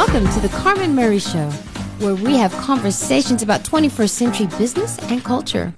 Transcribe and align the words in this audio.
Welcome 0.00 0.32
to 0.32 0.40
the 0.40 0.48
Carmen 0.48 0.94
Murray 0.94 1.18
Show, 1.18 1.50
where 1.98 2.14
we 2.14 2.34
have 2.38 2.52
conversations 2.52 3.42
about 3.42 3.64
21st 3.64 4.08
century 4.08 4.46
business 4.56 4.98
and 5.10 5.22
culture. 5.22 5.74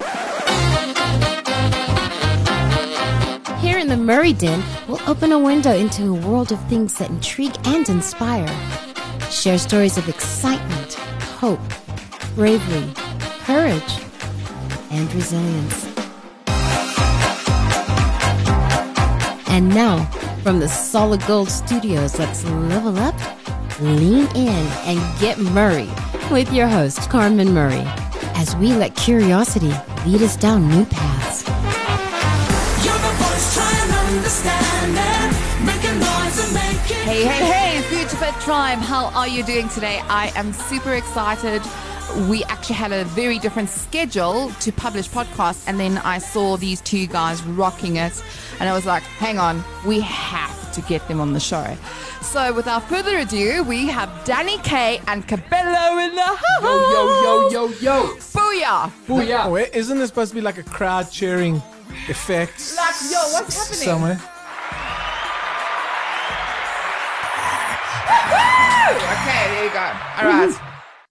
Here 3.58 3.79
in 3.79 3.88
the 3.88 3.96
Murray 3.96 4.32
Den, 4.32 4.62
we'll 4.86 5.02
open 5.11 5.32
a 5.32 5.38
window 5.40 5.72
into 5.72 6.04
a 6.04 6.12
world 6.12 6.52
of 6.52 6.68
things 6.68 6.96
that 6.98 7.11
intrigue 7.11 7.56
and 7.64 7.88
inspire. 7.88 8.46
Share 9.29 9.58
stories 9.58 9.98
of 9.98 10.08
excitement, 10.08 10.94
hope, 11.40 11.58
bravery, 12.36 12.93
courage, 13.40 13.93
and 14.93 15.12
resilience. 15.12 15.84
And 19.48 19.68
now, 19.68 20.04
from 20.44 20.61
the 20.61 20.68
Solid 20.68 21.26
Gold 21.26 21.50
Studios, 21.50 22.20
let's 22.20 22.44
level 22.44 22.96
up, 23.00 23.16
lean 23.82 24.27
in, 24.36 24.67
and 24.86 25.21
get 25.21 25.39
Murray 25.39 25.91
with 26.31 26.53
your 26.53 26.68
host, 26.68 27.11
Carmen 27.11 27.53
Murray, 27.53 27.82
as 28.35 28.55
we 28.57 28.72
let 28.72 28.95
curiosity 28.95 29.72
lead 30.07 30.22
us 30.22 30.36
down 30.36 30.68
new 30.68 30.85
paths. 30.86 31.43
Hey, 37.05 37.25
hey, 37.25 37.45
hey, 37.53 37.83
Future 37.89 38.17
Fit 38.17 38.34
Tribe, 38.41 38.78
how 38.78 39.06
are 39.06 39.28
you 39.28 39.42
doing 39.42 39.69
today? 39.69 40.00
I 40.08 40.33
am 40.36 40.53
super 40.53 40.94
excited. 40.94 41.61
We 42.28 42.44
actually 42.44 42.77
had 42.77 42.92
a 42.92 43.05
very 43.05 43.39
different 43.39 43.69
schedule 43.69 44.50
to 44.61 44.72
publish 44.72 45.08
podcasts, 45.11 45.64
and 45.67 45.80
then 45.80 45.98
I 45.98 46.19
saw 46.19 46.56
these 46.56 46.80
two 46.80 47.06
guys 47.06 47.42
rocking 47.42 47.96
it, 47.96 48.22
and 48.61 48.69
I 48.69 48.72
was 48.72 48.86
like, 48.86 49.02
hang 49.02 49.39
on, 49.39 49.64
we 49.86 50.00
have 50.00 50.72
to 50.72 50.80
get 50.83 51.06
them 51.08 51.20
on 51.20 51.33
the 51.33 51.41
show. 51.41 51.77
So, 52.22 52.52
without 52.54 52.88
further 52.88 53.18
ado, 53.18 53.62
we 53.64 53.86
have 53.88 54.08
Danny 54.24 54.56
K 54.58 55.00
and 55.06 55.26
Kabelo 55.26 56.08
in 56.08 56.14
the 56.14 56.22
house. 56.22 56.62
Yo, 56.62 56.90
yo, 56.90 57.50
yo, 57.50 57.50
yo, 57.50 57.66
yo. 57.80 58.14
Booyah! 58.16 58.90
Booyah. 59.06 59.50
Wait, 59.50 59.74
isn't 59.74 59.98
this 59.98 60.08
supposed 60.08 60.30
to 60.30 60.36
be 60.36 60.40
like 60.40 60.56
a 60.56 60.62
crowd 60.62 61.10
cheering 61.10 61.56
effect? 62.08 62.74
Like, 62.76 62.94
yo, 63.10 63.18
what's 63.32 63.56
happening? 63.58 63.84
Somewhere. 63.84 64.20
Okay, 69.12 69.44
there 69.52 69.64
you 69.64 69.72
go. 69.72 69.92
All 70.16 70.28
right. 70.28 70.54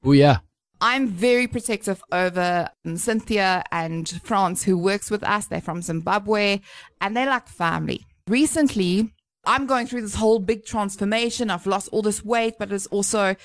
Booyah. 0.03 0.41
I'm 0.79 1.07
very 1.07 1.47
protective 1.47 2.01
over 2.11 2.69
um, 2.85 2.97
Cynthia 2.97 3.63
and 3.71 4.09
France, 4.23 4.63
who 4.63 4.77
works 4.77 5.11
with 5.11 5.23
us. 5.23 5.45
They're 5.45 5.61
from 5.61 5.83
Zimbabwe 5.83 6.61
and 6.99 7.15
they're 7.15 7.27
like 7.27 7.47
family. 7.47 8.07
Recently, 8.27 9.13
I'm 9.45 9.65
going 9.65 9.87
through 9.87 10.01
this 10.01 10.15
whole 10.15 10.39
big 10.39 10.65
transformation. 10.65 11.49
I've 11.49 11.65
lost 11.65 11.89
all 11.91 12.01
this 12.01 12.23
weight, 12.23 12.55
but 12.59 12.71
it's 12.71 12.85
also 12.87 13.35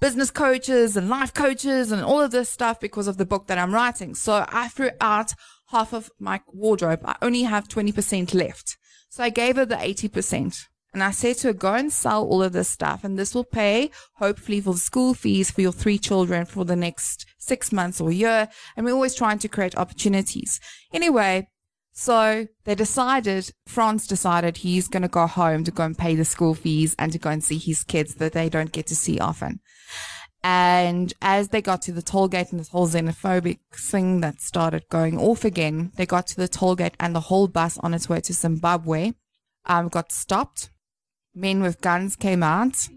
business 0.00 0.30
coaches 0.30 0.96
and 0.96 1.08
life 1.08 1.32
coaches 1.32 1.92
and 1.92 2.02
all 2.02 2.20
of 2.20 2.32
this 2.32 2.48
stuff 2.48 2.80
because 2.80 3.06
of 3.06 3.18
the 3.18 3.26
book 3.26 3.46
that 3.46 3.58
I'm 3.58 3.74
writing. 3.74 4.14
So 4.14 4.44
I 4.48 4.68
threw 4.68 4.90
out 5.00 5.34
half 5.68 5.92
of 5.92 6.10
my 6.18 6.40
wardrobe. 6.48 7.02
I 7.04 7.16
only 7.22 7.42
have 7.42 7.68
20% 7.68 8.34
left. 8.34 8.76
So 9.08 9.22
I 9.22 9.30
gave 9.30 9.56
her 9.56 9.64
the 9.64 9.76
80%. 9.76 10.66
And 10.92 11.02
I 11.02 11.10
said 11.10 11.36
to 11.38 11.48
her, 11.48 11.52
go 11.52 11.74
and 11.74 11.92
sell 11.92 12.24
all 12.24 12.40
of 12.40 12.52
this 12.52 12.68
stuff 12.68 13.02
and 13.02 13.18
this 13.18 13.34
will 13.34 13.44
pay 13.44 13.90
hopefully 14.14 14.60
for 14.60 14.74
the 14.74 14.78
school 14.78 15.12
fees 15.12 15.50
for 15.50 15.60
your 15.60 15.72
three 15.72 15.98
children 15.98 16.46
for 16.46 16.64
the 16.64 16.76
next 16.76 17.26
six 17.36 17.72
months 17.72 18.00
or 18.00 18.12
year. 18.12 18.48
And 18.76 18.86
we're 18.86 18.92
always 18.92 19.16
trying 19.16 19.40
to 19.40 19.48
create 19.48 19.76
opportunities. 19.76 20.60
Anyway, 20.92 21.48
so 21.96 22.48
they 22.64 22.74
decided, 22.74 23.52
Franz 23.66 24.08
decided 24.08 24.56
he's 24.56 24.88
going 24.88 25.04
to 25.04 25.08
go 25.08 25.28
home 25.28 25.62
to 25.62 25.70
go 25.70 25.84
and 25.84 25.96
pay 25.96 26.16
the 26.16 26.24
school 26.24 26.54
fees 26.54 26.96
and 26.98 27.12
to 27.12 27.20
go 27.20 27.30
and 27.30 27.42
see 27.42 27.56
his 27.56 27.84
kids 27.84 28.16
that 28.16 28.32
they 28.32 28.48
don't 28.48 28.72
get 28.72 28.88
to 28.88 28.96
see 28.96 29.20
often. 29.20 29.60
And 30.42 31.14
as 31.22 31.48
they 31.48 31.62
got 31.62 31.82
to 31.82 31.92
the 31.92 32.02
toll 32.02 32.26
gate 32.26 32.50
and 32.50 32.58
this 32.58 32.70
whole 32.70 32.88
xenophobic 32.88 33.60
thing 33.72 34.20
that 34.22 34.40
started 34.40 34.82
going 34.90 35.20
off 35.20 35.44
again, 35.44 35.92
they 35.94 36.04
got 36.04 36.26
to 36.26 36.36
the 36.36 36.48
toll 36.48 36.74
gate 36.74 36.96
and 36.98 37.14
the 37.14 37.20
whole 37.20 37.46
bus 37.46 37.78
on 37.78 37.94
its 37.94 38.08
way 38.08 38.20
to 38.22 38.32
Zimbabwe 38.32 39.12
um, 39.66 39.86
got 39.86 40.10
stopped. 40.10 40.70
Men 41.32 41.62
with 41.62 41.80
guns 41.80 42.16
came 42.16 42.42
out 42.42 42.88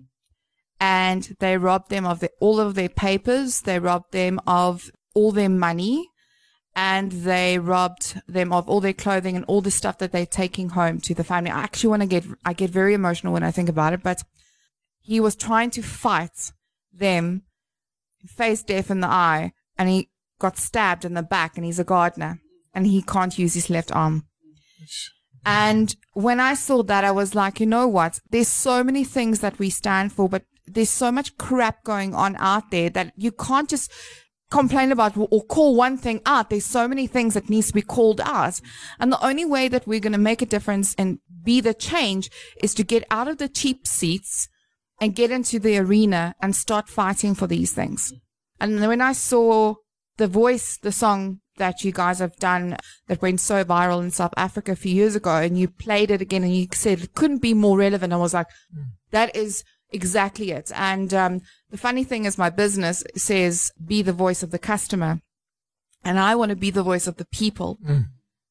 and 0.79 1.35
they 1.39 1.55
robbed 1.57 1.91
them 1.91 2.07
of 2.07 2.19
the, 2.19 2.31
all 2.41 2.59
of 2.59 2.73
their 2.73 2.89
papers. 2.89 3.61
They 3.61 3.77
robbed 3.77 4.11
them 4.11 4.39
of 4.47 4.89
all 5.13 5.31
their 5.31 5.49
money 5.49 6.09
and 6.77 7.11
they 7.11 7.57
robbed 7.57 8.21
them 8.27 8.53
of 8.53 8.69
all 8.69 8.79
their 8.79 8.93
clothing 8.93 9.35
and 9.35 9.43
all 9.45 9.61
the 9.61 9.71
stuff 9.71 9.97
that 9.97 10.11
they're 10.11 10.27
taking 10.27 10.69
home 10.69 10.99
to 11.01 11.15
the 11.15 11.23
family. 11.23 11.49
I 11.49 11.61
actually 11.61 11.89
want 11.89 12.03
to 12.03 12.07
get, 12.07 12.23
I 12.45 12.53
get 12.53 12.69
very 12.69 12.93
emotional 12.93 13.33
when 13.33 13.41
I 13.41 13.49
think 13.49 13.67
about 13.67 13.93
it, 13.93 14.03
but 14.03 14.21
he 15.01 15.19
was 15.19 15.35
trying 15.35 15.71
to 15.71 15.81
fight 15.81 16.51
them 16.93 17.41
face 18.27 18.61
deaf 18.61 18.91
in 18.91 18.99
the 18.99 19.07
eye 19.07 19.53
and 19.75 19.89
he 19.89 20.09
got 20.37 20.59
stabbed 20.59 21.03
in 21.03 21.15
the 21.15 21.23
back 21.23 21.57
and 21.57 21.65
he's 21.65 21.79
a 21.79 21.83
gardener 21.83 22.39
and 22.75 22.85
he 22.85 23.01
can't 23.01 23.39
use 23.39 23.55
his 23.55 23.71
left 23.71 23.91
arm. 23.91 24.27
And 25.47 25.95
when 26.13 26.39
I 26.39 26.53
saw 26.53 26.83
that, 26.83 27.03
I 27.03 27.09
was 27.09 27.33
like, 27.33 27.59
you 27.59 27.65
know 27.65 27.87
what? 27.87 28.19
There's 28.29 28.49
so 28.49 28.83
many 28.83 29.03
things 29.03 29.39
that 29.39 29.57
we 29.57 29.71
stand 29.71 30.11
for, 30.11 30.29
but 30.29 30.43
there's 30.67 30.91
so 30.91 31.11
much 31.11 31.37
crap 31.37 31.83
going 31.83 32.13
on 32.13 32.35
out 32.35 32.69
there 32.69 32.91
that 32.91 33.13
you 33.15 33.31
can't 33.31 33.67
just 33.67 33.91
complain 34.49 34.91
about 34.91 35.17
or 35.17 35.43
call 35.43 35.75
one 35.75 35.97
thing 35.97 36.21
out. 36.25 36.49
There's 36.49 36.65
so 36.65 36.87
many 36.87 37.07
things 37.07 37.33
that 37.33 37.49
needs 37.49 37.67
to 37.67 37.73
be 37.73 37.81
called 37.81 38.21
out. 38.21 38.61
And 38.99 39.11
the 39.11 39.25
only 39.25 39.45
way 39.45 39.67
that 39.67 39.87
we're 39.87 39.99
going 39.99 40.13
to 40.13 40.17
make 40.17 40.41
a 40.41 40.45
difference 40.45 40.95
and 40.95 41.19
be 41.43 41.61
the 41.61 41.73
change 41.73 42.29
is 42.61 42.73
to 42.75 42.83
get 42.83 43.03
out 43.11 43.27
of 43.27 43.37
the 43.37 43.49
cheap 43.49 43.87
seats 43.87 44.47
and 44.99 45.15
get 45.15 45.31
into 45.31 45.59
the 45.59 45.77
arena 45.77 46.35
and 46.41 46.55
start 46.55 46.89
fighting 46.89 47.35
for 47.35 47.47
these 47.47 47.73
things. 47.73 48.13
And 48.59 48.79
when 48.79 49.01
I 49.01 49.13
saw 49.13 49.75
the 50.17 50.27
voice, 50.27 50.77
the 50.77 50.91
song 50.91 51.41
that 51.57 51.83
you 51.83 51.91
guys 51.91 52.19
have 52.19 52.35
done 52.37 52.77
that 53.07 53.21
went 53.21 53.39
so 53.39 53.63
viral 53.63 54.01
in 54.01 54.11
South 54.11 54.33
Africa 54.37 54.71
a 54.71 54.75
few 54.75 54.93
years 54.93 55.15
ago 55.15 55.37
and 55.37 55.57
you 55.57 55.67
played 55.67 56.11
it 56.11 56.21
again 56.21 56.43
and 56.43 56.55
you 56.55 56.67
said 56.73 57.01
it 57.01 57.15
couldn't 57.15 57.41
be 57.41 57.53
more 57.53 57.77
relevant. 57.77 58.13
I 58.13 58.17
was 58.17 58.33
like, 58.33 58.47
mm. 58.75 58.85
that 59.11 59.35
is 59.35 59.63
exactly 59.91 60.51
it. 60.51 60.71
And, 60.75 61.13
um, 61.13 61.41
the 61.69 61.77
funny 61.77 62.03
thing 62.03 62.25
is 62.25 62.37
my 62.37 62.49
business 62.49 63.03
says 63.15 63.71
be 63.85 64.01
the 64.01 64.13
voice 64.13 64.43
of 64.43 64.51
the 64.51 64.59
customer 64.59 65.21
and 66.03 66.19
I 66.19 66.35
want 66.35 66.49
to 66.49 66.55
be 66.55 66.71
the 66.71 66.83
voice 66.83 67.07
of 67.07 67.17
the 67.17 67.25
people. 67.25 67.79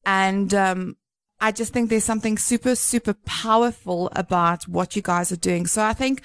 And, 0.05 0.53
um, 0.53 0.97
I 1.39 1.51
just 1.51 1.71
think 1.71 1.89
there's 1.89 2.03
something 2.03 2.37
super, 2.37 2.75
super 2.75 3.13
powerful 3.13 4.09
about 4.15 4.67
what 4.67 4.95
you 4.95 5.01
guys 5.01 5.31
are 5.31 5.37
doing. 5.37 5.67
So 5.67 5.83
I 5.83 5.93
think 5.93 6.21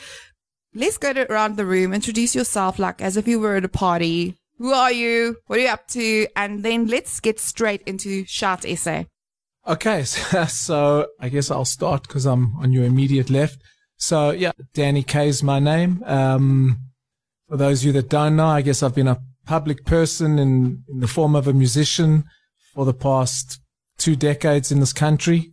let's 0.75 0.99
go 0.99 1.13
to, 1.13 1.31
around 1.31 1.57
the 1.57 1.67
room, 1.67 1.93
introduce 1.93 2.35
yourself 2.35 2.79
like 2.79 3.03
as 3.03 3.17
if 3.17 3.29
you 3.29 3.39
were 3.39 3.57
at 3.57 3.65
a 3.65 3.69
party. 3.69 4.39
Who 4.59 4.73
are 4.73 4.93
you? 4.93 5.37
What 5.47 5.59
are 5.59 5.63
you 5.63 5.69
up 5.69 5.89
to? 5.89 6.27
And 6.37 6.63
then 6.63 6.87
let's 6.87 7.21
get 7.21 7.41
straight 7.41 7.83
into 7.83 8.25
Shout 8.27 8.65
SA. 8.65 9.05
Okay, 9.67 10.05
so, 10.05 10.45
so 10.47 11.07
I 11.21 11.29
guess 11.29 11.51
I'll 11.51 11.65
start 11.65 12.07
because 12.07 12.27
I'm 12.27 12.57
on 12.57 12.73
your 12.73 12.85
immediate 12.85 13.31
left. 13.31 13.63
So 14.03 14.33
yeah, 14.33 14.51
Danny 14.75 15.05
K 15.05 15.29
is 15.29 15.45
my 15.45 15.61
name. 15.61 16.03
Um, 16.05 16.91
for 17.49 17.57
those 17.57 17.83
of 17.83 17.87
you 17.87 17.93
that 17.93 18.09
don't 18.09 18.35
know, 18.35 18.49
I 18.49 18.61
guess 18.61 18.83
I've 18.83 18.97
been 18.97 19.07
a 19.07 19.23
public 19.47 19.85
person 19.85 20.41
in, 20.41 20.83
in 20.89 20.99
the 20.99 21.07
form 21.07 21.37
of 21.37 21.47
a 21.47 21.53
musician 21.53 22.25
for 22.75 22.85
the 22.85 22.95
past 22.95 23.61
two 23.99 24.17
decades 24.17 24.73
in 24.73 24.81
this 24.81 24.93
country. 24.93 25.53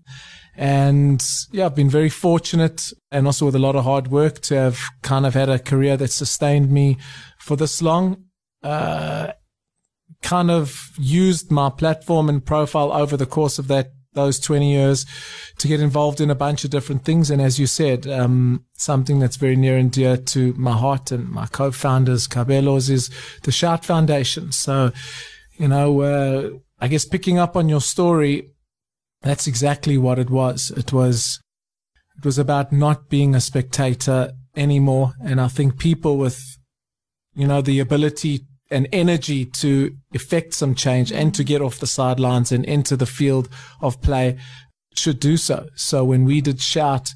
And 0.57 1.23
yeah, 1.51 1.67
I've 1.67 1.75
been 1.75 1.91
very 1.91 2.09
fortunate 2.09 2.91
and 3.11 3.27
also 3.27 3.45
with 3.45 3.55
a 3.55 3.59
lot 3.59 3.75
of 3.75 3.83
hard 3.83 4.07
work 4.07 4.39
to 4.41 4.55
have 4.55 4.79
kind 5.03 5.27
of 5.27 5.35
had 5.35 5.47
a 5.47 5.59
career 5.59 5.95
that 5.97 6.11
sustained 6.11 6.71
me 6.71 6.97
for 7.37 7.55
this 7.55 7.83
long. 7.83 8.23
Uh, 8.63 9.33
kind 10.23 10.49
of 10.49 10.89
used 10.97 11.51
my 11.51 11.69
platform 11.69 12.27
and 12.27 12.43
profile 12.43 12.91
over 12.93 13.15
the 13.15 13.27
course 13.27 13.59
of 13.59 13.67
that 13.67 13.91
those 14.25 14.39
20 14.39 14.71
years 14.71 15.05
to 15.57 15.67
get 15.67 15.79
involved 15.79 16.21
in 16.21 16.29
a 16.29 16.35
bunch 16.35 16.63
of 16.63 16.71
different 16.71 17.03
things. 17.03 17.29
And 17.29 17.41
as 17.41 17.59
you 17.59 17.67
said, 17.67 18.07
um, 18.07 18.65
something 18.73 19.19
that's 19.19 19.35
very 19.35 19.55
near 19.55 19.77
and 19.77 19.91
dear 19.91 20.17
to 20.17 20.53
my 20.53 20.73
heart 20.77 21.11
and 21.11 21.29
my 21.29 21.47
co-founders, 21.47 22.27
Kabelo's, 22.27 22.89
is 22.89 23.09
the 23.43 23.51
Shout 23.51 23.85
Foundation. 23.85 24.51
So, 24.51 24.91
you 25.57 25.67
know, 25.67 26.01
uh, 26.01 26.49
I 26.79 26.87
guess 26.87 27.05
picking 27.05 27.37
up 27.37 27.55
on 27.55 27.69
your 27.69 27.81
story, 27.81 28.51
that's 29.21 29.47
exactly 29.47 29.97
what 29.97 30.19
it 30.19 30.29
was. 30.29 30.71
It 30.71 30.93
was, 30.93 31.39
it 32.17 32.25
was 32.25 32.37
about 32.37 32.71
not 32.71 33.09
being 33.09 33.35
a 33.35 33.41
spectator 33.41 34.31
anymore. 34.55 35.13
And 35.23 35.41
I 35.41 35.47
think 35.47 35.77
people 35.77 36.17
with, 36.17 36.57
you 37.35 37.47
know, 37.47 37.61
the 37.61 37.79
ability 37.79 38.45
and 38.71 38.87
energy 38.91 39.45
to 39.45 39.95
effect 40.13 40.53
some 40.53 40.75
change 40.75 41.11
and 41.11 41.33
to 41.35 41.43
get 41.43 41.61
off 41.61 41.79
the 41.79 41.87
sidelines 41.87 42.51
and 42.51 42.65
into 42.65 42.95
the 42.95 43.05
field 43.05 43.49
of 43.81 44.01
play 44.01 44.37
should 44.95 45.19
do 45.19 45.37
so. 45.37 45.67
So 45.75 46.03
when 46.03 46.25
we 46.25 46.41
did 46.41 46.61
shout 46.61 47.13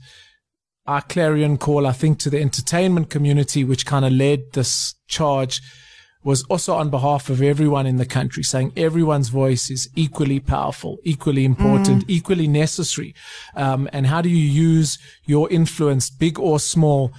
our 0.86 1.02
clarion 1.02 1.58
call, 1.58 1.86
I 1.88 1.92
think 1.92 2.20
to 2.20 2.30
the 2.30 2.42
entertainment 2.42 3.10
community, 3.10 3.64
which 3.64 3.86
kind 3.86 4.06
of 4.06 4.12
led 4.12 4.54
this 4.54 4.96
charge 5.08 5.62
was 6.24 6.44
also 6.44 6.74
on 6.76 6.90
behalf 6.90 7.30
of 7.30 7.42
everyone 7.42 7.86
in 7.86 7.98
the 7.98 8.06
country 8.06 8.44
saying 8.44 8.72
everyone's 8.78 9.28
voice 9.28 9.70
is 9.70 9.90
equally 9.96 10.40
powerful, 10.40 10.98
equally 11.04 11.44
important, 11.44 12.06
equally 12.08 12.48
necessary. 12.48 13.14
Um, 13.56 13.90
and 13.92 14.08
how 14.08 14.22
do 14.22 14.30
you 14.30 14.38
use 14.38 14.98
your 15.26 15.50
influence, 15.52 16.10
big 16.10 16.40
or 16.40 16.60
small, 16.60 17.12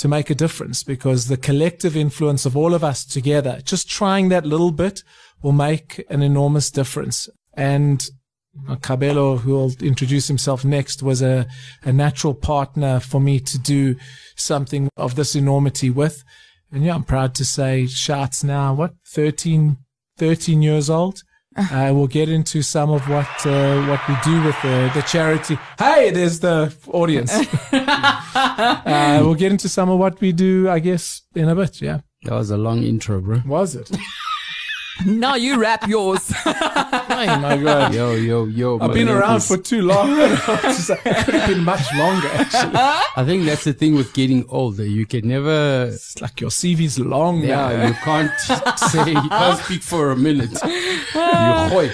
to 0.00 0.08
make 0.08 0.30
a 0.30 0.34
difference 0.34 0.82
because 0.82 1.28
the 1.28 1.36
collective 1.36 1.94
influence 1.94 2.46
of 2.46 2.56
all 2.56 2.72
of 2.72 2.82
us 2.82 3.04
together, 3.04 3.60
just 3.64 3.86
trying 3.86 4.30
that 4.30 4.46
little 4.46 4.72
bit 4.72 5.04
will 5.42 5.52
make 5.52 6.02
an 6.08 6.22
enormous 6.22 6.70
difference. 6.70 7.28
And 7.52 8.08
uh, 8.66 8.76
Kabelo, 8.76 9.38
who 9.38 9.52
will 9.52 9.72
introduce 9.82 10.26
himself 10.26 10.64
next, 10.64 11.02
was 11.02 11.20
a, 11.20 11.46
a 11.82 11.92
natural 11.92 12.32
partner 12.32 12.98
for 12.98 13.20
me 13.20 13.40
to 13.40 13.58
do 13.58 13.94
something 14.36 14.88
of 14.96 15.16
this 15.16 15.36
enormity 15.36 15.90
with. 15.90 16.24
And 16.72 16.82
yeah, 16.82 16.94
I'm 16.94 17.04
proud 17.04 17.34
to 17.34 17.44
say 17.44 17.86
Shout's 17.86 18.42
now, 18.42 18.72
what, 18.72 18.94
13, 19.06 19.76
13 20.16 20.62
years 20.62 20.88
old? 20.88 21.22
Uh, 21.56 21.90
we'll 21.92 22.06
get 22.06 22.28
into 22.28 22.62
some 22.62 22.90
of 22.90 23.08
what 23.08 23.26
uh, 23.44 23.84
what 23.86 24.00
we 24.08 24.14
do 24.24 24.42
with 24.44 24.60
the, 24.62 24.90
the 24.94 25.02
charity. 25.02 25.58
Hey, 25.78 26.10
there's 26.10 26.38
the 26.38 26.72
audience. 26.88 27.32
uh, 27.72 29.18
we'll 29.20 29.34
get 29.34 29.50
into 29.50 29.68
some 29.68 29.90
of 29.90 29.98
what 29.98 30.20
we 30.20 30.30
do, 30.30 30.70
I 30.70 30.78
guess, 30.78 31.22
in 31.34 31.48
a 31.48 31.54
bit. 31.56 31.82
Yeah. 31.82 32.00
That 32.22 32.34
was 32.34 32.50
a 32.50 32.56
long 32.56 32.84
intro, 32.84 33.20
bro. 33.20 33.42
Was 33.46 33.74
it? 33.74 33.90
now 35.06 35.34
you 35.34 35.58
rap 35.60 35.88
yours. 35.88 36.32
oh 37.28 37.38
my 37.40 37.56
god. 37.56 37.94
Yo, 37.94 38.12
yo, 38.14 38.44
yo. 38.46 38.78
I've 38.80 38.92
been 38.94 39.08
around 39.08 39.42
for 39.42 39.56
too 39.56 39.82
long. 39.82 40.08
it 40.20 41.24
could 41.24 41.34
have 41.34 41.48
been 41.48 41.64
much 41.64 41.82
longer, 41.94 42.28
actually. 42.32 42.72
I 42.74 43.24
think 43.24 43.44
that's 43.44 43.64
the 43.64 43.72
thing 43.72 43.94
with 43.94 44.12
getting 44.12 44.44
older. 44.48 44.84
You 44.84 45.06
can 45.06 45.28
never. 45.28 45.90
It's 45.92 46.20
like 46.20 46.40
your 46.40 46.50
CV's 46.50 46.98
long 46.98 47.40
Yeah, 47.42 47.68
now. 47.76 47.86
you 47.88 47.94
can't 47.94 48.40
say, 48.78 49.10
you 49.10 49.28
can't 49.28 49.60
speak 49.62 49.82
for 49.82 50.10
a 50.10 50.16
minute. 50.16 50.52
You 50.62 50.70
hoy. 51.14 51.90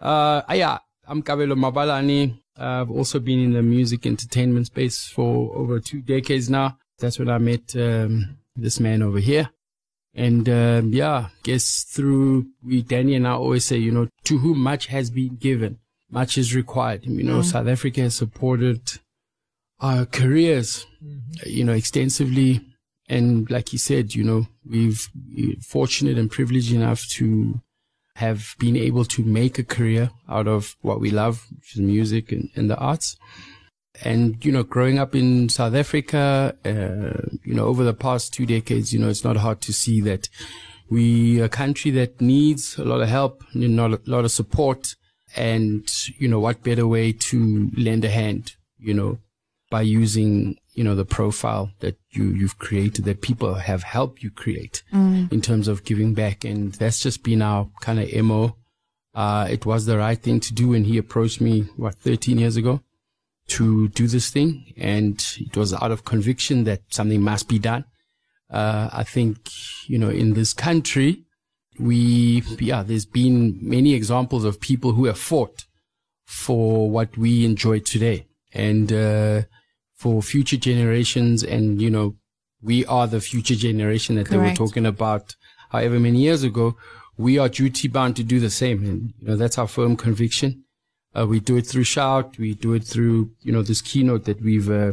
Uh, 0.00 0.42
yeah, 0.54 0.78
I'm 1.06 1.22
Kabelo 1.22 1.54
Mabalane. 1.54 2.38
I've 2.58 2.90
also 2.90 3.18
been 3.18 3.38
in 3.40 3.52
the 3.52 3.62
music 3.62 4.06
entertainment 4.06 4.66
space 4.66 5.08
for 5.08 5.54
over 5.56 5.78
two 5.78 6.00
decades 6.00 6.48
now. 6.48 6.78
That's 6.98 7.18
when 7.18 7.28
I 7.28 7.38
met 7.38 7.76
um, 7.76 8.38
this 8.56 8.80
man 8.80 9.02
over 9.02 9.18
here. 9.18 9.50
And 10.16 10.48
um, 10.48 10.92
yeah, 10.94 11.28
guess 11.42 11.84
through 11.84 12.46
we 12.64 12.82
Danny 12.82 13.14
and 13.14 13.28
I 13.28 13.32
always 13.32 13.66
say, 13.66 13.76
you 13.76 13.92
know, 13.92 14.08
to 14.24 14.38
whom 14.38 14.60
much 14.60 14.86
has 14.86 15.10
been 15.10 15.36
given, 15.36 15.78
much 16.10 16.38
is 16.38 16.54
required. 16.54 17.04
You 17.04 17.22
know, 17.22 17.42
South 17.42 17.68
Africa 17.68 18.00
has 18.00 18.14
supported 18.14 18.80
our 19.78 20.06
careers, 20.06 20.86
you 21.44 21.64
know, 21.64 21.74
extensively. 21.74 22.62
And 23.10 23.48
like 23.50 23.74
you 23.74 23.78
said, 23.78 24.14
you 24.14 24.24
know, 24.24 24.46
we've 24.64 25.06
we're 25.36 25.56
fortunate 25.60 26.16
and 26.16 26.30
privileged 26.30 26.72
enough 26.72 27.06
to 27.10 27.60
have 28.14 28.54
been 28.58 28.76
able 28.76 29.04
to 29.04 29.22
make 29.22 29.58
a 29.58 29.64
career 29.64 30.10
out 30.30 30.48
of 30.48 30.76
what 30.80 30.98
we 30.98 31.10
love, 31.10 31.46
which 31.54 31.74
is 31.74 31.80
music 31.82 32.32
and, 32.32 32.48
and 32.56 32.70
the 32.70 32.78
arts 32.78 33.18
and 34.02 34.44
you 34.44 34.52
know 34.52 34.62
growing 34.62 34.98
up 34.98 35.14
in 35.14 35.48
south 35.48 35.74
africa 35.74 36.54
uh, 36.64 37.36
you 37.44 37.54
know 37.54 37.66
over 37.66 37.84
the 37.84 37.94
past 37.94 38.32
two 38.32 38.46
decades 38.46 38.92
you 38.92 38.98
know 38.98 39.08
it's 39.08 39.24
not 39.24 39.36
hard 39.36 39.60
to 39.60 39.72
see 39.72 40.00
that 40.00 40.28
we 40.88 41.40
a 41.40 41.48
country 41.48 41.90
that 41.90 42.20
needs 42.20 42.78
a 42.78 42.84
lot 42.84 43.00
of 43.00 43.08
help 43.08 43.42
you 43.52 43.68
know, 43.68 43.86
a 43.86 43.98
lot 44.06 44.24
of 44.24 44.30
support 44.30 44.94
and 45.34 45.90
you 46.18 46.28
know 46.28 46.38
what 46.40 46.62
better 46.62 46.86
way 46.86 47.12
to 47.12 47.70
lend 47.76 48.04
a 48.04 48.10
hand 48.10 48.54
you 48.78 48.94
know 48.94 49.18
by 49.70 49.82
using 49.82 50.56
you 50.74 50.84
know 50.84 50.94
the 50.94 51.04
profile 51.04 51.70
that 51.80 51.98
you 52.10 52.24
you've 52.24 52.58
created 52.58 53.04
that 53.04 53.20
people 53.20 53.54
have 53.54 53.82
helped 53.82 54.22
you 54.22 54.30
create 54.30 54.82
in 55.32 55.40
terms 55.40 55.68
of 55.68 55.84
giving 55.84 56.14
back. 56.14 56.44
And 56.44 56.72
that's 56.74 57.00
just 57.00 57.22
been 57.22 57.42
our 57.42 57.68
kind 57.80 57.98
of 57.98 58.24
mo 58.24 58.56
uh, 59.14 59.48
it 59.50 59.64
was 59.64 59.86
the 59.86 59.96
right 59.96 60.18
thing 60.18 60.40
to 60.40 60.52
do 60.52 60.68
when 60.68 60.84
he 60.84 60.98
approached 60.98 61.40
me 61.40 61.62
what 61.76 61.94
13 61.96 62.38
years 62.38 62.56
ago 62.56 62.82
to 63.48 63.88
do 63.88 64.06
this 64.06 64.30
thing, 64.30 64.72
and 64.76 65.24
it 65.38 65.56
was 65.56 65.72
out 65.72 65.92
of 65.92 66.04
conviction 66.04 66.64
that 66.64 66.80
something 66.90 67.22
must 67.22 67.48
be 67.48 67.58
done. 67.58 67.84
Uh, 68.50 68.88
I 68.92 69.04
think, 69.04 69.50
you 69.86 69.98
know, 69.98 70.10
in 70.10 70.34
this 70.34 70.52
country, 70.52 71.24
we, 71.78 72.42
yeah, 72.58 72.82
there's 72.82 73.06
been 73.06 73.58
many 73.60 73.94
examples 73.94 74.44
of 74.44 74.60
people 74.60 74.92
who 74.92 75.06
have 75.06 75.18
fought 75.18 75.64
for 76.24 76.90
what 76.90 77.16
we 77.16 77.44
enjoy 77.44 77.80
today 77.80 78.26
and, 78.52 78.92
uh, 78.92 79.42
for 79.94 80.22
future 80.22 80.56
generations. 80.56 81.42
And, 81.42 81.80
you 81.80 81.90
know, 81.90 82.16
we 82.62 82.84
are 82.86 83.06
the 83.06 83.20
future 83.20 83.54
generation 83.54 84.16
that 84.16 84.28
they 84.28 84.36
were 84.38 84.54
talking 84.54 84.86
about 84.86 85.34
however 85.70 86.00
many 86.00 86.20
years 86.20 86.42
ago. 86.42 86.76
We 87.16 87.38
are 87.38 87.48
duty 87.48 87.88
bound 87.88 88.16
to 88.16 88.24
do 88.24 88.40
the 88.40 88.50
same. 88.50 88.84
And, 88.84 89.14
you 89.18 89.28
know, 89.28 89.36
that's 89.36 89.58
our 89.58 89.68
firm 89.68 89.96
conviction. 89.96 90.64
Uh, 91.16 91.26
we 91.26 91.40
do 91.40 91.56
it 91.56 91.66
through 91.66 91.84
Shout. 91.84 92.36
We 92.38 92.54
do 92.54 92.74
it 92.74 92.84
through, 92.84 93.30
you 93.40 93.52
know, 93.52 93.62
this 93.62 93.80
keynote 93.80 94.24
that 94.24 94.42
we've 94.42 94.70
uh, 94.70 94.92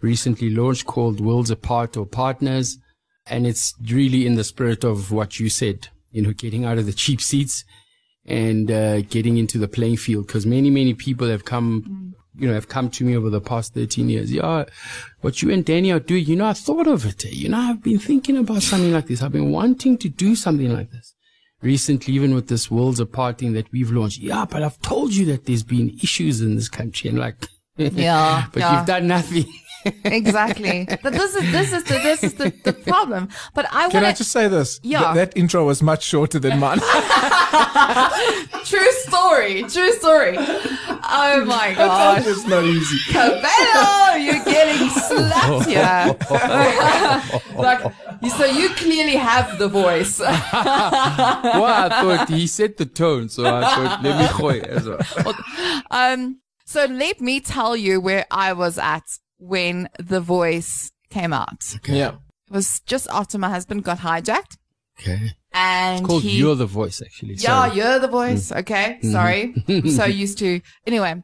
recently 0.00 0.50
launched 0.50 0.86
called 0.86 1.20
Worlds 1.20 1.50
Apart 1.50 1.96
or 1.96 2.04
Partners. 2.04 2.78
And 3.26 3.46
it's 3.46 3.74
really 3.88 4.26
in 4.26 4.34
the 4.34 4.44
spirit 4.44 4.84
of 4.84 5.12
what 5.12 5.40
you 5.40 5.48
said, 5.48 5.88
you 6.10 6.20
know, 6.20 6.32
getting 6.32 6.64
out 6.64 6.78
of 6.78 6.86
the 6.86 6.92
cheap 6.92 7.20
seats 7.20 7.64
and 8.26 8.70
uh, 8.70 9.00
getting 9.02 9.38
into 9.38 9.58
the 9.58 9.68
playing 9.68 9.96
field. 9.96 10.26
Because 10.26 10.44
many, 10.44 10.68
many 10.68 10.92
people 10.92 11.28
have 11.28 11.44
come, 11.44 12.14
you 12.36 12.48
know, 12.48 12.54
have 12.54 12.68
come 12.68 12.90
to 12.90 13.04
me 13.04 13.16
over 13.16 13.30
the 13.30 13.40
past 13.40 13.72
13 13.72 14.10
years. 14.10 14.30
Yeah, 14.30 14.64
what 15.22 15.40
you 15.40 15.50
and 15.50 15.64
Danny 15.64 15.90
are 15.92 16.00
doing, 16.00 16.26
you 16.26 16.36
know, 16.36 16.46
I 16.46 16.52
thought 16.52 16.88
of 16.88 17.06
it. 17.06 17.24
You 17.24 17.48
know, 17.48 17.58
I've 17.58 17.82
been 17.82 18.00
thinking 18.00 18.36
about 18.36 18.62
something 18.62 18.92
like 18.92 19.06
this. 19.06 19.22
I've 19.22 19.32
been 19.32 19.52
wanting 19.52 19.96
to 19.98 20.08
do 20.10 20.34
something 20.34 20.72
like 20.72 20.90
this 20.90 21.14
recently, 21.62 22.14
even 22.14 22.34
with 22.34 22.48
this 22.48 22.70
Worlds 22.70 23.00
Apart 23.00 23.38
thing 23.38 23.52
that 23.54 23.70
we've 23.72 23.90
launched. 23.90 24.18
Yeah, 24.18 24.44
but 24.44 24.62
I've 24.62 24.80
told 24.82 25.14
you 25.14 25.24
that 25.26 25.46
there's 25.46 25.62
been 25.62 25.96
issues 26.02 26.40
in 26.40 26.56
this 26.56 26.68
country 26.68 27.08
and 27.10 27.18
like, 27.18 27.36
Yeah, 27.76 28.46
but 28.52 28.60
yeah. 28.60 28.76
you've 28.78 28.86
done 28.86 29.06
nothing. 29.06 29.46
exactly. 30.04 30.86
But 31.02 31.12
this 31.12 31.34
is 31.34 31.50
this 31.50 31.72
is 31.72 31.84
the 31.84 31.94
this 31.94 32.22
is 32.22 32.34
the, 32.34 32.52
the 32.64 32.72
problem. 32.72 33.28
But 33.54 33.66
I 33.72 33.88
Can 33.90 34.04
I 34.04 34.12
just 34.12 34.30
say 34.30 34.46
this? 34.48 34.78
Yeah. 34.82 35.12
Th- 35.12 35.14
that 35.14 35.36
intro 35.36 35.64
was 35.66 35.82
much 35.82 36.04
shorter 36.04 36.38
than 36.38 36.60
mine. 36.60 36.78
true 38.64 38.92
story, 38.92 39.64
true 39.64 39.92
story. 39.94 40.36
Oh 41.04 41.44
my 41.44 41.74
gosh. 41.76 42.22
it's 42.26 42.46
not 42.46 42.64
easy. 42.64 42.98
Kabelo, 43.12 44.24
you're 44.24 44.44
getting 44.44 44.88
slapped 44.90 45.66
here. 45.68 46.16
like, 47.58 47.92
you- 48.22 48.30
so 48.30 48.44
you 48.44 48.68
clearly 48.70 49.16
have 49.16 49.58
the 49.58 49.68
voice. 49.68 50.18
well, 50.20 50.30
I 50.52 51.88
thought 51.88 52.28
he 52.28 52.46
set 52.46 52.76
the 52.76 52.86
tone, 52.86 53.28
so 53.28 53.44
I 53.44 53.60
thought, 53.62 54.02
let 54.02 54.18
me 54.18 54.26
gooi 54.26 54.62
as 54.64 54.86
well. 54.88 55.34
Um, 55.90 56.40
so 56.64 56.84
let 56.86 57.20
me 57.20 57.40
tell 57.40 57.76
you 57.76 58.00
where 58.00 58.26
I 58.30 58.52
was 58.52 58.78
at 58.78 59.02
when 59.38 59.88
the 59.98 60.20
voice 60.20 60.92
came 61.10 61.32
out. 61.32 61.62
Yeah. 61.86 62.12
It 62.48 62.52
was 62.54 62.80
just 62.86 63.08
after 63.10 63.38
my 63.38 63.48
husband 63.50 63.84
got 63.84 63.98
hijacked, 63.98 64.56
Okay. 65.00 65.32
And 65.54 66.04
Called 66.06 66.22
he, 66.22 66.38
You're 66.38 66.54
the 66.54 66.66
Voice, 66.66 67.02
actually. 67.02 67.34
yeah, 67.34 67.66
Sorry. 67.68 67.76
you're 67.76 67.98
the 67.98 68.08
voice. 68.08 68.52
Okay, 68.52 68.98
sorry. 69.02 69.54
so 69.90 70.04
used 70.04 70.38
to 70.38 70.60
anyway. 70.86 71.22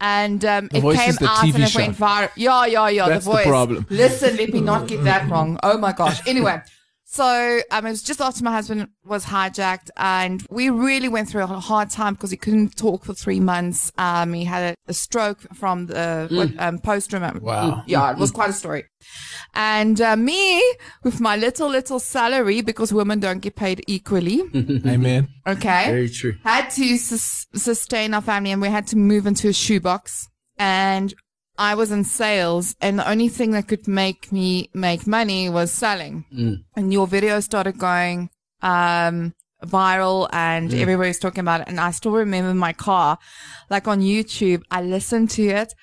And 0.00 0.44
um, 0.44 0.66
it 0.72 0.80
came 0.80 1.14
the 1.16 1.26
out 1.28 1.38
TV 1.44 1.54
and 1.54 1.64
it 1.64 1.70
show. 1.70 1.80
went 1.80 1.96
viral. 1.96 2.30
Yeah, 2.36 2.66
yeah, 2.66 2.88
yeah. 2.88 3.08
That's 3.08 3.24
the 3.24 3.30
the 3.32 3.36
voice. 3.38 3.46
problem. 3.46 3.86
Listen, 3.90 4.36
let 4.36 4.52
me 4.52 4.60
not 4.60 4.86
get 4.86 5.02
that 5.04 5.28
wrong. 5.30 5.58
Oh 5.62 5.76
my 5.76 5.92
gosh. 5.92 6.20
Anyway, 6.26 6.60
so 7.10 7.60
um, 7.70 7.86
it 7.86 7.90
was 7.90 8.02
just 8.02 8.20
after 8.20 8.44
my 8.44 8.52
husband 8.52 8.86
was 9.02 9.24
hijacked, 9.24 9.88
and 9.96 10.44
we 10.50 10.68
really 10.68 11.08
went 11.08 11.30
through 11.30 11.42
a 11.42 11.46
hard 11.46 11.88
time 11.88 12.12
because 12.12 12.30
he 12.30 12.36
couldn't 12.36 12.76
talk 12.76 13.06
for 13.06 13.14
three 13.14 13.40
months. 13.40 13.90
Um, 13.96 14.34
he 14.34 14.44
had 14.44 14.74
a, 14.74 14.90
a 14.90 14.92
stroke 14.92 15.40
from 15.54 15.86
the 15.86 16.28
what, 16.30 16.50
um, 16.58 16.78
post 16.78 17.08
treatment. 17.08 17.42
Wow. 17.42 17.82
Yeah, 17.86 18.12
it 18.12 18.18
was 18.18 18.30
quite 18.30 18.50
a 18.50 18.52
story. 18.52 18.84
And 19.54 19.98
uh, 20.02 20.16
me, 20.16 20.62
with 21.02 21.18
my 21.18 21.34
little 21.36 21.70
little 21.70 21.98
salary, 21.98 22.60
because 22.60 22.92
women 22.92 23.20
don't 23.20 23.40
get 23.40 23.56
paid 23.56 23.82
equally. 23.86 24.42
Amen. 24.86 25.28
Okay 25.46 25.86
Very 25.86 26.10
true. 26.10 26.34
had 26.44 26.68
to 26.72 26.98
sus- 26.98 27.46
sustain 27.54 28.12
our 28.12 28.20
family 28.20 28.52
and 28.52 28.60
we 28.60 28.68
had 28.68 28.86
to 28.88 28.96
move 28.98 29.26
into 29.26 29.48
a 29.48 29.52
shoebox 29.54 30.28
and 30.58 31.14
I 31.58 31.74
was 31.74 31.90
in 31.90 32.04
sales 32.04 32.76
and 32.80 33.00
the 33.00 33.10
only 33.10 33.28
thing 33.28 33.50
that 33.50 33.66
could 33.66 33.88
make 33.88 34.30
me 34.30 34.70
make 34.72 35.06
money 35.06 35.50
was 35.50 35.72
selling. 35.72 36.24
Mm. 36.32 36.64
And 36.76 36.92
your 36.92 37.06
video 37.06 37.40
started 37.40 37.78
going 37.78 38.30
um 38.62 39.34
viral 39.64 40.28
and 40.32 40.70
mm. 40.70 40.80
everybody 40.80 41.08
was 41.08 41.18
talking 41.18 41.40
about 41.40 41.62
it. 41.62 41.68
And 41.68 41.80
I 41.80 41.90
still 41.90 42.12
remember 42.12 42.54
my 42.54 42.72
car 42.72 43.18
like 43.68 43.88
on 43.88 44.00
YouTube 44.00 44.62
I 44.70 44.82
listened 44.82 45.30
to 45.30 45.46
it 45.48 45.74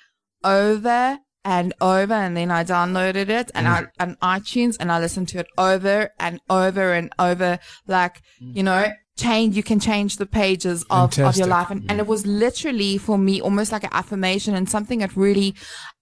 over 0.42 1.18
and 1.44 1.74
over 1.80 2.14
and 2.14 2.36
then 2.36 2.50
I 2.50 2.64
downloaded 2.64 3.28
it 3.28 3.50
and 3.54 3.66
mm. 3.66 3.90
I 3.98 4.02
on 4.02 4.16
iTunes 4.22 4.76
and 4.80 4.90
I 4.90 4.98
listened 4.98 5.28
to 5.28 5.40
it 5.40 5.48
over 5.58 6.10
and 6.18 6.40
over 6.48 6.94
and 6.94 7.12
over. 7.18 7.58
Like 7.86 8.22
you 8.40 8.62
know 8.62 8.90
change 9.16 9.56
you 9.56 9.62
can 9.62 9.80
change 9.80 10.16
the 10.16 10.26
pages 10.26 10.84
of, 10.90 11.18
of 11.18 11.36
your 11.36 11.46
life 11.46 11.70
and, 11.70 11.84
and 11.90 11.98
it 11.98 12.06
was 12.06 12.26
literally 12.26 12.98
for 12.98 13.16
me 13.16 13.40
almost 13.40 13.72
like 13.72 13.84
an 13.84 13.90
affirmation 13.92 14.54
and 14.54 14.68
something 14.68 14.98
that 14.98 15.16
really 15.16 15.54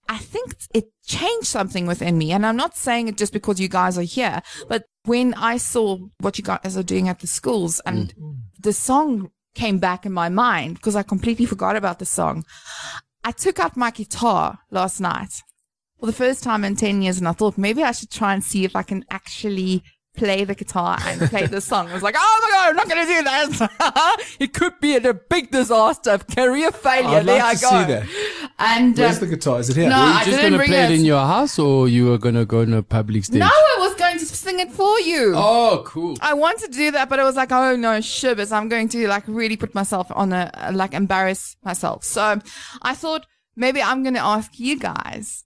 I 0.07 0.17
think 0.17 0.55
it 0.73 0.85
changed 1.05 1.47
something 1.47 1.87
within 1.87 2.17
me 2.17 2.31
and 2.31 2.45
I'm 2.45 2.57
not 2.57 2.75
saying 2.75 3.07
it 3.07 3.17
just 3.17 3.33
because 3.33 3.59
you 3.59 3.69
guys 3.69 3.97
are 3.97 4.03
here 4.03 4.41
but 4.67 4.83
when 5.05 5.33
I 5.35 5.57
saw 5.57 5.97
what 6.19 6.37
you 6.37 6.43
guys 6.43 6.75
are 6.77 6.83
doing 6.83 7.07
at 7.07 7.19
the 7.19 7.27
schools 7.27 7.79
and 7.85 8.13
mm. 8.15 8.35
the 8.59 8.73
song 8.73 9.31
came 9.53 9.79
back 9.79 10.05
in 10.05 10.11
my 10.11 10.27
mind 10.27 10.75
because 10.75 10.95
I 10.95 11.03
completely 11.03 11.45
forgot 11.45 11.75
about 11.75 11.99
the 11.99 12.05
song 12.05 12.43
I 13.23 13.31
took 13.31 13.59
out 13.59 13.75
my 13.75 13.89
guitar 13.91 14.59
last 14.69 14.99
night. 14.99 15.41
for 15.99 16.05
the 16.05 16.13
first 16.13 16.43
time 16.43 16.63
in 16.63 16.75
10 16.75 17.01
years. 17.01 17.17
And 17.17 17.27
I 17.27 17.31
thought 17.31 17.57
maybe 17.57 17.83
I 17.83 17.91
should 17.91 18.11
try 18.11 18.33
and 18.33 18.43
see 18.43 18.65
if 18.65 18.75
I 18.75 18.83
can 18.83 19.03
actually 19.09 19.83
play 20.15 20.43
the 20.43 20.55
guitar 20.55 20.97
and 21.01 21.21
play 21.29 21.45
the 21.47 21.61
song. 21.61 21.89
I 21.89 21.93
was 21.93 22.03
like, 22.03 22.15
oh 22.17 22.39
my 22.43 22.49
God, 22.51 22.69
I'm 22.69 22.75
not 22.75 22.89
going 22.89 23.07
to 23.07 23.13
do 23.13 23.23
that. 23.23 24.25
it 24.39 24.53
could 24.53 24.79
be 24.79 24.95
a 24.95 25.13
big 25.13 25.51
disaster, 25.51 26.17
career 26.17 26.71
failure. 26.71 27.19
I'd 27.19 27.25
there 27.25 27.39
like 27.39 27.57
I 27.57 27.61
go. 27.61 27.69
see 27.69 27.93
that. 27.93 28.49
And 28.57 28.97
Where's 28.97 29.21
um, 29.21 29.29
the 29.29 29.35
guitar? 29.35 29.59
Is 29.59 29.69
it 29.69 29.75
here? 29.77 29.89
No, 29.89 29.99
Were 30.01 30.07
you 30.07 30.13
I 30.13 30.23
just 30.25 30.39
going 30.39 30.53
to 30.53 30.59
play 30.59 30.83
it 30.83 30.91
it. 30.91 30.99
in 30.99 31.05
your 31.05 31.25
house 31.25 31.59
or 31.59 31.87
you 31.87 32.05
were 32.09 32.17
going 32.17 32.35
to 32.35 32.45
go 32.45 32.61
on 32.61 32.73
a 32.73 32.83
public 32.83 33.25
stage? 33.25 33.39
no, 33.39 33.47
I 33.47 33.75
was 33.79 33.95
going 33.95 34.17
to 34.17 34.25
sing 34.25 34.59
it 34.59 34.71
for 34.71 34.99
you. 35.01 35.33
Oh, 35.35 35.83
cool. 35.85 36.17
I 36.21 36.33
wanted 36.33 36.71
to 36.71 36.77
do 36.77 36.91
that, 36.91 37.09
but 37.09 37.19
I 37.19 37.23
was 37.23 37.35
like, 37.35 37.51
oh 37.51 37.75
no, 37.75 37.99
shivers. 38.01 38.51
I'm 38.51 38.69
going 38.69 38.89
to 38.89 39.07
like 39.07 39.23
really 39.27 39.57
put 39.57 39.75
myself 39.75 40.11
on 40.11 40.33
a, 40.33 40.71
like 40.73 40.93
embarrass 40.93 41.55
myself. 41.63 42.03
So 42.03 42.39
I 42.81 42.95
thought 42.95 43.25
maybe 43.55 43.81
I'm 43.81 44.03
going 44.03 44.15
to 44.15 44.21
ask 44.23 44.59
you 44.59 44.79
guys. 44.79 45.43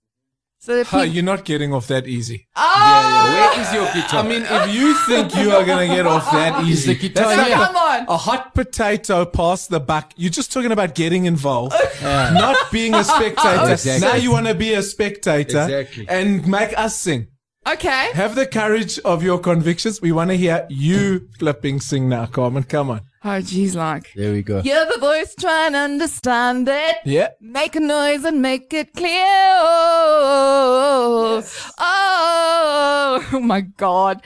So 0.62 0.76
that 0.76 0.88
Huh, 0.88 1.00
people, 1.04 1.14
you're 1.16 1.24
not 1.24 1.46
getting 1.46 1.74
off 1.74 1.88
that 1.88 2.06
easy. 2.06 2.48
oh, 2.56 3.30
Where 3.34 3.62
is 3.62 3.74
your 3.74 3.86
guitar? 3.94 4.24
I 4.26 4.28
mean, 4.28 4.42
if 4.44 4.76
you 4.76 4.94
think 5.08 5.34
you 5.36 5.52
are 5.52 5.64
going 5.66 5.88
to 5.90 5.96
get 5.96 6.06
off 6.06 6.30
that 6.32 6.64
easy, 6.66 6.94
the 6.94 7.00
guitar 7.00 7.28
that's 7.30 7.38
like 7.38 7.48
here? 7.48 7.56
come 7.66 7.76
on. 7.78 8.06
a 8.10 8.18
hot 8.18 8.54
potato 8.54 9.24
past 9.26 9.70
the 9.70 9.80
buck. 9.80 10.12
You're 10.18 10.32
just 10.32 10.52
talking 10.52 10.74
about 10.74 10.96
getting 10.96 11.26
involved, 11.26 11.76
not 12.02 12.58
being 12.74 12.94
a 12.94 13.04
spectator. 13.06 13.72
Exactly. 13.72 14.08
Now 14.08 14.16
you 14.16 14.32
want 14.32 14.48
to 14.48 14.54
be 14.54 14.74
a 14.74 14.84
spectator 14.84 15.64
Exactly. 15.64 16.08
and 16.10 16.46
make 16.46 16.78
us 16.78 17.00
sing. 17.00 17.28
Okay. 17.66 18.10
Have 18.14 18.36
the 18.36 18.46
courage 18.46 19.00
of 19.00 19.24
your 19.24 19.40
convictions. 19.40 20.02
We 20.02 20.12
want 20.12 20.30
to 20.32 20.36
hear 20.38 20.66
you 20.70 21.30
flipping 21.40 21.80
sing 21.80 22.10
now, 22.10 22.26
Carmen. 22.26 22.64
Come 22.64 22.90
on. 22.90 23.02
Oh, 23.22 23.42
geez, 23.42 23.76
like. 23.76 24.14
there 24.16 24.32
we 24.32 24.42
go. 24.42 24.62
You're 24.64 24.86
the 24.86 24.98
voice, 24.98 25.36
try 25.38 25.68
and 25.68 25.76
understand 25.76 26.70
it. 26.70 27.00
Yeah. 27.04 27.32
Make 27.42 27.76
a 27.76 27.82
noise 27.82 28.24
and 28.24 28.42
make 28.42 28.74
it 28.74 28.94
clear. 28.94 29.26
Oh, 29.62 31.44
oh 33.34 33.40
my 33.42 33.60
God. 33.60 34.22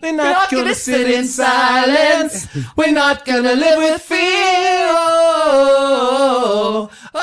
We're 0.00 0.12
not 0.12 0.48
gonna 0.48 0.76
sit 0.76 1.10
in 1.10 1.24
silence. 1.26 2.46
We're 2.76 2.92
not 2.92 3.24
gonna 3.24 3.54
live 3.54 3.78
with 3.78 4.00
fear. 4.02 4.20
Oh, 4.94 6.88
oh, 6.88 6.90
oh, 7.14 7.20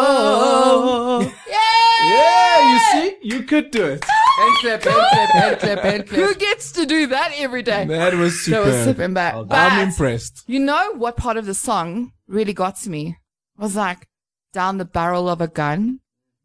oh, 0.00 1.20
oh. 1.20 1.34
Yeah! 1.46 2.08
yeah, 2.08 2.72
you 2.72 2.78
see, 2.92 3.16
you 3.22 3.42
could 3.42 3.70
do 3.70 3.84
it. 3.84 4.02
Hand 4.38 4.54
clap, 4.60 4.82
hand 4.82 5.06
clap, 5.10 5.28
hand 5.30 5.60
clap, 5.60 5.78
hand 5.80 6.08
clap. 6.08 6.20
Who 6.20 6.34
gets 6.34 6.72
to 6.72 6.86
do 6.86 7.06
that 7.08 7.32
every 7.36 7.62
day? 7.62 7.84
That 7.84 8.14
was 8.14 8.32
That 8.32 8.44
superb. 8.44 8.66
was 8.66 8.84
super 8.84 9.08
bad. 9.08 9.46
I'm 9.50 9.88
impressed. 9.88 10.44
You 10.46 10.60
know 10.60 10.94
what 10.94 11.16
part 11.16 11.36
of 11.36 11.46
the 11.46 11.54
song 11.54 12.12
really 12.26 12.52
got 12.54 12.76
to 12.80 12.90
me? 12.90 13.16
Was 13.58 13.76
like 13.76 14.08
down 14.52 14.78
the 14.78 14.84
barrel 14.84 15.28
of 15.28 15.40
a 15.40 15.48
gun. 15.48 16.00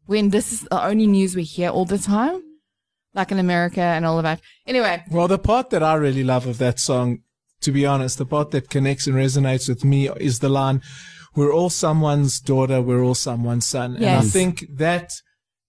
When 0.06 0.30
this 0.30 0.52
is 0.52 0.60
the 0.60 0.82
only 0.82 1.06
news 1.06 1.36
we 1.36 1.42
hear 1.42 1.68
all 1.68 1.84
the 1.84 1.98
time, 1.98 2.42
like 3.14 3.30
in 3.30 3.38
America 3.38 3.80
and 3.82 4.06
all 4.06 4.16
of 4.18 4.22
that. 4.22 4.40
Anyway, 4.66 5.02
Well, 5.10 5.28
the 5.28 5.38
part 5.38 5.68
that 5.70 5.82
I 5.82 5.94
really 5.94 6.24
love 6.24 6.46
of 6.46 6.56
that 6.58 6.78
song, 6.80 7.18
to 7.60 7.70
be 7.72 7.84
honest, 7.84 8.16
the 8.16 8.24
part 8.24 8.50
that 8.52 8.70
connects 8.70 9.06
and 9.06 9.16
resonates 9.16 9.68
with 9.68 9.84
me 9.84 10.08
is 10.08 10.38
the 10.38 10.48
line, 10.48 10.80
we're 11.34 11.52
all 11.52 11.68
someone's 11.68 12.40
daughter, 12.40 12.80
we're 12.80 13.02
all 13.04 13.14
someone's 13.14 13.66
son. 13.66 13.96
And 13.96 14.06
I 14.06 14.22
think 14.22 14.64
that 14.76 15.12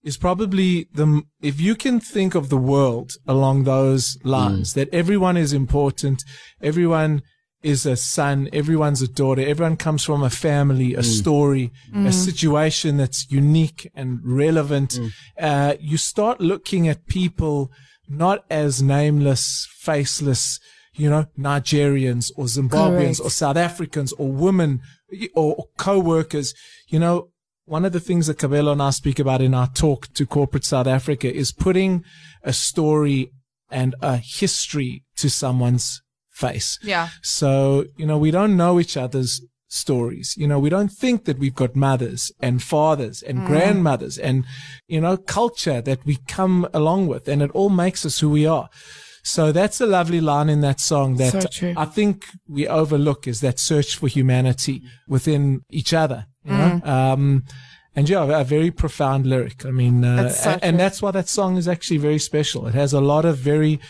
is 0.02 0.16
probably 0.16 0.88
the, 0.92 1.22
if 1.42 1.60
you 1.60 1.74
can 1.74 2.00
think 2.00 2.34
of 2.34 2.48
the 2.48 2.56
world 2.56 3.12
along 3.26 3.64
those 3.64 4.18
lines, 4.24 4.70
mm. 4.70 4.74
that 4.74 4.94
everyone 4.94 5.36
is 5.36 5.52
important, 5.52 6.24
everyone 6.62 7.22
is 7.62 7.84
a 7.84 7.96
son, 7.96 8.48
everyone's 8.52 9.02
a 9.02 9.08
daughter, 9.08 9.42
everyone 9.42 9.76
comes 9.76 10.02
from 10.02 10.22
a 10.22 10.30
family, 10.30 10.94
a 10.94 11.00
mm. 11.00 11.04
story, 11.04 11.70
a 11.92 11.96
mm. 11.96 12.12
situation 12.12 12.96
that's 12.96 13.30
unique 13.30 13.90
and 13.94 14.20
relevant. 14.24 14.98
Uh, 15.38 15.74
you 15.78 15.98
start 15.98 16.40
looking 16.40 16.88
at 16.88 17.06
people 17.06 17.70
not 18.08 18.44
as 18.50 18.82
nameless, 18.82 19.68
faceless, 19.78 20.58
you 20.94 21.08
know, 21.08 21.26
Nigerians 21.38 22.32
or 22.36 22.46
Zimbabweans 22.46 23.18
Correct. 23.18 23.20
or 23.20 23.30
South 23.30 23.56
Africans 23.56 24.12
or 24.14 24.32
women 24.32 24.80
or, 25.34 25.54
or 25.56 25.64
co-workers. 25.78 26.54
You 26.88 26.98
know, 26.98 27.28
one 27.70 27.84
of 27.84 27.92
the 27.92 28.00
things 28.00 28.26
that 28.26 28.38
Kabelo 28.38 28.72
and 28.72 28.82
I 28.82 28.90
speak 28.90 29.20
about 29.20 29.40
in 29.40 29.54
our 29.54 29.68
talk 29.68 30.12
to 30.14 30.26
corporate 30.26 30.64
South 30.64 30.88
Africa 30.88 31.32
is 31.32 31.52
putting 31.52 32.04
a 32.42 32.52
story 32.52 33.30
and 33.70 33.94
a 34.02 34.16
history 34.16 35.04
to 35.18 35.30
someone's 35.30 36.02
face. 36.30 36.80
yeah. 36.82 37.10
So, 37.22 37.84
you 37.96 38.06
know, 38.06 38.18
we 38.18 38.32
don't 38.32 38.56
know 38.56 38.80
each 38.80 38.96
other's 38.96 39.40
stories. 39.68 40.34
You 40.36 40.48
know, 40.48 40.58
we 40.58 40.68
don't 40.68 40.90
think 40.90 41.26
that 41.26 41.38
we've 41.38 41.54
got 41.54 41.76
mothers 41.76 42.32
and 42.40 42.60
fathers 42.60 43.22
and 43.22 43.38
mm. 43.38 43.46
grandmothers 43.46 44.18
and, 44.18 44.44
you 44.88 45.00
know, 45.00 45.16
culture 45.16 45.80
that 45.80 46.04
we 46.04 46.18
come 46.26 46.66
along 46.74 47.06
with 47.06 47.28
and 47.28 47.40
it 47.40 47.52
all 47.52 47.70
makes 47.70 48.04
us 48.04 48.18
who 48.18 48.30
we 48.30 48.46
are. 48.46 48.68
So 49.22 49.52
that's 49.52 49.80
a 49.80 49.86
lovely 49.86 50.20
line 50.20 50.48
in 50.48 50.60
that 50.62 50.80
song 50.80 51.16
that 51.16 51.52
true. 51.52 51.74
I 51.76 51.84
think 51.84 52.26
we 52.48 52.66
overlook 52.66 53.26
is 53.26 53.40
that 53.40 53.58
search 53.58 53.96
for 53.96 54.08
humanity 54.08 54.82
within 55.08 55.62
each 55.70 55.92
other. 55.92 56.26
You 56.44 56.52
know? 56.52 56.80
Um, 56.84 57.44
and 57.94 58.08
yeah, 58.08 58.40
a 58.40 58.44
very 58.44 58.70
profound 58.70 59.26
lyric. 59.26 59.66
I 59.66 59.70
mean, 59.70 60.04
uh, 60.04 60.22
That's 60.22 60.42
so 60.44 60.58
and, 60.62 60.78
that's 60.78 61.02
why 61.02 61.10
that 61.10 61.28
song 61.28 61.56
is 61.56 61.66
actually 61.66 61.98
very 61.98 62.18
special. 62.18 62.66
It 62.66 62.74
has 62.74 62.92
a 62.92 63.00
lot 63.00 63.24
of 63.24 63.36
very, 63.36 63.80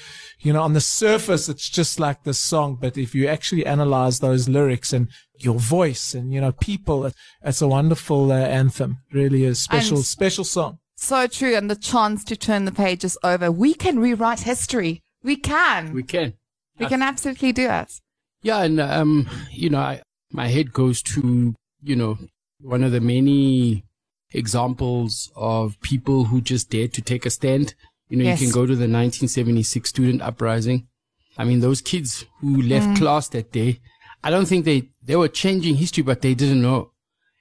you 0.40 0.52
know, 0.52 0.62
on 0.62 0.72
the 0.72 0.80
surface, 0.80 1.48
it's 1.48 1.68
just 1.68 2.00
like 2.00 2.24
this 2.24 2.38
song. 2.38 2.78
But 2.80 2.96
if 2.96 3.14
you 3.14 3.28
actually 3.28 3.66
analyze 3.66 4.20
those 4.20 4.48
lyrics 4.48 4.92
and 4.92 5.08
your 5.38 5.58
voice 5.58 6.14
and, 6.14 6.32
you 6.32 6.40
know, 6.40 6.52
people, 6.52 7.10
it's 7.44 7.60
a 7.60 7.68
wonderful 7.68 8.32
uh, 8.32 8.36
anthem. 8.36 8.98
Really 9.12 9.44
is 9.44 9.60
special, 9.60 9.98
And- 9.98 10.06
special 10.06 10.44
song. 10.44 10.78
So 10.96 11.26
true. 11.26 11.54
And 11.54 11.70
the 11.70 11.76
chance 11.76 12.24
to 12.24 12.36
turn 12.36 12.64
the 12.66 12.72
pages 12.72 13.16
over. 13.22 13.50
We 13.50 13.74
can 13.74 13.98
rewrite 14.00 14.40
history. 14.40 15.02
We 15.22 15.36
can. 15.36 15.92
We 15.92 16.02
can. 16.02 16.34
We 16.78 16.86
can 16.86 17.02
absolutely 17.02 17.52
do 17.52 17.68
it. 17.68 18.00
Yeah, 18.42 18.62
and 18.62 18.80
um, 18.80 19.28
you 19.50 19.68
know, 19.68 19.78
I, 19.78 20.02
my 20.32 20.48
head 20.48 20.72
goes 20.72 21.02
to 21.02 21.54
you 21.82 21.96
know 21.96 22.18
one 22.60 22.82
of 22.82 22.92
the 22.92 23.00
many 23.00 23.84
examples 24.32 25.30
of 25.36 25.80
people 25.80 26.24
who 26.24 26.40
just 26.40 26.70
dared 26.70 26.94
to 26.94 27.02
take 27.02 27.26
a 27.26 27.30
stand. 27.30 27.74
You 28.08 28.16
know, 28.16 28.24
Yes. 28.24 28.40
you 28.40 28.46
can 28.46 28.54
go 28.54 28.62
to 28.62 28.74
the 28.74 28.88
1976 28.88 29.88
student 29.88 30.22
uprising. 30.22 30.88
I 31.36 31.44
mean, 31.44 31.60
those 31.60 31.80
kids 31.80 32.24
who 32.40 32.62
left 32.62 32.88
mm. 32.88 32.96
class 32.96 33.28
that 33.28 33.52
day, 33.52 33.80
I 34.24 34.30
don't 34.30 34.46
think 34.46 34.64
they 34.64 34.88
they 35.02 35.16
were 35.16 35.28
changing 35.28 35.76
history, 35.76 36.02
but 36.02 36.22
they 36.22 36.34
didn't 36.34 36.62
know. 36.62 36.92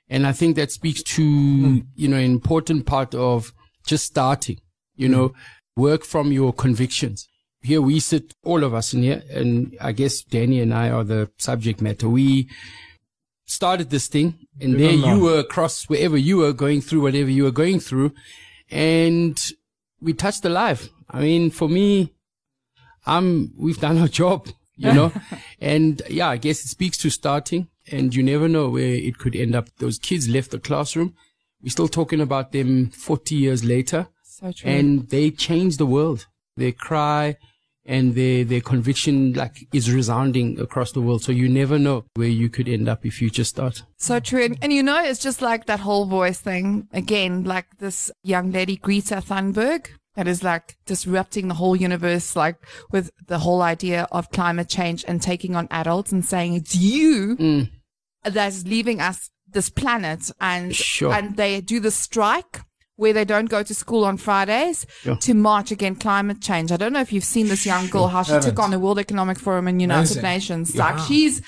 And 0.10 0.28
I 0.28 0.32
think 0.32 0.56
that 0.56 0.72
speaks 0.72 1.02
to 1.04 1.22
mm. 1.22 1.86
you 1.96 2.10
know 2.10 2.18
an 2.18 2.26
important 2.26 2.86
part 2.86 3.16
of 3.16 3.54
just 3.86 4.06
starting. 4.06 4.60
You 4.96 5.08
know, 5.08 5.30
mm. 5.30 5.36
work 5.78 6.04
from 6.04 6.34
your 6.34 6.52
convictions 6.52 7.29
here 7.62 7.82
we 7.82 8.00
sit, 8.00 8.34
all 8.44 8.64
of 8.64 8.74
us 8.74 8.94
in 8.94 9.04
here, 9.04 9.24
and 9.32 9.76
I 9.82 9.92
guess 9.92 10.22
Danny 10.22 10.62
and 10.62 10.74
I 10.74 10.90
are 10.90 11.04
the 11.04 11.30
subject 11.38 11.82
matter. 11.82 12.08
We 12.08 12.50
started 13.46 13.90
this 13.90 14.08
thing, 14.08 14.48
and 14.62 14.80
there 14.80 14.92
you 14.92 15.20
were 15.20 15.40
across 15.40 15.90
wherever 15.90 16.18
you 16.18 16.38
were 16.38 16.54
going 16.54 16.82
through 16.82 17.02
whatever 17.02 17.30
you 17.30 17.44
were 17.44 17.52
going 17.52 17.80
through, 17.80 18.14
and 18.70 19.40
we 20.02 20.14
touched 20.14 20.44
the 20.44 20.50
life. 20.50 20.90
I 21.10 21.22
mean, 21.22 21.50
for 21.50 21.68
me, 21.68 22.14
I'm 23.06 23.52
we've 23.58 23.80
done 23.80 23.98
our 23.98 24.08
job, 24.08 24.48
you 24.76 24.94
know, 24.94 25.12
and 25.62 26.02
yeah, 26.10 26.30
I 26.30 26.38
guess 26.38 26.64
it 26.64 26.70
speaks 26.70 26.98
to 27.00 27.10
starting, 27.10 27.68
and 27.92 28.16
you 28.16 28.24
never 28.24 28.48
know 28.48 28.70
where 28.70 28.94
it 28.94 29.18
could 29.18 29.36
end 29.36 29.56
up. 29.56 29.70
Those 29.78 30.00
kids 30.00 30.30
left 30.30 30.52
the 30.52 30.60
classroom. 30.60 31.16
We're 31.62 31.72
still 31.72 31.90
talking 31.90 32.22
about 32.22 32.54
them 32.54 32.90
40 32.92 33.36
years 33.36 33.66
later 33.66 34.08
So 34.24 34.54
and 34.64 35.10
they 35.10 35.30
changed 35.32 35.78
the 35.78 35.86
world. 35.86 36.28
Their 36.60 36.74
cry 36.74 37.38
and 37.86 38.14
their 38.14 38.44
their 38.44 38.62
conviction 38.62 39.34
like 39.34 39.68
is 39.74 39.92
resounding 39.92 40.60
across 40.60 40.92
the 40.92 41.02
world. 41.02 41.24
So 41.24 41.32
you 41.32 41.50
never 41.50 41.80
know 41.80 42.06
where 42.16 42.28
you 42.28 42.50
could 42.50 42.70
end 42.70 42.88
up 42.88 43.06
if 43.06 43.22
you 43.22 43.30
just 43.30 43.50
start. 43.50 43.84
So 43.98 44.20
true. 44.20 44.44
And, 44.44 44.58
and 44.62 44.72
you 44.72 44.84
know, 44.84 45.04
it's 45.04 45.20
just 45.20 45.42
like 45.42 45.66
that 45.66 45.80
whole 45.80 46.06
voice 46.06 46.40
thing 46.40 46.88
again, 46.94 47.44
like 47.44 47.66
this 47.80 48.12
young 48.24 48.52
lady, 48.52 48.78
Greta 48.78 49.16
Thunberg, 49.16 49.88
that 50.16 50.28
is 50.28 50.44
like 50.44 50.76
disrupting 50.86 51.48
the 51.48 51.56
whole 51.56 51.76
universe, 51.76 52.36
like 52.36 52.58
with 52.92 53.10
the 53.28 53.40
whole 53.40 53.62
idea 53.62 54.08
of 54.12 54.30
climate 54.32 54.70
change 54.70 55.04
and 55.08 55.22
taking 55.22 55.56
on 55.56 55.68
adults 55.72 56.12
and 56.12 56.24
saying 56.24 56.54
it's 56.54 56.76
you 56.76 57.38
mm. 57.38 57.70
that's 58.24 58.66
leaving 58.66 59.00
us 59.02 59.30
this 59.48 59.70
planet 59.70 60.30
and, 60.40 60.76
Sure. 60.76 61.12
and 61.12 61.38
they 61.38 61.62
do 61.62 61.80
the 61.80 61.90
strike 61.90 62.62
where 63.00 63.14
they 63.14 63.24
don't 63.24 63.50
go 63.50 63.64
to 63.64 63.74
school 63.74 64.04
on 64.04 64.18
Fridays 64.18 64.86
Sure. 65.02 65.16
to 65.16 65.34
march 65.34 65.72
against 65.72 66.02
climate 66.02 66.42
change. 66.42 66.70
I 66.72 66.78
don't 66.78 66.92
know 66.92 67.00
if 67.00 67.14
you've 67.14 67.24
seen 67.24 67.48
this 67.48 67.66
young 67.66 67.88
girl, 67.88 68.08
how 68.08 68.24
she 68.24 68.34
Haven't. 68.34 68.50
took 68.50 68.60
on 68.60 68.72
the 68.72 68.80
World 68.80 69.00
Economic 69.00 69.40
Forum 69.40 69.70
and 69.70 69.82
United 69.82 70.18
Amazing. 70.18 70.22
Nations. 70.22 70.76
Like 70.76 71.00
she's, 71.00 71.42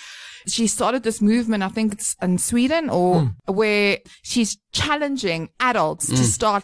she 0.48 0.66
started 0.68 1.04
this 1.04 1.22
movement, 1.22 1.62
I 1.62 1.68
think 1.68 1.94
it's 1.94 2.16
in 2.22 2.38
Sweden 2.38 2.90
or 2.90 3.20
hmm. 3.20 3.54
where 3.54 3.98
she's 4.24 4.58
challenging 4.72 5.50
adults 5.60 6.08
to 6.08 6.16
hmm. 6.16 6.22
start 6.24 6.64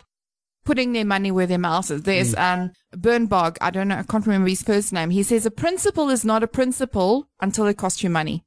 putting 0.63 0.93
their 0.93 1.05
money 1.05 1.31
where 1.31 1.47
their 1.47 1.57
mouth 1.57 1.91
is. 1.91 2.03
There's 2.03 2.33
hmm. 2.33 2.39
um 2.39 2.71
Bernbach, 2.95 3.57
I 3.59 3.71
don't 3.71 3.89
know, 3.89 3.97
I 3.97 4.03
can't 4.03 4.25
remember 4.25 4.47
his 4.47 4.63
first 4.63 4.93
name. 4.93 5.09
He 5.09 5.23
says 5.23 5.45
a 5.45 5.51
principle 5.51 6.09
is 6.09 6.23
not 6.23 6.43
a 6.43 6.47
principle 6.47 7.27
until 7.41 7.67
it 7.67 7.77
costs 7.77 8.03
you 8.03 8.09
money. 8.09 8.45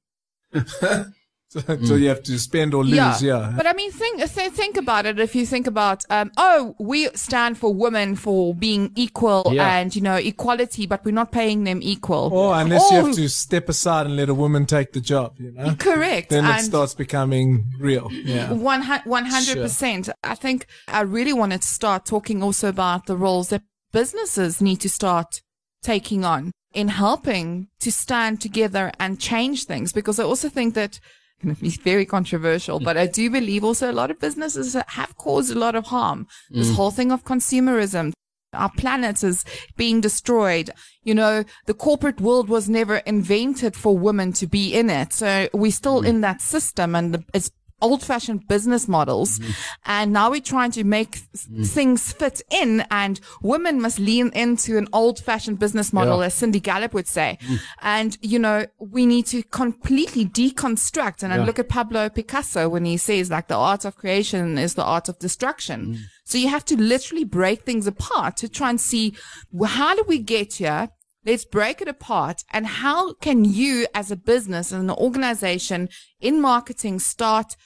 until 1.69 1.99
you 1.99 2.09
have 2.09 2.23
to 2.23 2.39
spend 2.39 2.75
or 2.75 2.85
lose. 2.85 3.23
Yeah. 3.23 3.53
But 3.57 3.67
I 3.67 3.73
mean, 3.73 3.91
think 3.91 4.19
th- 4.19 4.53
think 4.53 4.77
about 4.77 5.07
it. 5.07 5.19
If 5.19 5.35
you 5.35 5.45
think 5.47 5.67
about, 5.67 6.05
um, 6.09 6.31
oh, 6.37 6.75
we 6.79 7.09
stand 7.15 7.59
for 7.59 7.75
women 7.75 8.15
for 8.17 8.55
being 8.55 8.93
equal 8.95 9.51
Yeah. 9.51 9.79
and 9.79 9.95
you 9.95 10.03
know 10.03 10.17
equality, 10.17 10.87
but 10.87 11.05
we're 11.05 11.11
not 11.13 11.33
paying 11.33 11.65
them 11.65 11.81
equal. 11.83 12.31
or 12.33 12.55
unless 12.55 12.91
you 12.91 13.05
have 13.05 13.15
to 13.15 13.29
step 13.29 13.69
aside 13.69 14.07
and 14.07 14.17
let 14.17 14.29
a 14.29 14.35
woman 14.35 14.67
take 14.67 14.93
the 14.93 15.01
job, 15.01 15.35
you 15.39 15.53
know, 15.53 15.75
correct, 15.79 16.31
then 16.31 16.45
it 16.45 16.49
and 16.51 16.65
starts 16.65 16.95
becoming 16.95 17.65
real. 17.79 18.09
Yeah. 18.13 18.53
One 18.53 18.83
hundred 18.83 19.57
percent. 19.57 20.09
I 20.23 20.35
think 20.35 20.67
I 20.89 21.01
really 21.01 21.33
wanted 21.33 21.63
to 21.63 21.69
start 21.69 22.07
talking 22.07 22.43
also 22.43 22.69
about 22.69 23.07
the 23.07 23.17
roles 23.17 23.49
that 23.49 23.63
businesses 23.93 24.61
need 24.61 24.81
to 24.83 24.89
start 24.89 25.41
taking 25.83 26.25
on 26.25 26.53
in 26.73 26.89
helping 26.89 27.67
to 27.81 27.91
stand 27.91 28.41
together 28.41 28.93
and 29.01 29.19
change 29.19 29.65
things. 29.65 29.93
Because 29.93 30.21
I 30.21 30.25
also 30.25 30.49
think 30.49 30.75
that 30.75 31.01
going 31.43 31.55
to 31.55 31.61
be 31.61 31.71
very 31.85 32.07
controversial, 32.07 32.81
but 32.81 32.97
I 32.97 33.07
do 33.07 33.31
believe 33.31 33.65
also 33.65 33.91
a 33.91 33.93
lot 33.93 34.11
of 34.11 34.21
businesses 34.21 34.75
have 34.75 35.17
caused 35.17 35.51
a 35.51 35.59
lot 35.59 35.75
of 35.75 35.87
harm. 35.87 36.27
This 36.51 36.71
mm. 36.71 36.75
whole 36.75 36.91
thing 36.91 37.13
of 37.13 37.25
consumerism. 37.25 38.13
Our 38.53 38.71
planet 38.71 39.23
is 39.23 39.45
being 39.77 40.01
destroyed. 40.01 40.71
You 41.05 41.15
know, 41.15 41.45
the 41.67 41.75
corporate 41.75 42.21
world 42.21 42.49
was 42.49 42.69
never 42.69 42.97
invented 42.99 43.77
for 43.77 43.97
women 43.97 44.33
to 44.35 44.47
be 44.49 44.75
in 44.75 44.91
it. 44.91 45.13
So 45.13 45.49
we're 45.53 45.71
still 45.71 46.03
mm. 46.03 46.07
in 46.07 46.21
that 46.23 46.41
system 46.41 46.97
and 46.97 47.25
it's 47.33 47.53
old 47.81 48.03
fashioned 48.03 48.47
business 48.49 48.89
models. 48.89 49.39
Mm-hmm. 49.39 49.51
And 49.87 50.13
now 50.13 50.31
we're 50.31 50.41
trying 50.41 50.71
to 50.73 50.85
make 50.85 51.13
th- 51.13 51.25
mm-hmm. 51.47 51.63
things 51.63 52.13
fit 52.13 52.43
in 52.51 52.85
and 52.91 53.21
women 53.43 53.81
must 53.81 53.99
lean 53.99 54.31
into 54.35 54.79
an 54.79 54.89
old 54.93 55.19
fashioned 55.19 55.59
business 55.59 55.93
model, 55.93 56.21
Yeah. 56.21 56.27
as 56.27 56.35
Cindy 56.35 56.61
Gallop 56.61 56.95
would 56.95 57.09
say. 57.09 57.39
Mm-hmm. 57.41 57.57
And, 57.83 58.19
you 58.21 58.39
know, 58.39 58.67
we 58.79 59.07
need 59.07 59.27
to 59.27 59.43
completely 59.43 60.25
deconstruct. 60.25 61.23
And 61.23 61.33
I 61.33 61.45
look 61.45 61.59
at 61.59 61.69
Pablo 61.69 62.09
Picasso 62.09 62.69
when 62.69 62.85
he 62.85 62.97
says 62.97 63.31
like 63.31 63.49
the 63.49 63.57
art 63.57 63.85
of 63.85 63.97
creation 63.97 64.59
is 64.59 64.75
the 64.75 64.85
art 64.85 65.09
of 65.09 65.19
destruction. 65.19 65.99
So 66.25 66.39
you 66.39 66.49
have 66.49 66.65
to 66.67 66.77
literally 66.77 67.25
break 67.25 67.63
things 67.63 67.87
apart 67.87 68.37
to 68.39 68.49
try 68.49 68.71
and 68.71 68.81
see 68.81 69.15
well, 69.51 69.71
how 69.71 69.95
do 69.95 70.05
we 70.07 70.19
get 70.19 70.55
here? 70.55 70.91
Let's 71.25 71.45
break 71.45 71.83
it 71.83 71.89
apart. 71.89 72.45
And 72.51 72.67
how 72.67 73.13
can 73.15 73.45
you 73.45 73.87
as 73.95 74.11
a 74.11 74.17
business 74.17 74.73
and 74.73 74.89
an 74.89 74.97
organization 74.97 75.89
in 76.21 76.41
marketing 76.41 76.99
start 76.99 77.57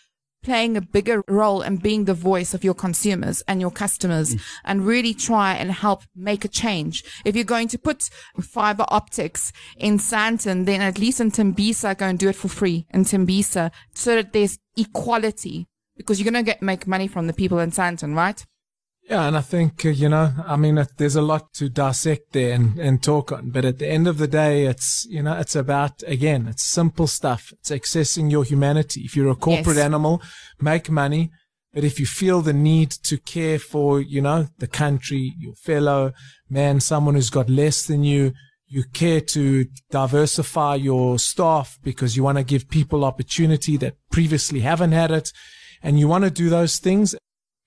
playing 0.45 0.77
a 0.77 0.81
bigger 0.81 1.25
role 1.27 1.63
and 1.63 1.83
being 1.83 2.05
the 2.05 2.15
voice 2.15 2.55
of 2.55 2.63
your 2.63 2.75
consumers 2.75 3.43
and 3.49 3.61
your 3.61 3.71
customers 3.71 4.35
mm. 4.35 4.41
and 4.65 4.87
really 4.87 5.15
try 5.15 5.55
and 5.55 5.73
help 5.73 6.03
make 6.15 6.45
a 6.45 6.49
change. 6.49 7.03
If 7.25 7.35
you're 7.35 7.45
going 7.45 7.69
to 7.69 7.79
put 7.79 8.11
fiber 8.41 8.85
optics 8.89 9.53
in 9.77 9.99
Sandton, 9.99 10.67
then 10.67 10.81
at 10.81 10.99
least 10.99 11.21
in 11.21 11.31
Tembisa, 11.33 11.97
go 11.97 12.07
and 12.07 12.19
do 12.19 12.29
it 12.29 12.37
for 12.37 12.49
free 12.49 12.87
in 12.91 13.05
Tembisa 13.05 13.71
so 13.95 14.15
that 14.17 14.33
there's 14.33 14.59
equality 14.77 15.67
because 15.97 16.21
you're 16.21 16.31
going 16.31 16.45
to 16.45 16.51
get, 16.51 16.63
make 16.63 16.87
money 16.87 17.09
from 17.09 17.27
the 17.27 17.33
people 17.33 17.59
in 17.59 17.71
Sandton, 17.71 18.15
right? 18.15 18.45
Yeah, 19.09 19.27
and 19.29 19.37
I 19.37 19.43
think, 19.43 19.85
uh, 19.85 19.91
you 19.91 20.09
know, 20.09 20.33
I 20.47 20.57
mean, 20.57 20.79
it, 20.79 20.89
there's 20.97 21.17
a 21.17 21.21
lot 21.23 21.53
to 21.55 21.69
dissect 21.69 22.33
there 22.33 22.55
and, 22.55 22.79
and 22.79 23.03
talk 23.03 23.33
on. 23.33 23.51
But 23.51 23.67
at 23.67 23.79
the 23.79 23.87
end 23.87 24.09
of 24.09 24.17
the 24.17 24.27
day, 24.27 24.65
it's, 24.65 25.07
you 25.11 25.23
know, 25.23 25.37
it's 25.39 25.55
about, 25.55 26.03
again, 26.07 26.49
it's 26.49 26.65
simple 26.65 27.07
stuff. 27.07 27.53
It's 27.53 27.71
accessing 27.71 28.31
your 28.31 28.45
humanity. 28.45 29.03
If 29.03 29.15
you're 29.15 29.31
a 29.31 29.35
corporate 29.37 29.77
Yes. 29.77 29.85
animal, 29.85 30.23
make 30.59 30.89
money. 30.91 31.31
But 31.75 31.85
if 31.85 32.01
you 32.01 32.07
feel 32.07 32.41
the 32.41 32.55
need 32.55 32.93
to 32.93 33.19
care 33.19 33.59
for, 33.59 34.01
you 34.01 34.23
know, 34.23 34.49
the 34.59 34.69
country, 34.69 35.35
your 35.39 35.55
fellow 35.55 36.13
man, 36.49 36.81
someone 36.81 37.15
who's 37.15 37.31
got 37.31 37.51
less 37.51 37.85
than 37.85 38.05
you, 38.05 38.33
you 38.67 38.85
care 38.95 39.21
to 39.21 39.67
diversify 39.91 40.77
your 40.77 41.19
staff 41.19 41.79
because 41.83 42.17
you 42.17 42.23
want 42.23 42.39
to 42.39 42.45
give 42.45 42.71
people 42.71 43.05
opportunity 43.05 43.77
that 43.77 43.97
previously 44.11 44.61
haven't 44.61 44.93
had 44.93 45.11
it. 45.11 45.31
And 45.83 45.99
you 45.99 46.09
want 46.09 46.25
to 46.25 46.31
do 46.31 46.49
those 46.49 46.79
things 46.79 47.15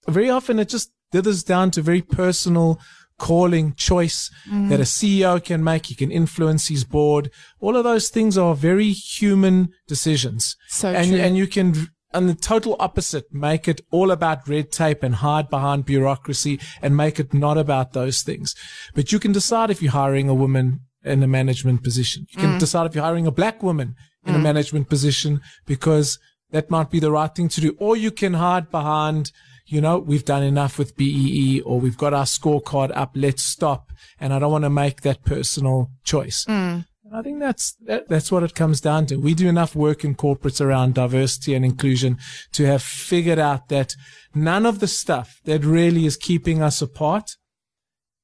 very 0.08 0.30
often 0.30 0.60
it 0.60 0.70
just 0.70 0.92
dithers 1.14 1.46
down 1.46 1.72
to 1.72 1.82
very 1.82 2.02
personal 2.02 2.80
calling 3.18 3.74
choice 3.74 4.30
mm. 4.50 4.70
that 4.70 4.80
a 4.80 4.84
CEO 4.84 5.44
can 5.44 5.64
make. 5.64 5.88
He 5.88 5.96
can 5.96 6.12
influence 6.12 6.68
his 6.68 6.84
board. 6.84 7.32
All 7.60 7.76
of 7.76 7.84
those 7.84 8.10
things 8.10 8.38
are 8.38 8.56
very 8.56 8.92
human 8.92 9.70
decisions. 9.88 10.56
So 10.68 10.90
and, 10.90 11.10
true. 11.10 11.20
and 11.20 11.38
you 11.38 11.48
can, 11.48 11.90
on 12.14 12.28
the 12.28 12.36
total 12.36 12.76
opposite, 12.80 13.26
make 13.34 13.68
it 13.68 13.82
all 13.92 14.12
about 14.12 14.48
red 14.48 14.72
tape 14.72 15.04
and 15.04 15.16
hide 15.16 15.50
behind 15.50 15.86
bureaucracy 15.86 16.60
and 16.82 16.96
make 16.96 17.20
it 17.20 17.34
not 17.34 17.58
about 17.58 17.94
those 17.94 18.22
things. 18.22 18.56
But 18.94 19.12
you 19.12 19.20
can 19.20 19.32
decide 19.32 19.72
if 19.72 19.82
you're 19.82 19.92
hiring 19.92 20.30
a 20.30 20.36
woman 20.36 20.82
in 21.04 21.24
a 21.24 21.28
management 21.28 21.84
position. 21.84 22.28
You 22.30 22.40
can 22.40 22.56
mm. 22.56 22.60
decide 22.60 22.86
if 22.86 22.96
you're 22.96 23.04
hiring 23.04 23.28
a 23.28 23.32
black 23.32 23.64
woman 23.64 23.96
in 24.26 24.36
a 24.36 24.40
mm. 24.40 24.44
management 24.44 24.90
position 24.90 25.42
because 25.66 26.20
that 26.52 26.70
might 26.70 26.90
be 26.90 27.00
the 27.00 27.12
right 27.12 27.34
thing 27.34 27.50
to 27.50 27.62
do. 27.62 27.76
Or 27.80 27.96
you 27.96 28.12
can 28.12 28.36
hide 28.36 28.70
behind, 28.72 29.32
you 29.68 29.82
know, 29.82 30.00
we've 30.00 30.26
done 30.26 30.44
enough 30.44 30.80
with 30.80 30.96
BEE 30.96 31.62
or 31.62 31.80
we've 31.80 31.98
got 31.98 32.14
our 32.14 32.24
scorecard 32.24 32.92
up. 32.96 33.12
Let's 33.16 33.44
stop. 33.44 33.92
And 34.20 34.34
I 34.34 34.40
don't 34.40 34.52
want 34.52 34.64
to 34.64 34.70
make 34.70 35.02
that 35.02 35.24
personal 35.24 35.92
choice. 36.04 36.46
Mm. 36.46 36.86
And 37.04 37.16
I 37.16 37.22
think 37.22 37.40
that's 37.40 37.76
that, 37.86 38.08
that's 38.08 38.32
what 38.32 38.44
it 38.44 38.56
comes 38.56 38.80
down 38.82 39.06
to. 39.08 39.18
We 39.18 39.34
do 39.34 39.48
enough 39.48 39.76
work 39.76 40.04
in 40.04 40.16
corporates 40.16 40.62
around 40.62 40.96
diversity 40.96 41.54
and 41.54 41.66
inclusion 41.66 42.18
to 42.54 42.66
have 42.66 42.82
figured 42.82 43.40
out 43.40 43.68
that 43.68 43.96
none 44.34 44.66
of 44.66 44.80
the 44.80 44.88
stuff 44.88 45.40
that 45.44 45.66
really 45.66 46.06
is 46.06 46.18
keeping 46.18 46.62
us 46.62 46.82
apart 46.82 47.36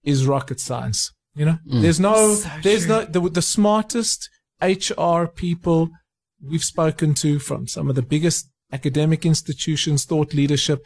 is 0.04 0.26
rocket 0.26 0.60
science. 0.60 1.12
You 1.36 1.46
know, 1.46 1.58
mm. 1.68 1.82
there's 1.82 2.00
no, 2.00 2.36
there's 2.62 2.88
no 2.88 3.04
the, 3.04 3.20
the 3.22 3.42
smartest 3.42 4.30
HR 4.62 5.26
people 5.26 5.90
we've 6.42 6.64
spoken 6.64 7.14
to 7.16 7.40
from 7.40 7.68
some 7.68 7.90
of 7.90 7.96
the 7.96 8.02
biggest 8.02 8.50
academic 8.72 9.26
institutions, 9.26 10.06
thought 10.06 10.34
leadership. 10.34 10.84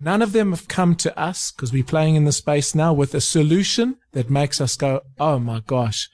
None 0.00 0.22
of 0.22 0.32
them 0.32 0.50
have 0.50 0.68
come 0.68 0.94
to 0.96 1.18
us 1.18 1.50
because 1.52 1.72
we're 1.72 1.84
playing 1.84 2.16
in 2.16 2.24
the 2.24 2.32
space 2.32 2.74
now 2.74 2.92
with 2.92 3.14
a 3.14 3.20
solution 3.20 3.96
that 4.12 4.28
makes 4.30 4.60
us 4.60 4.76
go, 4.76 5.00
Oh 5.18 5.38
my 5.38 5.60
gosh. 5.60 6.08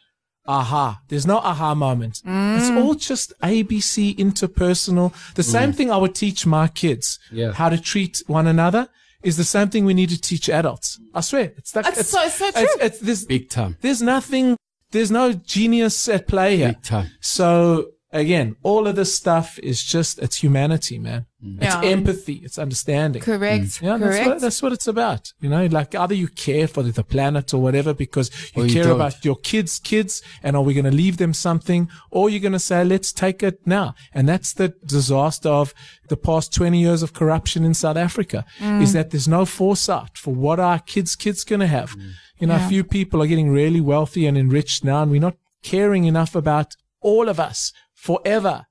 Aha. 0.46 1.00
There's 1.08 1.26
no 1.26 1.38
aha 1.38 1.74
moment. 1.74 2.18
It's 2.18 2.24
mm. 2.24 2.84
all 2.84 2.94
just 2.94 3.32
ABC 3.42 4.16
interpersonal. 4.16 5.12
The 5.34 5.42
mm. 5.42 5.52
same 5.52 5.72
thing 5.72 5.90
I 5.90 5.96
would 5.96 6.14
teach 6.14 6.46
my 6.46 6.66
kids 6.68 7.18
Yeah. 7.30 7.52
how 7.52 7.68
to 7.68 7.80
treat 7.80 8.22
one 8.26 8.46
another 8.46 8.88
is 9.22 9.36
the 9.36 9.44
same 9.44 9.68
thing 9.68 9.84
we 9.84 9.94
need 9.94 10.08
to 10.10 10.20
teach 10.20 10.48
adults. 10.48 10.98
I 11.14 11.20
swear. 11.20 11.52
It's 11.56 11.76
like, 11.76 11.84
That's 11.84 12.00
it's, 12.00 12.10
so- 12.10 12.28
so 12.28 12.48
it's- 12.48 12.62
true. 12.62 12.84
it's- 12.84 13.00
there's, 13.00 13.24
Big 13.26 13.50
time. 13.50 13.76
there's 13.80 14.02
nothing, 14.02 14.56
there's 14.92 15.10
no 15.10 15.32
genius 15.32 16.08
at 16.08 16.26
play 16.26 16.56
here. 16.56 16.72
Big 16.72 16.82
time. 16.82 17.10
So 17.20 17.88
again, 18.12 18.56
all 18.62 18.86
of 18.86 18.96
this 18.96 19.14
stuff 19.14 19.58
is 19.62 19.82
just, 19.84 20.18
it's 20.18 20.36
humanity, 20.36 20.98
man. 20.98 21.26
Mm. 21.44 21.56
It's 21.62 21.74
Yeah. 21.74 21.82
empathy. 21.82 22.34
It's 22.44 22.58
understanding. 22.58 23.22
Correct. 23.22 23.64
Mm. 23.64 23.82
Yeah, 23.82 23.96
that's 23.96 24.02
Correct. 24.16 24.28
what, 24.28 24.40
that's 24.40 24.62
what 24.62 24.72
it's 24.72 24.86
about. 24.86 25.32
You 25.40 25.48
know, 25.48 25.64
like 25.66 25.94
either 25.94 26.14
you 26.14 26.28
care 26.28 26.68
for 26.68 26.82
the 26.82 27.02
planet 27.02 27.54
or 27.54 27.62
whatever 27.62 27.94
because 27.94 28.30
you 28.54 28.64
you 28.64 28.72
care 28.74 28.84
don't. 28.84 28.96
about 28.96 29.24
your 29.24 29.36
kids' 29.36 29.78
kids 29.78 30.22
and 30.42 30.54
are 30.56 30.62
we 30.62 30.74
going 30.74 30.84
to 30.84 30.90
leave 30.90 31.16
them 31.16 31.32
something 31.32 31.88
or 32.10 32.28
you're 32.28 32.40
going 32.40 32.52
to 32.52 32.58
say, 32.58 32.84
let's 32.84 33.12
take 33.12 33.42
it 33.42 33.60
now. 33.66 33.94
And 34.12 34.28
that's 34.28 34.52
the 34.52 34.74
disaster 34.84 35.48
of 35.48 35.72
the 36.08 36.16
past 36.16 36.52
20 36.54 36.78
years 36.78 37.02
of 37.02 37.12
corruption 37.14 37.64
in 37.64 37.72
South 37.74 37.96
Africa 37.96 38.44
Mm. 38.58 38.82
is 38.82 38.92
that 38.92 39.10
there's 39.10 39.28
no 39.28 39.44
foresight 39.46 40.18
for 40.18 40.34
what 40.34 40.60
our 40.60 40.78
kids' 40.78 41.16
kids 41.16 41.44
going 41.44 41.60
to 41.60 41.66
have. 41.66 41.96
Mm. 41.96 42.10
You 42.38 42.46
know, 42.48 42.56
a 42.56 42.68
few 42.68 42.84
people 42.84 43.22
are 43.22 43.26
getting 43.26 43.50
really 43.50 43.80
wealthy 43.80 44.26
and 44.26 44.36
enriched 44.36 44.82
now 44.84 45.02
and 45.02 45.10
we're 45.10 45.20
not 45.20 45.36
caring 45.62 46.04
enough 46.04 46.34
about 46.34 46.74
all 47.00 47.28
of 47.28 47.38
us 47.40 47.72
forever. 47.94 48.66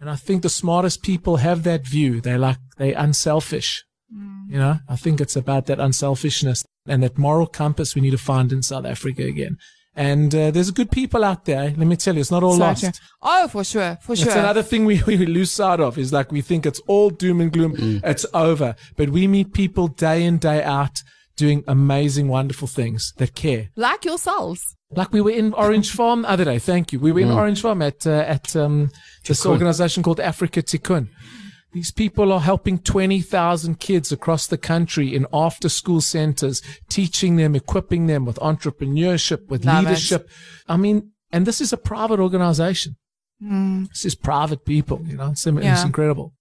And 0.00 0.08
I 0.10 0.16
think 0.16 0.42
the 0.42 0.48
smartest 0.48 1.02
people 1.02 1.36
have 1.36 1.62
that 1.64 1.86
view. 1.86 2.20
They 2.20 2.36
like, 2.38 2.56
they 2.78 2.94
unselfish. 2.94 3.84
Mm. 4.14 4.50
You 4.50 4.58
know, 4.58 4.78
I 4.88 4.96
think 4.96 5.20
it's 5.20 5.36
about 5.36 5.66
that 5.66 5.78
unselfishness 5.78 6.64
and 6.86 7.02
that 7.02 7.18
moral 7.18 7.46
compass 7.46 7.94
we 7.94 8.00
need 8.00 8.10
to 8.12 8.18
find 8.18 8.50
in 8.52 8.62
South 8.62 8.86
Africa 8.86 9.22
again. 9.24 9.58
And 9.94 10.34
uh, 10.34 10.50
there's 10.52 10.70
good 10.70 10.90
people 10.90 11.22
out 11.24 11.44
there. 11.44 11.64
Eh? 11.64 11.72
Let 11.76 11.86
me 11.86 11.96
tell 11.96 12.14
you, 12.14 12.20
it's 12.20 12.30
not 12.30 12.42
all 12.42 12.54
So 12.54 12.58
lost. 12.60 12.80
true. 12.82 12.92
Oh, 13.22 13.48
for 13.48 13.62
sure. 13.64 13.98
For 14.02 14.12
It's 14.12 14.22
sure. 14.22 14.32
another 14.32 14.62
thing 14.62 14.84
we, 14.86 15.02
we 15.06 15.16
lose 15.26 15.52
sight 15.52 15.80
of 15.80 15.98
is 15.98 16.12
like 16.12 16.32
we 16.32 16.40
think 16.40 16.64
it's 16.64 16.80
all 16.86 17.10
doom 17.10 17.40
and 17.40 17.52
gloom. 17.52 17.76
Mm. 17.76 18.00
It's 18.04 18.24
over. 18.32 18.76
But 18.96 19.10
we 19.10 19.26
meet 19.26 19.52
people 19.52 19.88
day 19.88 20.24
in, 20.24 20.38
day 20.38 20.62
out 20.62 21.02
doing 21.36 21.62
amazing, 21.68 22.28
wonderful 22.28 22.68
things 22.68 23.12
that 23.18 23.34
care. 23.34 23.68
like 23.76 24.04
yourselves. 24.04 24.76
Like 24.92 25.12
we 25.12 25.20
were 25.20 25.30
in 25.30 25.52
Orange 25.54 25.92
Farm 25.92 26.22
the 26.22 26.30
other 26.30 26.44
day. 26.44 26.58
Thank 26.58 26.92
you. 26.92 26.98
We 26.98 27.12
were 27.12 27.20
in 27.20 27.30
Orange 27.30 27.60
Farm 27.62 27.80
at 27.82 28.06
uh, 28.06 28.10
at 28.26 28.56
um, 28.56 28.90
this 29.26 29.42
Tikkun. 29.44 29.50
organization 29.50 30.02
called 30.02 30.18
Africa 30.20 30.62
Tikkun. 30.62 31.08
These 31.72 31.92
people 31.92 32.32
are 32.32 32.40
helping 32.40 32.80
20,000 32.80 33.78
kids 33.78 34.10
across 34.10 34.48
the 34.48 34.58
country 34.58 35.14
in 35.14 35.24
after 35.32 35.68
school 35.68 36.00
centers, 36.00 36.60
teaching 36.88 37.36
them, 37.36 37.54
equipping 37.54 38.08
them 38.08 38.24
with 38.24 38.36
entrepreneurship, 38.40 39.46
with 39.48 39.64
Love 39.64 39.84
it. 39.84 39.88
leadership. 39.90 40.28
I 40.68 40.76
mean, 40.76 41.12
and 41.30 41.46
this 41.46 41.60
is 41.60 41.72
a 41.72 41.76
private 41.76 42.18
organization. 42.18 42.96
This 43.40 44.04
is 44.04 44.16
private 44.16 44.64
people, 44.64 45.00
you 45.06 45.16
know, 45.16 45.30
it's, 45.30 45.46
it's 45.46 45.62
Yeah. 45.64 45.86
incredible. 45.86 46.34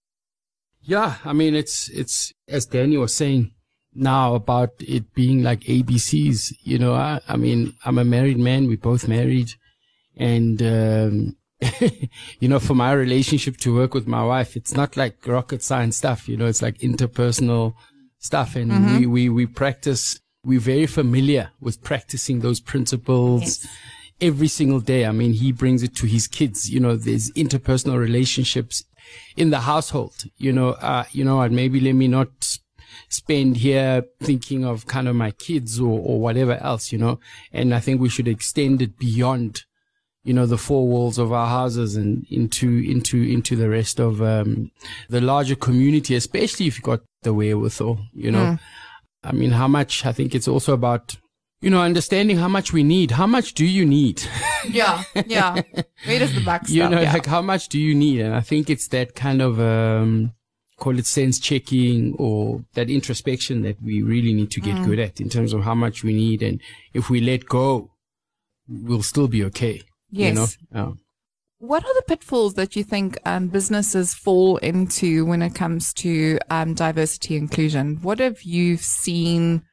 Yeah, 0.82 1.16
I 1.24 1.34
mean, 1.34 1.54
it's 1.56 1.90
it's 1.90 2.34
as 2.48 2.66
Danny 2.66 2.98
was 2.98 3.16
saying 3.16 3.52
now 4.00 4.36
about 4.36 4.72
it 4.80 5.14
being 5.14 5.44
like 5.44 5.62
ABCs. 5.62 6.54
You 6.64 6.80
know, 6.80 6.94
I, 6.94 7.20
I 7.28 7.36
mean, 7.36 7.74
I'm 7.86 7.98
a 7.98 8.04
married 8.06 8.40
man. 8.40 8.68
We're 8.68 8.78
both 8.78 9.08
married, 9.08 9.54
and 10.18 10.62
um, 10.62 11.36
you 12.40 12.48
know, 12.48 12.60
for 12.60 12.74
my 12.76 12.92
relationship 12.94 13.58
to 13.58 13.76
work 13.76 13.94
with 13.94 14.08
my 14.08 14.24
wife, 14.24 14.56
it's 14.56 14.74
not 14.74 14.96
like 14.98 15.26
rocket 15.28 15.62
science 15.62 15.98
stuff. 15.98 16.28
You 16.30 16.38
know, 16.38 16.46
it's 16.46 16.62
like 16.62 16.78
interpersonal 16.80 17.74
stuff. 18.20 18.56
And 18.56 18.72
Mm-hmm. 18.72 18.98
we, 19.00 19.06
we, 19.06 19.30
we 19.30 19.46
practice, 19.46 20.20
we're 20.44 20.60
very 20.60 20.86
familiar 20.86 21.52
with 21.60 21.82
practicing 21.84 22.40
those 22.40 22.60
principles 22.60 23.66
every 24.22 24.48
single 24.48 24.80
day. 24.80 25.06
I 25.06 25.12
mean, 25.12 25.34
he 25.34 25.52
brings 25.52 25.84
it 25.84 25.96
to 25.98 26.06
his 26.06 26.28
kids. 26.28 26.70
You 26.70 26.80
know, 26.80 26.96
there's 26.96 27.32
interpersonal 27.32 27.98
relationships 27.98 28.84
in 29.36 29.50
the 29.50 29.60
household. 29.62 30.26
You 30.38 30.54
know, 30.54 30.70
uh, 30.72 31.06
you 31.12 31.24
know, 31.26 31.42
and 31.42 31.56
maybe 31.56 31.80
let 31.80 31.94
me 31.94 32.08
not 32.08 32.58
spend 33.10 33.58
here 33.58 34.04
thinking 34.22 34.64
of 34.64 34.86
kind 34.86 35.08
of 35.08 35.16
my 35.16 35.32
kids 35.32 35.80
or, 35.80 36.00
or 36.00 36.22
whatever 36.22 36.54
else, 36.58 36.92
you 36.92 36.98
know, 36.98 37.20
and 37.52 37.74
I 37.74 37.80
think 37.80 38.00
we 38.00 38.10
should 38.10 38.28
extend 38.28 38.82
it 38.82 38.98
beyond, 38.98 39.64
you 40.24 40.34
know, 40.34 40.46
the 40.46 40.58
four 40.58 40.88
walls 40.88 41.18
of 41.18 41.34
our 41.34 41.48
houses 41.48 41.96
and 41.96 42.26
into, 42.30 42.70
into, 42.70 43.22
into 43.22 43.56
the 43.56 43.70
rest 43.70 44.00
of, 44.00 44.22
um, 44.22 44.72
the 45.10 45.22
larger 45.22 45.56
community, 45.56 46.16
especially 46.16 46.68
if 46.68 46.78
you've 46.78 46.84
got 46.84 47.02
the 47.24 47.34
wherewithal, 47.34 48.00
you 48.14 48.32
know. 48.32 48.58
I 49.24 49.32
mean, 49.34 49.52
how 49.52 49.68
much, 49.68 50.06
I 50.06 50.14
think 50.14 50.34
it's 50.34 50.48
also 50.48 50.74
about, 50.74 51.18
you 51.62 51.70
know, 51.70 51.82
understanding 51.82 52.38
how 52.38 52.48
much 52.48 52.72
we 52.72 52.84
need. 52.84 53.12
How 53.12 53.28
much 53.28 53.54
do 53.54 53.66
you 53.66 53.86
need? 53.86 54.24
Yeah, 54.70 55.04
yeah. 55.26 55.62
Where 56.06 56.20
does 56.20 56.36
the 56.36 56.42
buck 56.42 56.68
you 56.68 56.88
know, 56.90 57.00
yeah. 57.00 57.14
like 57.14 57.26
how 57.26 57.42
much 57.42 57.70
do 57.70 57.80
you 57.80 57.96
need? 57.96 58.20
And 58.20 58.36
I 58.36 58.42
think 58.42 58.70
it's 58.70 58.90
that 58.90 59.16
kind 59.16 59.42
of, 59.42 59.58
um, 59.58 60.34
call 60.80 60.98
it 60.98 61.06
sense 61.06 61.40
checking 61.40 62.16
or 62.18 62.64
that 62.74 62.90
introspection 62.90 63.62
that 63.64 63.82
we 63.84 64.02
really 64.02 64.34
need 64.34 64.52
to 64.52 64.62
get 64.62 64.76
Mm. 64.76 64.86
good 64.86 65.00
at 65.00 65.20
in 65.22 65.30
terms 65.30 65.54
of 65.54 65.64
how 65.64 65.76
much 65.76 66.04
we 66.04 66.14
need. 66.14 66.42
And 66.42 66.62
if 66.94 67.10
we 67.10 67.20
let 67.22 67.46
go, 67.46 67.92
we'll 68.68 69.04
still 69.04 69.28
be 69.28 69.44
okay. 69.46 69.82
You 70.12 70.34
know? 70.34 70.48
Yes. 70.74 70.94
What 71.60 71.84
are 71.84 71.94
the 71.96 72.04
pitfalls 72.08 72.54
that 72.54 72.78
you 72.78 72.86
think 72.86 73.18
um, 73.26 73.50
businesses 73.50 74.14
fall 74.14 74.58
into 74.58 75.26
when 75.26 75.42
it 75.42 75.56
comes 75.56 75.94
to 75.96 76.40
um, 76.50 76.74
diversity 76.74 77.36
inclusion? 77.36 77.98
What 78.02 78.20
have 78.20 78.44
you 78.44 78.78
seen? 78.78 79.64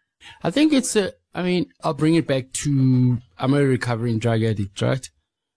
I 0.43 0.51
think 0.51 0.73
it's 0.73 0.97
a, 0.97 1.13
I 1.33 1.43
mean, 1.43 1.67
I'll 1.85 1.95
bring 1.95 2.17
it 2.17 2.27
back 2.27 2.51
to, 2.55 3.19
I'm 3.39 3.55
a 3.55 3.63
recovering 3.63 4.19
drug 4.19 4.43
addict, 4.43 4.83
right? 4.83 5.09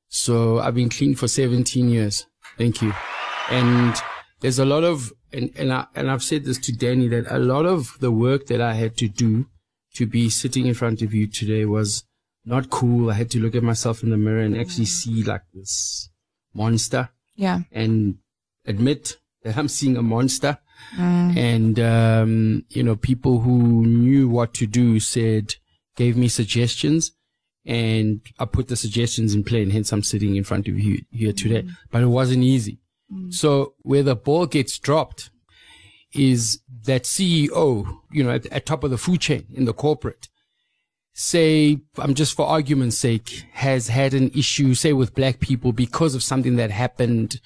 So 0.10 0.60
I've 0.60 0.76
been 0.76 0.90
clean 0.90 1.16
for 1.16 1.28
17 1.28 1.90
years. 1.90 2.28
Thank 2.60 2.84
you. 2.84 2.94
And 3.50 3.96
there's 4.42 4.60
a 4.60 4.66
lot 4.66 4.84
of, 4.84 5.12
and, 5.32 5.52
and 5.58 5.74
I, 5.74 5.86
and 5.96 6.10
I've 6.10 6.24
said 6.24 6.46
this 6.46 6.58
to 6.60 6.72
Danny 6.72 7.08
that 7.10 7.26
a 7.30 7.40
lot 7.40 7.66
of 7.66 7.98
the 8.00 8.12
work 8.12 8.48
that 8.48 8.62
I 8.62 8.74
had 8.74 8.98
to 8.98 9.08
do 9.08 9.48
to 9.96 10.06
be 10.06 10.30
sitting 10.30 10.66
in 10.66 10.74
front 10.74 11.02
of 11.02 11.14
you 11.14 11.28
today 11.28 11.66
was 11.66 12.04
not 12.46 12.70
cool. 12.70 13.10
I 13.10 13.16
had 13.16 13.30
to 13.32 13.40
look 13.40 13.56
at 13.56 13.64
myself 13.64 14.04
in 14.04 14.10
the 14.10 14.18
mirror 14.18 14.42
and 14.42 14.58
actually 14.58 14.86
mm. 14.86 14.88
see 14.88 15.24
like 15.24 15.42
this 15.54 16.10
monster 16.54 17.10
Yeah. 17.36 17.62
and 17.72 18.18
admit 18.66 19.18
that 19.44 19.58
I'm 19.58 19.68
seeing 19.68 19.98
a 19.98 20.02
monster. 20.02 20.58
Mm. 20.98 21.38
And, 21.38 21.80
um, 21.80 22.66
you 22.70 22.84
know, 22.84 22.96
people 22.96 23.42
who 23.42 23.86
knew 23.86 24.30
what 24.30 24.54
to 24.56 24.68
do 24.68 25.00
said, 25.00 25.56
gave 25.96 26.16
me 26.16 26.30
suggestions 26.30 27.12
and 27.66 28.22
I 28.40 28.46
put 28.46 28.70
the 28.70 28.78
suggestions 28.78 29.36
in 29.36 29.44
play 29.44 29.62
and 29.62 29.72
hence 29.72 29.92
I'm 29.92 30.02
sitting 30.02 30.38
in 30.38 30.46
front 30.46 30.68
of 30.70 30.80
you 30.80 31.02
here 31.12 31.34
today. 31.34 31.64
Mm. 31.64 31.72
But 31.92 32.04
it 32.04 32.08
wasn't 32.08 32.44
easy. 32.44 32.80
Mm. 33.12 33.34
So 33.34 33.74
where 33.82 34.04
the 34.04 34.16
ball 34.16 34.46
gets 34.46 34.78
dropped 34.78 35.30
is 36.14 36.60
that 36.86 37.04
CEO, 37.04 38.00
you 38.12 38.24
know, 38.24 38.32
at, 38.32 38.46
at 38.48 38.66
top 38.66 38.84
of 38.84 38.92
the 38.92 38.98
food 38.98 39.22
chain 39.22 39.46
in 39.54 39.66
the 39.66 39.74
corporate, 39.74 40.28
say, 41.14 41.80
I'm 41.98 42.14
just 42.14 42.36
for 42.36 42.46
argument's 42.46 42.98
sake, 42.98 43.46
has 43.54 43.90
had 43.90 44.14
an 44.14 44.32
issue, 44.34 44.74
say 44.74 44.94
with 44.94 45.14
black 45.14 45.40
people 45.40 45.72
because 45.74 46.16
of 46.16 46.24
something 46.24 46.56
that 46.56 46.72
happened 46.72 47.42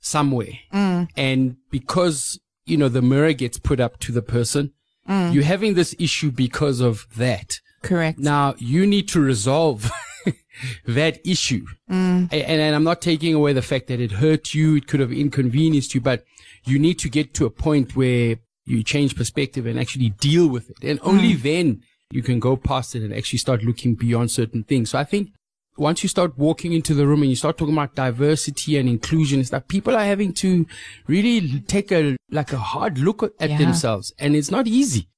somewhere. 0.00 0.52
Mm. 0.72 1.08
And 1.16 1.56
because, 1.70 2.40
you 2.66 2.76
know, 2.76 2.88
the 2.88 3.02
mirror 3.02 3.32
gets 3.32 3.58
put 3.58 3.80
up 3.80 3.98
to 4.00 4.12
the 4.12 4.22
person, 4.22 4.72
mm. 5.08 5.32
you're 5.32 5.44
having 5.44 5.74
this 5.74 5.94
issue 5.98 6.30
because 6.30 6.80
of 6.80 7.06
that. 7.16 7.60
Correct. 7.82 8.18
Now 8.18 8.54
you 8.58 8.86
need 8.86 9.08
to 9.08 9.20
resolve 9.20 9.90
that 10.86 11.20
issue. 11.26 11.64
A- 11.90 11.92
And, 11.92 12.32
and 12.32 12.74
I'm 12.74 12.84
not 12.84 13.00
taking 13.00 13.34
away 13.34 13.52
the 13.52 13.62
fact 13.62 13.86
that 13.88 14.00
it 14.00 14.12
hurt 14.12 14.54
you. 14.54 14.76
It 14.76 14.86
could 14.86 15.00
have 15.00 15.12
inconvenienced 15.12 15.94
you, 15.94 16.00
but 16.00 16.24
you 16.64 16.78
need 16.78 16.98
to 17.00 17.08
get 17.08 17.34
to 17.34 17.46
a 17.46 17.50
point 17.50 17.96
where 17.96 18.36
you 18.66 18.82
change 18.82 19.16
perspective 19.16 19.64
and 19.66 19.78
actually 19.78 20.10
deal 20.10 20.46
with 20.48 20.70
it. 20.70 20.76
And 20.82 20.98
only 21.02 21.34
then 21.34 21.82
you 22.10 22.22
can 22.22 22.38
go 22.40 22.56
past 22.56 22.94
it 22.94 23.02
and 23.02 23.14
actually 23.14 23.38
start 23.38 23.62
looking 23.62 23.94
beyond 23.94 24.30
certain 24.30 24.62
things. 24.64 24.90
So 24.90 24.98
I 24.98 25.04
think 25.04 25.30
once 25.76 26.02
you 26.02 26.08
start 26.08 26.36
walking 26.36 26.72
into 26.72 26.92
the 26.92 27.06
room 27.06 27.22
and 27.22 27.30
you 27.30 27.36
start 27.36 27.56
talking 27.56 27.72
about 27.74 27.94
diversity 27.94 28.76
and 28.76 28.88
inclusion 28.88 29.38
and 29.38 29.46
stuff, 29.46 29.68
people 29.68 29.94
are 29.96 30.04
having 30.04 30.32
to 30.34 30.66
really 31.06 31.60
take 31.60 31.92
a, 31.92 32.16
like 32.30 32.52
a 32.52 32.58
hard 32.58 32.98
look 32.98 33.22
at 33.40 33.48
Yeah. 33.50 33.58
themselves. 33.58 34.12
And 34.18 34.34
it's 34.36 34.50
not 34.50 34.66
easy. 34.66 35.08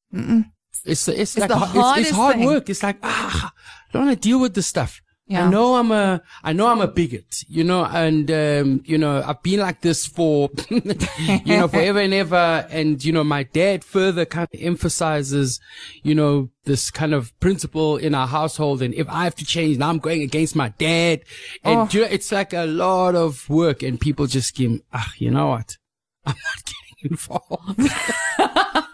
It's, 0.84 1.08
it's, 1.08 1.36
like, 1.38 1.48
the 1.48 1.56
har- 1.56 1.98
it's, 1.98 2.08
it's 2.08 2.16
hard 2.16 2.36
thing. 2.36 2.46
work. 2.46 2.68
It's 2.70 2.82
like, 2.82 2.98
ah, 3.02 3.52
I 3.90 3.98
don't 3.98 4.06
want 4.06 4.22
to 4.22 4.28
deal 4.28 4.40
with 4.40 4.54
this 4.54 4.68
stuff. 4.68 5.00
Yeah. 5.26 5.46
I 5.46 5.50
know 5.50 5.76
I'm 5.76 5.92
a, 5.92 6.22
I 6.42 6.52
know 6.52 6.66
I'm 6.66 6.80
a 6.80 6.88
bigot, 6.88 7.44
you 7.48 7.62
know, 7.62 7.84
and, 7.84 8.28
um, 8.32 8.82
you 8.84 8.98
know, 8.98 9.22
I've 9.24 9.40
been 9.44 9.60
like 9.60 9.80
this 9.80 10.04
for, 10.04 10.50
you 10.70 11.56
know, 11.56 11.68
forever 11.68 12.00
and 12.00 12.12
ever. 12.12 12.66
And, 12.68 13.04
you 13.04 13.12
know, 13.12 13.22
my 13.22 13.44
dad 13.44 13.84
further 13.84 14.24
kind 14.24 14.48
of 14.52 14.60
emphasizes, 14.60 15.60
you 16.02 16.16
know, 16.16 16.50
this 16.64 16.90
kind 16.90 17.14
of 17.14 17.32
principle 17.38 17.96
in 17.96 18.12
our 18.12 18.26
household. 18.26 18.82
And 18.82 18.92
if 18.94 19.08
I 19.08 19.22
have 19.22 19.36
to 19.36 19.44
change, 19.44 19.78
now 19.78 19.88
I'm 19.90 19.98
going 20.00 20.22
against 20.22 20.56
my 20.56 20.70
dad. 20.78 21.20
And, 21.62 21.78
Oh. 21.80 21.88
you 21.92 22.00
know, 22.00 22.08
it's 22.10 22.32
like 22.32 22.52
a 22.52 22.66
lot 22.66 23.14
of 23.14 23.48
work 23.48 23.84
and 23.84 24.00
people 24.00 24.26
just 24.26 24.48
skim, 24.48 24.82
ah, 24.92 25.12
you 25.18 25.30
know 25.30 25.46
what? 25.48 25.76
I'm 26.26 26.34
not 26.44 26.64
getting 26.64 27.10
involved. 27.12 27.92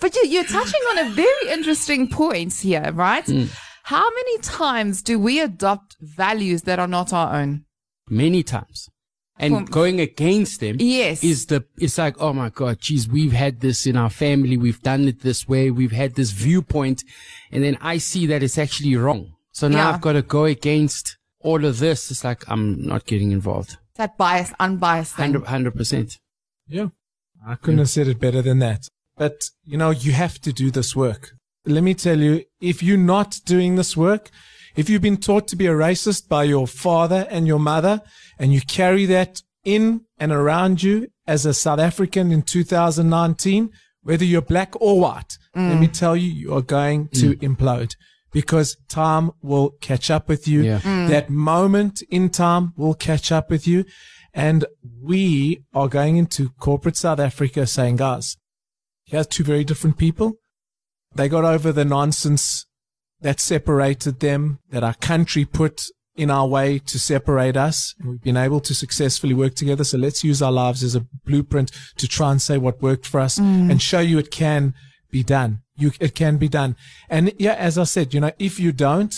But 0.00 0.14
you, 0.16 0.26
you're 0.26 0.44
touching 0.44 0.80
on 0.90 0.98
a 1.06 1.10
very 1.10 1.48
interesting 1.48 2.08
point 2.08 2.52
here, 2.52 2.90
right? 2.92 3.24
Hmm. 3.24 3.44
How 3.88 4.08
many 4.10 4.38
times 4.38 5.02
do 5.02 5.18
we 5.18 5.40
adopt 5.40 5.96
values 6.00 6.62
that 6.62 6.78
are 6.78 6.88
not 6.88 7.12
our 7.12 7.36
own? 7.40 7.64
many 8.08 8.42
times. 8.42 8.90
And 9.38 9.54
From- 9.54 9.64
going 9.64 9.98
against 10.00 10.60
them 10.60 10.76
Yes. 10.78 11.24
is 11.24 11.46
the, 11.46 11.64
it's 11.78 11.96
like, 11.98 12.14
oh 12.20 12.32
my 12.34 12.50
God, 12.50 12.80
geez, 12.80 13.08
we've 13.08 13.32
had 13.32 13.60
this 13.60 13.86
in 13.86 13.96
our 13.96 14.10
family. 14.10 14.56
We've 14.58 14.80
done 14.82 15.08
it 15.08 15.22
this 15.22 15.48
way. 15.48 15.70
We've 15.70 15.90
had 15.92 16.14
this 16.14 16.30
viewpoint. 16.30 17.02
And 17.50 17.64
then 17.64 17.76
I 17.80 17.96
see 17.98 18.26
that 18.26 18.42
it's 18.42 18.58
actually 18.58 18.94
wrong. 18.94 19.32
So 19.52 19.68
now 19.68 19.76
Yeah. 19.78 19.88
I've 19.94 20.00
got 20.02 20.12
to 20.12 20.22
go 20.22 20.44
against 20.44 21.16
all 21.40 21.64
of 21.64 21.78
this. 21.78 22.10
It's 22.10 22.24
like, 22.24 22.44
I'm 22.48 22.86
not 22.86 23.06
getting 23.06 23.32
involved. 23.32 23.78
That 23.96 24.16
bias, 24.18 24.52
unbiased 24.60 25.14
thing. 25.16 25.32
100, 25.32 25.74
percent 25.74 26.18
Yeah. 26.68 26.88
I 27.46 27.54
couldn't 27.56 27.78
have 27.78 27.90
said 27.90 28.06
it 28.08 28.20
better 28.20 28.42
than 28.42 28.58
that. 28.60 28.88
But, 29.16 29.50
you 29.64 29.76
know, 29.78 29.90
you 29.90 30.12
have 30.12 30.40
to 30.42 30.52
do 30.52 30.70
this 30.70 30.94
work. 30.94 31.32
Let 31.66 31.82
me 31.82 31.94
tell 31.94 32.20
you, 32.20 32.44
if 32.60 32.82
you're 32.82 32.96
not 32.96 33.40
doing 33.44 33.76
this 33.76 33.96
work, 33.96 34.30
if 34.76 34.88
you've 34.88 35.02
been 35.02 35.16
taught 35.16 35.48
to 35.48 35.56
be 35.56 35.66
a 35.66 35.72
racist 35.72 36.28
by 36.28 36.44
your 36.44 36.66
father 36.66 37.26
and 37.30 37.46
your 37.46 37.58
mother, 37.58 38.02
and 38.38 38.52
you 38.52 38.60
carry 38.60 39.06
that 39.06 39.42
in 39.64 40.02
and 40.18 40.32
around 40.32 40.82
you 40.82 41.08
as 41.26 41.46
a 41.46 41.54
South 41.54 41.78
African 41.78 42.32
in 42.32 42.42
2019, 42.42 43.70
whether 44.02 44.24
you're 44.24 44.42
black 44.42 44.78
or 44.80 45.00
white, 45.00 45.38
let 45.54 45.76
mm. 45.76 45.80
me 45.80 45.88
tell 45.88 46.16
you, 46.16 46.30
you 46.30 46.54
are 46.54 46.62
going 46.62 47.08
mm. 47.08 47.20
to 47.20 47.36
implode 47.36 47.94
because 48.32 48.76
time 48.88 49.30
will 49.42 49.70
catch 49.80 50.10
up 50.10 50.28
with 50.28 50.46
you. 50.46 50.62
Yeah. 50.62 50.80
Mm. 50.80 51.08
That 51.08 51.30
moment 51.30 52.02
in 52.10 52.28
time 52.28 52.74
will 52.76 52.94
catch 52.94 53.32
up 53.32 53.48
with 53.48 53.66
you. 53.66 53.84
And 54.34 54.66
we 55.00 55.62
are 55.72 55.88
going 55.88 56.16
into 56.16 56.50
corporate 56.58 56.96
South 56.96 57.20
Africa 57.20 57.66
saying, 57.66 57.96
guys, 57.96 58.36
here's 59.04 59.28
two 59.28 59.44
very 59.44 59.62
different 59.62 59.96
people. 59.96 60.34
They 61.14 61.28
got 61.28 61.44
over 61.44 61.72
the 61.72 61.84
nonsense 61.84 62.66
that 63.20 63.40
separated 63.40 64.20
them, 64.20 64.58
that 64.70 64.84
our 64.84 64.94
country 64.94 65.44
put 65.44 65.86
in 66.16 66.30
our 66.30 66.46
way 66.46 66.78
to 66.78 66.98
separate 66.98 67.56
us. 67.56 67.94
And 67.98 68.10
we've 68.10 68.22
been 68.22 68.36
able 68.36 68.60
to 68.60 68.74
successfully 68.74 69.34
work 69.34 69.54
together. 69.54 69.84
So 69.84 69.98
let's 69.98 70.22
use 70.22 70.42
our 70.42 70.52
lives 70.52 70.82
as 70.82 70.94
a 70.94 71.06
blueprint 71.24 71.72
to 71.96 72.06
try 72.06 72.30
and 72.30 72.40
say 72.40 72.58
what 72.58 72.82
worked 72.82 73.06
for 73.06 73.20
us 73.20 73.38
mm. 73.38 73.70
and 73.70 73.80
show 73.82 74.00
you 74.00 74.18
it 74.18 74.30
can 74.30 74.74
be 75.10 75.22
done. 75.22 75.62
You, 75.76 75.92
it 76.00 76.14
can 76.14 76.36
be 76.36 76.48
done. 76.48 76.76
And 77.08 77.32
yeah, 77.38 77.54
as 77.54 77.78
I 77.78 77.84
said, 77.84 78.14
you 78.14 78.20
know, 78.20 78.30
if 78.38 78.60
you 78.60 78.72
don't, 78.72 79.14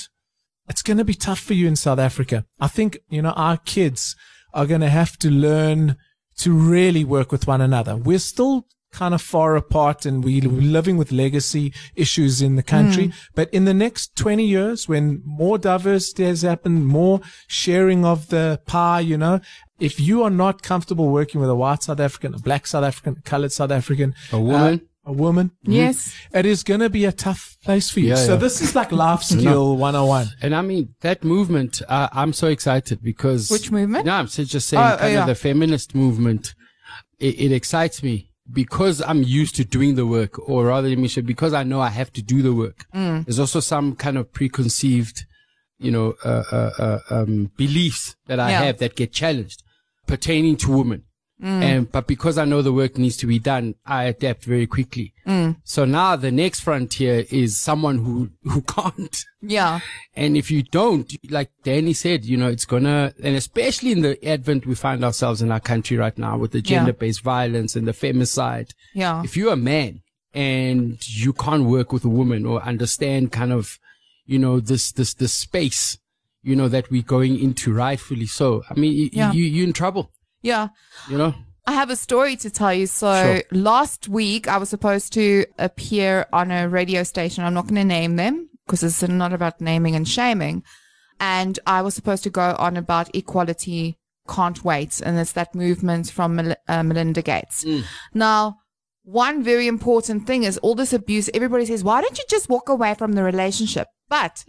it's 0.69 0.83
going 0.83 0.97
to 0.97 1.05
be 1.05 1.15
tough 1.15 1.41
for 1.41 1.55
you 1.55 1.69
in 1.69 1.77
South 1.77 1.99
Africa. 1.99 2.45
I 2.59 2.69
think, 2.69 2.99
you 3.09 3.23
know, 3.23 3.31
our 3.31 3.59
kids 3.59 4.17
are 4.55 4.67
going 4.67 4.81
to 4.81 4.89
have 4.89 5.19
to 5.19 5.31
learn 5.31 5.97
to 6.39 6.53
really 6.53 7.05
work 7.05 7.31
with 7.31 7.47
one 7.47 7.61
another. 7.61 7.97
We're 7.97 8.19
still 8.19 8.67
kind 8.93 9.15
of 9.15 9.21
far 9.21 9.57
apart 9.57 10.07
and 10.07 10.25
we, 10.25 10.41
we're 10.41 10.61
living 10.63 10.97
with 10.97 11.13
legacy 11.13 11.73
issues 11.95 12.41
in 12.41 12.57
the 12.57 12.63
country. 12.63 13.13
But 13.35 13.53
in 13.53 13.65
the 13.67 13.75
next 13.75 14.17
20 14.17 14.45
years, 14.45 14.89
when 14.89 15.23
more 15.25 15.59
diversity 15.59 16.25
has 16.25 16.43
happened, 16.43 16.87
more 16.87 17.21
sharing 17.47 18.05
of 18.05 18.29
the 18.29 18.61
pie, 18.67 19.01
you 19.01 19.19
know, 19.19 19.41
if 19.79 20.01
you 20.01 20.23
are 20.23 20.31
not 20.31 20.63
comfortable 20.63 21.09
working 21.11 21.41
with 21.41 21.51
a 21.51 21.55
white 21.55 21.83
South 21.83 22.01
African, 22.01 22.35
a 22.35 22.39
black 22.39 22.67
South 22.67 22.85
African, 22.85 23.17
a 23.19 23.23
colored 23.23 23.53
South 23.53 23.71
African, 23.71 24.15
A 24.33 24.41
woman. 24.41 24.81
uh, 24.81 25.11
a 25.11 25.13
woman. 25.13 25.53
Yes. 25.63 26.15
It 26.33 26.47
is 26.47 26.65
going 26.65 26.81
to 26.81 26.91
be 26.91 27.05
a 27.05 27.13
tough 27.13 27.57
place 27.63 27.91
for 27.91 28.01
you. 28.01 28.09
Yeah, 28.09 28.15
so 28.17 28.33
yeah. 28.33 28.39
this 28.39 28.61
is 28.61 28.75
like 28.75 28.91
life 29.07 29.23
skill 29.23 29.77
101. 29.77 30.29
And 30.43 30.55
I 30.55 30.63
mean, 30.63 30.95
that 31.03 31.23
movement, 31.23 31.81
uh, 31.89 32.09
I'm 32.13 32.33
so 32.33 32.49
excited 32.49 33.03
because. 33.03 33.51
Which 33.51 33.71
movement? 33.71 34.07
No, 34.07 34.15
I'm 34.15 34.27
just 34.27 34.69
saying, 34.69 34.83
Oh, 34.83 34.95
oh, 34.95 34.99
kind 34.99 35.13
yeah. 35.13 35.21
of 35.21 35.27
the 35.27 35.35
feminist 35.37 35.95
movement. 35.95 36.55
It, 37.19 37.39
it 37.41 37.53
excites 37.53 38.03
me 38.03 38.26
because 38.53 39.03
I'm 39.03 39.23
used 39.23 39.57
to 39.57 39.65
doing 39.65 39.95
the 39.97 40.07
work, 40.07 40.39
or 40.49 40.67
rather, 40.67 40.89
let 40.89 40.99
me 40.99 41.09
say, 41.09 41.21
because 41.21 41.53
I 41.53 41.63
know 41.65 41.81
I 41.81 41.89
have 41.91 42.13
to 42.15 42.23
do 42.23 42.43
the 42.43 42.53
work. 42.53 42.87
Mm. 42.95 43.25
There's 43.25 43.39
also 43.41 43.61
some 43.61 43.97
kind 43.97 44.17
of 44.17 44.33
preconceived, 44.33 45.25
you 45.79 45.91
know, 45.91 46.15
uh, 46.25 46.45
uh, 46.53 46.71
uh, 46.79 46.99
um, 47.11 47.51
beliefs 47.57 48.17
that 48.27 48.39
I 48.41 48.51
Yeah. 48.51 48.63
have 48.65 48.79
that 48.79 48.95
get 48.97 49.13
challenged 49.13 49.63
pertaining 50.07 50.57
to 50.59 50.71
women. 50.71 51.03
Mm. 51.43 51.63
And, 51.63 51.93
but 51.93 52.07
because 52.07 52.39
I 52.39 52.47
know 52.47 52.63
the 52.63 52.73
work 52.73 52.97
needs 52.97 53.17
to 53.19 53.27
be 53.27 53.39
done, 53.39 53.75
I 53.85 54.05
adapt 54.05 54.45
very 54.45 54.67
quickly. 54.67 55.13
Mm. 55.27 55.57
So 55.65 55.85
now 55.85 56.17
the 56.17 56.31
next 56.31 56.61
frontier 56.61 57.27
is 57.31 57.59
someone 57.59 57.99
who, 57.99 58.31
who 58.51 58.63
can't. 58.63 59.23
Yeah. 59.43 59.81
And 60.15 60.37
if 60.37 60.51
you 60.51 60.63
don't, 60.63 61.13
like 61.31 61.51
Danny 61.63 61.93
said, 61.93 62.25
you 62.25 62.39
know, 62.39 62.49
it's 62.49 62.65
gonna, 62.65 63.13
and 63.23 63.37
especially 63.37 63.93
in 63.93 64.01
the 64.01 64.27
advent 64.27 64.65
we 64.67 64.75
find 64.75 65.05
ourselves 65.05 65.43
in 65.43 65.53
our 65.53 65.61
country 65.61 65.97
right 65.99 66.17
now 66.17 66.39
with 66.39 66.53
the 66.53 66.63
gender-based 66.63 67.21
violence 67.23 67.77
and 67.77 67.87
the 67.87 67.93
femicide. 67.93 68.71
Yeah. 68.95 69.23
If 69.23 69.37
you're 69.37 69.53
a 69.53 69.57
man 69.57 70.01
and 70.33 70.99
you 71.07 71.33
can't 71.35 71.65
work 71.65 71.93
with 71.93 72.05
a 72.05 72.09
woman 72.11 72.47
or 72.47 72.63
understand 72.63 73.31
kind 73.33 73.53
of, 73.53 73.79
you 74.25 74.39
know, 74.39 74.59
this, 74.59 74.91
this, 74.93 75.13
this 75.15 75.35
space, 75.35 75.99
you 76.43 76.57
know, 76.57 76.69
that 76.69 76.91
we're 76.91 77.03
going 77.03 77.39
into 77.39 77.75
rightfully 77.75 78.27
so. 78.27 78.63
I 78.71 78.75
mean, 78.75 79.11
Yeah. 79.13 79.33
you, 79.33 79.45
you're 79.45 79.67
in 79.67 79.73
trouble, 79.73 80.13
Yeah. 80.47 80.69
you 81.11 81.19
know? 81.19 81.35
I 81.67 81.73
have 81.73 81.91
a 81.91 81.97
story 81.97 82.37
to 82.37 82.49
tell 82.51 82.73
you. 82.73 82.87
So 82.87 83.11
Sure. 83.25 83.43
last 83.51 84.09
week 84.09 84.47
I 84.49 84.57
was 84.59 84.69
supposed 84.69 85.13
to 85.15 85.45
appear 85.59 86.27
on 86.33 86.51
a 86.51 86.69
radio 86.69 87.03
station. 87.03 87.45
I'm 87.45 87.55
not 87.55 87.67
going 87.67 87.75
to 87.77 87.85
name 87.85 88.17
them 88.17 88.49
because 88.65 88.83
it's 88.85 89.03
not 89.03 89.33
about 89.33 89.61
naming 89.61 89.95
and 89.97 90.07
shaming. 90.09 90.63
And 91.19 91.59
I 91.67 91.83
was 91.83 91.95
supposed 91.95 92.23
to 92.25 92.31
go 92.31 92.55
on 92.59 92.77
about 92.77 93.15
equality 93.15 93.99
can't 94.29 94.65
wait. 94.65 95.01
And 95.05 95.19
it's 95.19 95.33
that 95.33 95.55
movement 95.55 96.11
from 96.11 96.37
Mel- 96.37 96.57
uh, 96.69 96.83
Melinda 96.83 97.23
Gates. 97.23 97.65
Now, 98.13 98.59
one 99.05 99.43
very 99.43 99.67
important 99.69 100.27
thing 100.27 100.43
is 100.45 100.59
all 100.59 100.75
this 100.75 100.93
abuse. 100.93 101.31
Everybody 101.33 101.65
says, 101.67 101.85
why 101.85 102.01
don't 102.01 102.19
you 102.19 102.25
just 102.29 102.49
walk 102.49 102.69
away 102.69 102.95
from 102.95 103.13
the 103.13 103.23
relationship? 103.23 103.87
But 104.09 104.45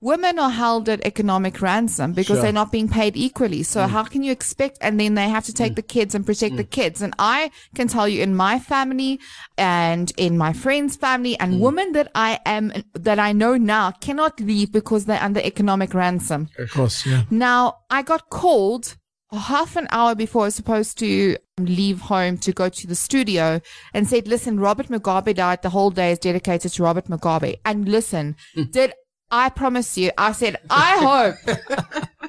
women 0.00 0.38
are 0.38 0.50
held 0.50 0.88
at 0.88 1.04
economic 1.04 1.60
ransom 1.60 2.12
because 2.12 2.36
Sure. 2.36 2.42
they're 2.42 2.52
not 2.52 2.72
being 2.72 2.88
paid 2.88 3.16
equally. 3.16 3.62
So 3.62 3.80
mm. 3.80 3.88
how 3.88 4.04
can 4.04 4.22
you 4.22 4.32
expect? 4.32 4.78
And 4.80 4.98
then 4.98 5.14
they 5.14 5.28
have 5.28 5.44
to 5.44 5.52
take 5.52 5.72
mm. 5.72 5.76
the 5.76 5.82
kids 5.82 6.14
and 6.14 6.24
protect 6.24 6.56
the 6.56 6.64
mm. 6.64 6.70
kids. 6.70 7.02
And 7.02 7.14
I 7.18 7.50
can 7.74 7.86
tell 7.88 8.08
you 8.08 8.22
in 8.22 8.34
my 8.34 8.58
family 8.58 9.20
and 9.58 10.12
in 10.16 10.38
my 10.38 10.52
friend's 10.52 10.96
family 10.96 11.38
and 11.38 11.60
women 11.60 11.92
that 11.92 12.10
I 12.14 12.40
am, 12.46 12.72
that 12.94 13.18
I 13.18 13.32
know 13.32 13.56
now 13.56 13.90
cannot 13.90 14.40
leave 14.40 14.72
because 14.72 15.04
they're 15.04 15.22
under 15.22 15.40
economic 15.40 15.92
ransom. 15.92 16.48
Of 16.58 16.70
course, 16.70 17.04
yeah. 17.04 17.24
Now, 17.30 17.78
I 17.90 18.02
got 18.02 18.30
called 18.30 18.96
half 19.32 19.76
an 19.76 19.86
hour 19.90 20.14
before 20.14 20.42
I 20.42 20.44
was 20.46 20.54
supposed 20.54 20.98
to 20.98 21.36
um, 21.58 21.66
leave 21.66 22.00
home 22.00 22.38
to 22.38 22.52
go 22.52 22.68
to 22.68 22.86
the 22.86 22.94
studio 22.94 23.60
and 23.94 24.08
said, 24.08 24.26
listen, 24.26 24.58
Robert 24.58 24.88
Mugabe 24.88 25.34
died. 25.34 25.62
The 25.62 25.70
whole 25.70 25.90
day 25.90 26.12
is 26.12 26.18
dedicated 26.18 26.72
to 26.72 26.82
Robert 26.82 27.06
Mugabe. 27.06 27.60
And 27.64 27.88
listen, 27.88 28.36
did 28.70 28.92
I 29.30 29.48
promise 29.50 29.96
you, 29.96 30.10
I 30.18 30.32
said, 30.32 30.56
I 30.68 31.34
hope 31.46 31.58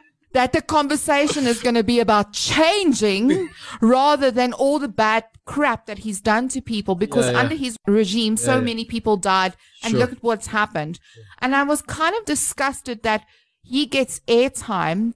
that 0.33 0.53
the 0.53 0.61
conversation 0.61 1.45
is 1.47 1.61
going 1.61 1.75
to 1.75 1.83
be 1.83 1.99
about 1.99 2.33
changing 2.33 3.49
rather 3.81 4.31
than 4.31 4.53
all 4.53 4.79
the 4.79 4.87
bad 4.87 5.25
crap 5.45 5.87
that 5.87 5.99
he's 5.99 6.21
done 6.21 6.47
to 6.49 6.61
people 6.61 6.95
because 6.95 7.25
Yeah, 7.25 7.31
yeah. 7.33 7.39
under 7.39 7.55
his 7.55 7.75
regime, 7.87 8.37
so 8.37 8.55
yeah. 8.55 8.61
many 8.61 8.85
people 8.85 9.17
died 9.17 9.55
and 9.83 9.91
Sure. 9.91 9.99
look 9.99 10.11
at 10.13 10.23
what's 10.23 10.47
happened. 10.47 10.99
And 11.39 11.55
I 11.55 11.63
was 11.63 11.81
kind 11.81 12.15
of 12.15 12.25
disgusted 12.25 13.03
that 13.03 13.25
he 13.63 13.85
gets 13.85 14.19
airtime 14.27 15.13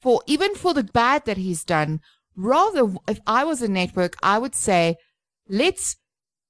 for 0.00 0.22
even 0.26 0.54
for 0.54 0.72
the 0.72 0.84
bad 0.84 1.24
that 1.26 1.36
he's 1.36 1.64
done. 1.64 2.00
Rather, 2.36 2.94
if 3.08 3.20
I 3.26 3.44
was 3.44 3.60
a 3.62 3.68
network, 3.68 4.14
I 4.22 4.38
would 4.38 4.54
say, 4.54 4.96
let's 5.48 5.96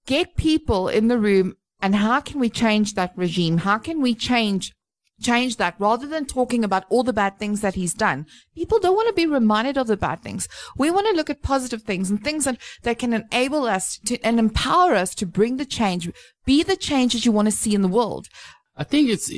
get 0.06 0.36
people 0.36 0.88
in 0.88 1.08
the 1.08 1.18
room 1.18 1.54
and 1.80 1.94
how 1.94 2.20
can 2.20 2.40
we 2.40 2.50
change 2.50 2.94
that 2.94 3.12
regime? 3.16 3.58
How 3.58 3.78
can 3.78 4.00
we 4.00 4.14
change 4.14 4.72
change 5.20 5.56
that 5.56 5.74
rather 5.78 6.06
than 6.06 6.24
talking 6.24 6.64
about 6.64 6.84
all 6.88 7.02
the 7.02 7.12
bad 7.12 7.38
things 7.38 7.60
that 7.60 7.74
he's 7.74 7.94
done. 7.94 8.26
People 8.54 8.78
don't 8.78 8.94
want 8.94 9.08
to 9.08 9.14
be 9.14 9.26
reminded 9.26 9.76
of 9.76 9.86
the 9.86 9.96
bad 9.96 10.22
things. 10.22 10.48
We 10.76 10.90
want 10.90 11.06
to 11.08 11.12
look 11.12 11.30
at 11.30 11.42
positive 11.42 11.82
things 11.82 12.10
and 12.10 12.22
things 12.22 12.44
that, 12.44 12.58
that 12.82 12.98
can 12.98 13.12
enable 13.12 13.64
us 13.64 13.98
to 14.06 14.20
and 14.20 14.38
empower 14.38 14.94
us 14.94 15.14
to 15.16 15.26
bring 15.26 15.56
the 15.56 15.64
change, 15.64 16.10
be 16.44 16.62
the 16.62 16.76
change 16.76 17.12
that 17.14 17.24
you 17.24 17.32
want 17.32 17.46
to 17.46 17.52
see 17.52 17.74
in 17.74 17.82
the 17.82 17.88
world. 17.88 18.28
I 18.76 18.84
think 18.84 19.08
it's 19.08 19.30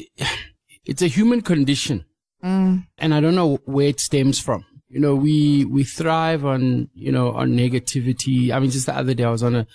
it's 0.84 1.02
a 1.02 1.06
human 1.06 1.40
condition, 1.40 2.04
mm. 2.44 2.84
and 2.98 3.14
I 3.14 3.20
don't 3.20 3.34
know 3.34 3.56
where 3.64 3.88
it 3.88 4.00
stems 4.00 4.38
from. 4.38 4.64
You 4.88 5.00
know, 5.00 5.14
we 5.14 5.64
we 5.64 5.84
thrive 5.84 6.44
on 6.44 6.90
you 6.92 7.12
know 7.12 7.32
on 7.32 7.52
negativity. 7.52 8.50
I 8.50 8.58
mean, 8.58 8.70
just 8.70 8.86
the 8.86 8.96
other 8.96 9.14
day 9.14 9.24
I 9.24 9.30
was 9.30 9.42
on 9.42 9.56
a 9.56 9.66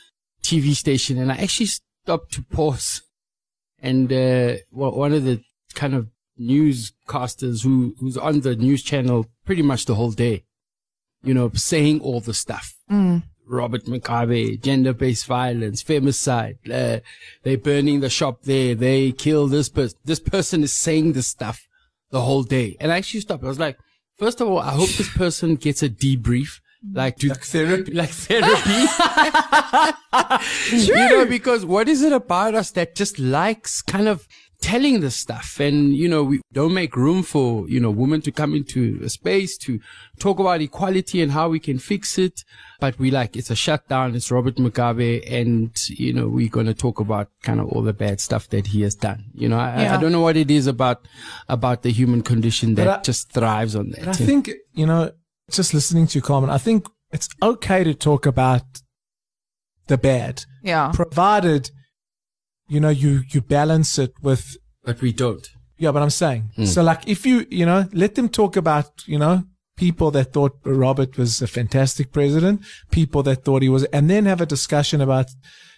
TV 0.43 0.75
station 0.75 1.17
and 1.17 1.31
I 1.31 1.37
actually 1.37 1.69
stopped 2.05 2.33
to 2.33 2.43
pause, 2.43 3.01
and 3.79 4.13
uh, 4.13 4.53
one 4.69 5.11
of 5.11 5.23
the 5.23 5.41
kind 5.73 5.95
of 5.95 6.07
newscasters 6.39 7.63
who 7.63 7.95
who's 7.99 8.15
on 8.15 8.41
the 8.41 8.55
news 8.55 8.83
channel 8.83 9.25
pretty 9.43 9.63
much 9.63 9.85
the 9.85 9.95
whole 9.95 10.11
day, 10.11 10.43
you 11.23 11.33
know, 11.33 11.49
saying 11.55 11.99
all 12.01 12.19
the 12.19 12.33
stuff. 12.33 12.75
Robert 13.47 13.85
Mugabe, 13.85 14.61
gender-based 14.61 15.25
violence, 15.25 15.83
femicide, 15.83 16.57
uh, 16.71 16.99
they're 17.43 17.57
burning 17.57 18.01
the 18.01 18.09
shop 18.09 18.43
there, 18.43 18.75
they 18.75 19.11
kill 19.11 19.47
this 19.47 19.69
person. 19.69 19.97
This 20.03 20.19
person 20.19 20.63
is 20.63 20.73
saying 20.73 21.13
this 21.13 21.27
stuff 21.27 21.67
the 22.11 22.21
whole 22.21 22.43
day. 22.43 22.77
And 22.79 22.91
I 22.91 22.97
actually 22.97 23.21
stopped. 23.21 23.43
I 23.43 23.47
was 23.47 23.59
like, 23.59 23.77
first 24.17 24.41
of 24.41 24.47
all, 24.47 24.59
I 24.59 24.71
hope 24.71 24.89
this 24.89 25.11
person 25.15 25.55
gets 25.55 25.81
a 25.81 25.89
debrief. 25.89 26.59
Mm. 26.87 26.95
Like, 26.95 27.17
do, 27.17 27.29
Like 27.29 27.43
therapy. 27.43 27.91
like 27.93 28.09
therapy. 28.11 28.85
You 30.71 30.93
know, 30.95 31.25
because 31.25 31.65
what 31.65 31.87
is 31.89 32.01
it 32.01 32.13
about 32.13 32.55
us 32.55 32.71
that 32.71 32.95
just 32.95 33.19
likes 33.19 33.81
kind 33.81 34.07
of 34.07 34.27
telling 34.61 35.01
this 35.01 35.15
stuff? 35.15 35.59
And, 35.59 35.95
you 35.95 36.07
know, 36.07 36.23
we 36.23 36.41
don't 36.53 36.73
make 36.73 36.95
room 36.95 37.21
for, 37.23 37.67
you 37.69 37.79
know, 37.79 37.91
women 37.91 38.21
to 38.21 38.31
come 38.31 38.55
into 38.55 38.99
a 39.03 39.09
space 39.09 39.57
to 39.59 39.79
talk 40.19 40.39
about 40.39 40.61
equality 40.61 41.21
and 41.21 41.31
how 41.33 41.49
we 41.49 41.59
can 41.59 41.79
fix 41.79 42.17
it. 42.17 42.43
But 42.79 42.97
we 42.97 43.11
like, 43.11 43.35
it's 43.35 43.49
a 43.51 43.55
shutdown. 43.55 44.15
It's 44.15 44.31
Robert 44.31 44.55
Mugabe. 44.55 45.29
And, 45.31 45.71
you 45.89 46.13
know, 46.13 46.27
we're 46.27 46.49
going 46.49 46.65
to 46.67 46.73
talk 46.73 46.99
about 46.99 47.29
kind 47.43 47.59
of 47.59 47.67
all 47.67 47.81
the 47.81 47.93
bad 47.93 48.19
stuff 48.21 48.47
that 48.49 48.67
he 48.67 48.81
has 48.81 48.95
done. 48.95 49.25
You 49.33 49.49
know, 49.49 49.57
I, 49.59 49.95
I 49.95 49.97
don't 49.97 50.11
know 50.11 50.21
what 50.21 50.37
it 50.37 50.49
is 50.49 50.65
about, 50.67 51.05
about 51.49 51.83
the 51.83 51.91
human 51.91 52.21
condition 52.21 52.75
that 52.75 52.87
I- 52.87 53.01
just 53.01 53.31
thrives 53.31 53.75
on 53.75 53.89
that. 53.91 53.99
And 53.99 54.09
I 54.09 54.13
think, 54.13 54.49
you 54.73 54.85
know, 54.85 55.11
just 55.51 55.73
listening 55.73 56.07
to 56.07 56.17
you, 56.17 56.21
Carmen, 56.21 56.49
I 56.49 56.57
think 56.57 56.87
it's 57.11 57.29
okay 57.41 57.83
to 57.83 57.93
talk 57.93 58.25
about 58.25 58.63
the 59.87 59.97
bad, 59.97 60.43
Yeah. 60.63 60.91
provided, 60.93 61.69
you 62.67 62.79
know, 62.79 62.89
you, 62.89 63.21
you 63.29 63.41
balance 63.41 63.99
it 63.99 64.13
with, 64.21 64.57
but 64.83 65.01
we 65.01 65.13
don't. 65.13 65.47
yeah, 65.77 65.91
but 65.91 66.01
I'm 66.01 66.09
saying, 66.09 66.51
hmm. 66.55 66.65
so 66.65 66.81
like 66.81 67.07
if 67.07 67.25
you, 67.25 67.45
you 67.49 67.65
know, 67.65 67.87
let 67.93 68.15
them 68.15 68.29
talk 68.29 68.55
about, 68.55 69.03
you 69.05 69.19
know, 69.19 69.43
people 69.77 70.09
that 70.11 70.31
thought 70.33 70.57
Robert 70.63 71.17
was 71.17 71.41
a 71.41 71.47
fantastic 71.47 72.11
president, 72.11 72.61
people 72.91 73.21
that 73.23 73.43
thought 73.43 73.61
he 73.61 73.69
was, 73.69 73.83
and 73.85 74.09
then 74.09 74.25
have 74.25 74.41
a 74.41 74.45
discussion 74.45 75.01
about, 75.01 75.27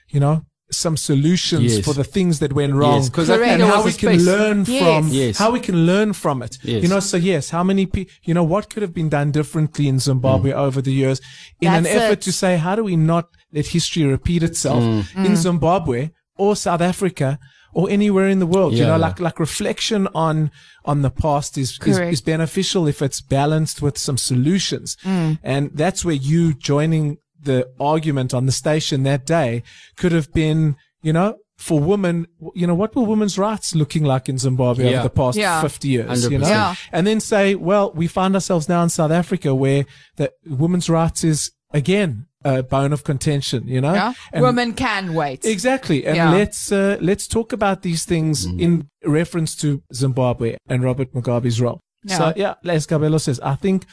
you 0.10 0.20
know, 0.20 0.46
some 0.70 0.98
solutions 0.98 1.78
Yes. 1.78 1.86
for 1.86 1.94
the 1.94 2.04
things 2.04 2.40
that 2.40 2.52
went 2.52 2.74
wrong. 2.74 2.96
Yes, 3.02 3.10
'cause 3.10 3.30
I 3.30 3.38
think 3.38 3.48
and 3.54 3.62
there 3.62 3.72
how 3.72 3.84
we 3.86 3.94
can 3.94 4.10
space. 4.10 4.26
learn 4.26 4.66
Yes. 4.68 4.84
from, 4.84 5.08
Yes. 5.14 5.38
how 5.38 5.52
we 5.52 5.60
can 5.62 5.86
learn 5.86 6.12
from 6.14 6.42
it. 6.42 6.58
Yes. 6.62 6.84
You 6.84 6.90
know, 6.90 7.00
so 7.00 7.16
yes, 7.18 7.50
how 7.52 7.64
many 7.64 7.86
people, 7.86 8.14
you 8.24 8.34
know, 8.34 8.44
what 8.44 8.70
could 8.70 8.82
have 8.82 8.94
been 8.94 9.08
done 9.10 9.32
differently 9.32 9.88
in 9.88 10.00
Zimbabwe 10.00 10.52
mm. 10.52 10.56
over 10.58 10.82
the 10.82 10.92
years 10.92 11.22
in 11.62 11.72
an 11.74 11.86
effort 11.86 12.20
it. 12.20 12.22
to 12.22 12.32
say, 12.34 12.58
how 12.58 12.76
do 12.76 12.84
we 12.84 12.98
not 12.98 13.26
let 13.54 13.68
history 13.68 14.04
repeat 14.04 14.44
itself 14.44 14.84
mm. 14.84 15.26
in 15.26 15.36
Zimbabwe 15.38 16.10
or 16.38 16.56
South 16.56 16.82
Africa 16.82 17.40
or 17.74 17.90
anywhere 17.90 18.28
in 18.28 18.40
the 18.40 18.46
world? 18.46 18.74
you 18.74 18.84
know, 18.86 18.98
like, 18.98 19.20
like 19.22 19.40
reflection 19.40 20.08
on, 20.14 20.52
on 20.84 21.02
the 21.02 21.10
past 21.10 21.58
is, 21.58 21.80
is, 21.86 21.98
is 21.98 22.22
beneficial 22.22 22.88
if 22.88 23.02
it's 23.02 23.22
balanced 23.22 23.82
with 23.82 23.98
some 23.98 24.18
solutions. 24.18 24.98
And 25.06 25.72
that's 25.74 26.04
where 26.04 26.16
you 26.16 26.54
joining 26.54 27.20
the 27.48 27.60
argument 27.80 28.34
on 28.34 28.46
the 28.46 28.52
station 28.52 29.04
that 29.04 29.26
day 29.26 29.64
could 30.00 30.12
have 30.12 30.30
been, 30.34 30.76
you 31.02 31.12
know, 31.14 31.30
for 31.58 31.80
women, 31.80 32.28
you 32.54 32.68
know, 32.68 32.76
what 32.76 32.96
were 32.96 33.02
women's 33.14 33.38
rights 33.40 33.74
looking 33.82 34.04
like 34.04 34.30
in 34.30 34.38
Zimbabwe 34.38 34.84
Yeah. 34.92 34.98
over 35.00 35.04
the 35.10 35.16
past 35.22 35.38
Yeah. 35.38 35.60
50 35.62 35.88
years? 35.88 36.30
You 36.30 36.38
know? 36.38 36.48
Yeah. 36.48 36.76
And 36.92 37.08
then 37.08 37.20
say, 37.20 37.56
well, 37.56 37.92
we 37.96 38.06
find 38.08 38.36
ourselves 38.36 38.70
now 38.70 38.84
in 38.84 38.90
South 38.90 39.12
Africa 39.12 39.56
where 39.56 39.86
that 40.18 40.34
women's 40.46 40.88
rights 40.90 41.24
is 41.24 41.52
again 41.74 42.28
a 42.46 42.62
bone 42.62 42.94
of 42.94 43.04
contention, 43.04 43.68
you 43.68 43.82
know? 43.82 43.94
Yeah. 43.96 44.14
And- 44.32 44.44
Women 44.44 44.74
can 44.74 45.16
wait. 45.16 45.44
Exactly. 45.46 46.06
And 46.06 46.16
Yeah. 46.16 46.32
let's, 46.32 46.72
uh, 46.72 46.98
let's 47.02 47.28
talk 47.28 47.52
about 47.52 47.82
these 47.82 48.06
things 48.06 48.46
in 48.46 48.88
reference 49.04 49.56
to 49.64 49.82
Zimbabwe 50.02 50.58
and 50.70 50.84
Robert 50.84 51.12
Mugabe's 51.16 51.60
role. 51.60 51.80
So 52.08 52.34
Yeah. 52.36 52.54
yeah, 52.64 52.72
as 52.78 52.86
Kabelo 52.86 53.20
says, 53.20 53.40
I 53.40 53.56
think, 53.56 53.86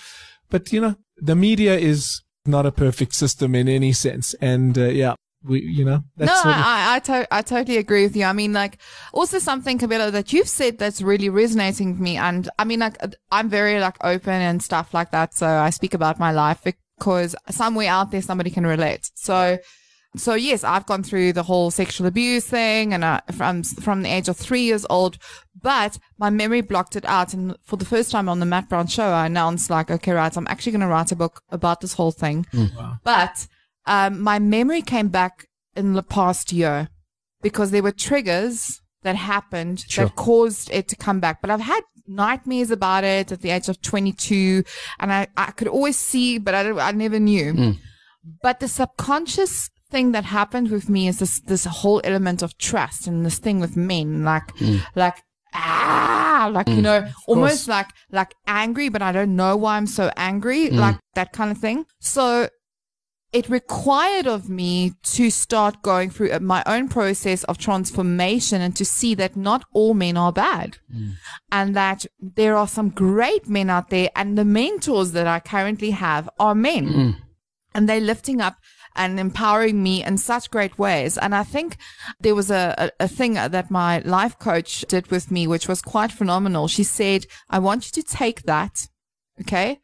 but 0.50 0.70
you 0.72 0.80
know, 0.82 0.94
the 1.16 1.34
media 1.34 1.74
is 1.78 2.20
not 2.46 2.66
a 2.66 2.72
perfect 2.72 3.14
system 3.14 3.54
in 3.54 3.68
any 3.68 3.92
sense. 3.92 4.34
And, 4.40 4.76
uh, 4.78 4.84
yeah, 4.86 5.14
we, 5.42 5.60
you 5.60 5.84
know, 5.84 6.02
that's 6.16 6.30
no, 6.30 6.36
sort 6.42 6.56
of- 6.56 6.62
I 6.64 6.94
I, 6.96 6.98
to- 7.00 7.34
I 7.34 7.42
totally 7.42 7.76
agree 7.76 8.04
with 8.04 8.16
you. 8.16 8.24
I 8.24 8.32
mean, 8.32 8.52
like, 8.52 8.78
also 9.12 9.38
something, 9.38 9.78
Camilla, 9.78 10.10
that 10.10 10.32
you've 10.32 10.48
said 10.48 10.78
that's 10.78 11.02
really 11.02 11.28
resonating 11.28 11.92
with 11.92 12.00
me. 12.00 12.16
And 12.16 12.48
I 12.58 12.64
mean, 12.64 12.80
like, 12.80 12.96
I'm 13.30 13.48
very 13.48 13.78
like 13.80 13.96
open 14.02 14.40
and 14.40 14.62
stuff 14.62 14.94
like 14.94 15.10
that. 15.10 15.34
So 15.34 15.46
I 15.46 15.70
speak 15.70 15.94
about 15.94 16.18
my 16.18 16.32
life 16.32 16.62
because 16.64 17.36
somewhere 17.50 17.90
out 17.90 18.10
there 18.10 18.22
somebody 18.22 18.50
can 18.50 18.66
relate. 18.66 19.10
So, 19.14 19.58
so 20.16 20.34
yes, 20.34 20.64
I've 20.64 20.86
gone 20.86 21.02
through 21.02 21.32
the 21.32 21.42
whole 21.42 21.70
sexual 21.70 22.06
abuse 22.06 22.46
thing, 22.46 22.92
and 22.94 23.02
uh, 23.04 23.20
from 23.32 23.62
from 23.62 24.02
the 24.02 24.10
age 24.12 24.28
of 24.28 24.36
three 24.36 24.62
years 24.62 24.86
old. 24.90 25.18
But 25.60 25.98
my 26.18 26.30
memory 26.30 26.60
blocked 26.60 26.94
it 26.96 27.04
out, 27.06 27.34
and 27.34 27.56
for 27.64 27.76
the 27.76 27.84
first 27.84 28.10
time 28.10 28.28
on 28.28 28.38
the 28.40 28.46
Matt 28.46 28.68
Brown 28.68 28.86
show, 28.86 29.08
I 29.10 29.26
announced 29.26 29.70
like, 29.70 29.90
okay, 29.90 30.12
right, 30.12 30.36
I'm 30.36 30.46
actually 30.48 30.72
going 30.72 30.80
to 30.82 30.86
write 30.88 31.12
a 31.12 31.16
book 31.16 31.42
about 31.50 31.80
this 31.80 31.94
whole 31.94 32.12
thing. 32.12 32.46
But 33.02 33.46
um, 33.86 34.20
my 34.20 34.38
memory 34.38 34.82
came 34.82 35.08
back 35.08 35.46
in 35.74 35.94
the 35.94 36.02
past 36.02 36.52
year 36.52 36.88
because 37.42 37.70
there 37.70 37.82
were 37.82 37.92
triggers 37.92 38.80
that 39.02 39.16
happened 39.16 39.84
Sure. 39.88 40.06
that 40.06 40.16
caused 40.16 40.70
it 40.72 40.88
to 40.88 40.96
come 40.96 41.20
back. 41.20 41.40
But 41.42 41.50
I've 41.50 41.60
had 41.60 41.82
nightmares 42.06 42.70
about 42.70 43.04
it 43.04 43.32
at 43.32 43.40
the 43.42 43.50
age 43.50 43.68
of 43.68 43.80
22 43.82 44.62
and 45.00 45.12
I, 45.12 45.26
I 45.36 45.50
could 45.52 45.68
always 45.68 45.98
see, 45.98 46.38
but 46.38 46.54
I, 46.54 46.70
I 46.88 46.92
never 46.92 47.18
knew. 47.18 47.74
But 48.42 48.60
the 48.60 48.68
subconscious 48.68 49.68
thing 49.94 50.10
that 50.10 50.24
happened 50.24 50.72
with 50.72 50.88
me 50.88 51.06
is 51.06 51.20
this, 51.20 51.38
this 51.40 51.64
whole 51.66 52.00
element 52.02 52.42
of 52.42 52.58
trust 52.58 53.06
and 53.06 53.24
this 53.24 53.38
thing 53.38 53.60
with 53.60 53.76
men, 53.76 54.24
like, 54.24 54.50
hmm. 54.58 54.78
like, 54.96 55.22
ah, 55.54 56.50
like, 56.52 56.68
you 56.68 56.82
hmm. 56.82 56.88
know, 56.88 57.08
almost 57.28 57.68
like, 57.68 57.86
like 58.10 58.34
angry, 58.48 58.88
but 58.88 59.02
I 59.02 59.12
don't 59.12 59.36
know 59.36 59.56
why 59.56 59.76
I'm 59.76 59.86
so 59.86 60.10
angry, 60.16 60.68
hmm. 60.68 60.78
like 60.78 60.98
that 61.14 61.32
kind 61.32 61.52
of 61.52 61.58
thing. 61.58 61.86
So 62.00 62.48
it 63.32 63.48
required 63.48 64.26
of 64.26 64.48
me 64.48 64.94
to 65.14 65.30
start 65.30 65.82
going 65.82 66.10
through 66.10 66.32
uh, 66.32 66.40
my 66.40 66.64
own 66.66 66.88
process 66.88 67.44
of 67.44 67.56
transformation 67.58 68.60
and 68.60 68.74
to 68.74 68.84
see 68.84 69.14
that 69.14 69.36
not 69.36 69.64
all 69.72 69.94
men 69.94 70.16
are 70.16 70.32
bad 70.32 70.78
and 71.52 71.76
that 71.76 72.06
there 72.20 72.56
are 72.56 72.68
some 72.68 72.90
great 72.90 73.48
men 73.48 73.70
out 73.70 73.90
there 73.90 74.10
and 74.16 74.36
the 74.36 74.44
mentors 74.44 75.12
that 75.12 75.28
I 75.28 75.38
currently 75.38 75.90
have 75.90 76.28
are 76.40 76.54
men. 76.54 77.16
And 77.76 77.88
they're 77.88 78.00
lifting 78.12 78.40
up 78.40 78.54
and 78.96 79.18
empowering 79.18 79.82
me 79.82 80.04
in 80.04 80.18
such 80.18 80.50
great 80.50 80.78
ways. 80.78 81.18
And 81.18 81.34
I 81.34 81.42
think 81.42 81.76
there 82.20 82.34
was 82.34 82.50
a, 82.50 82.74
a, 82.78 83.04
a 83.04 83.08
thing 83.08 83.34
that 83.34 83.70
my 83.70 83.98
life 84.00 84.38
coach 84.38 84.82
did 84.88 85.10
with 85.10 85.30
me, 85.30 85.46
which 85.46 85.68
was 85.68 85.82
quite 85.82 86.12
phenomenal. 86.12 86.68
She 86.68 86.84
said, 86.84 87.26
I 87.50 87.58
want 87.58 87.86
you 87.86 88.02
to 88.02 88.08
take 88.08 88.42
that. 88.42 88.88
Okay. 89.40 89.80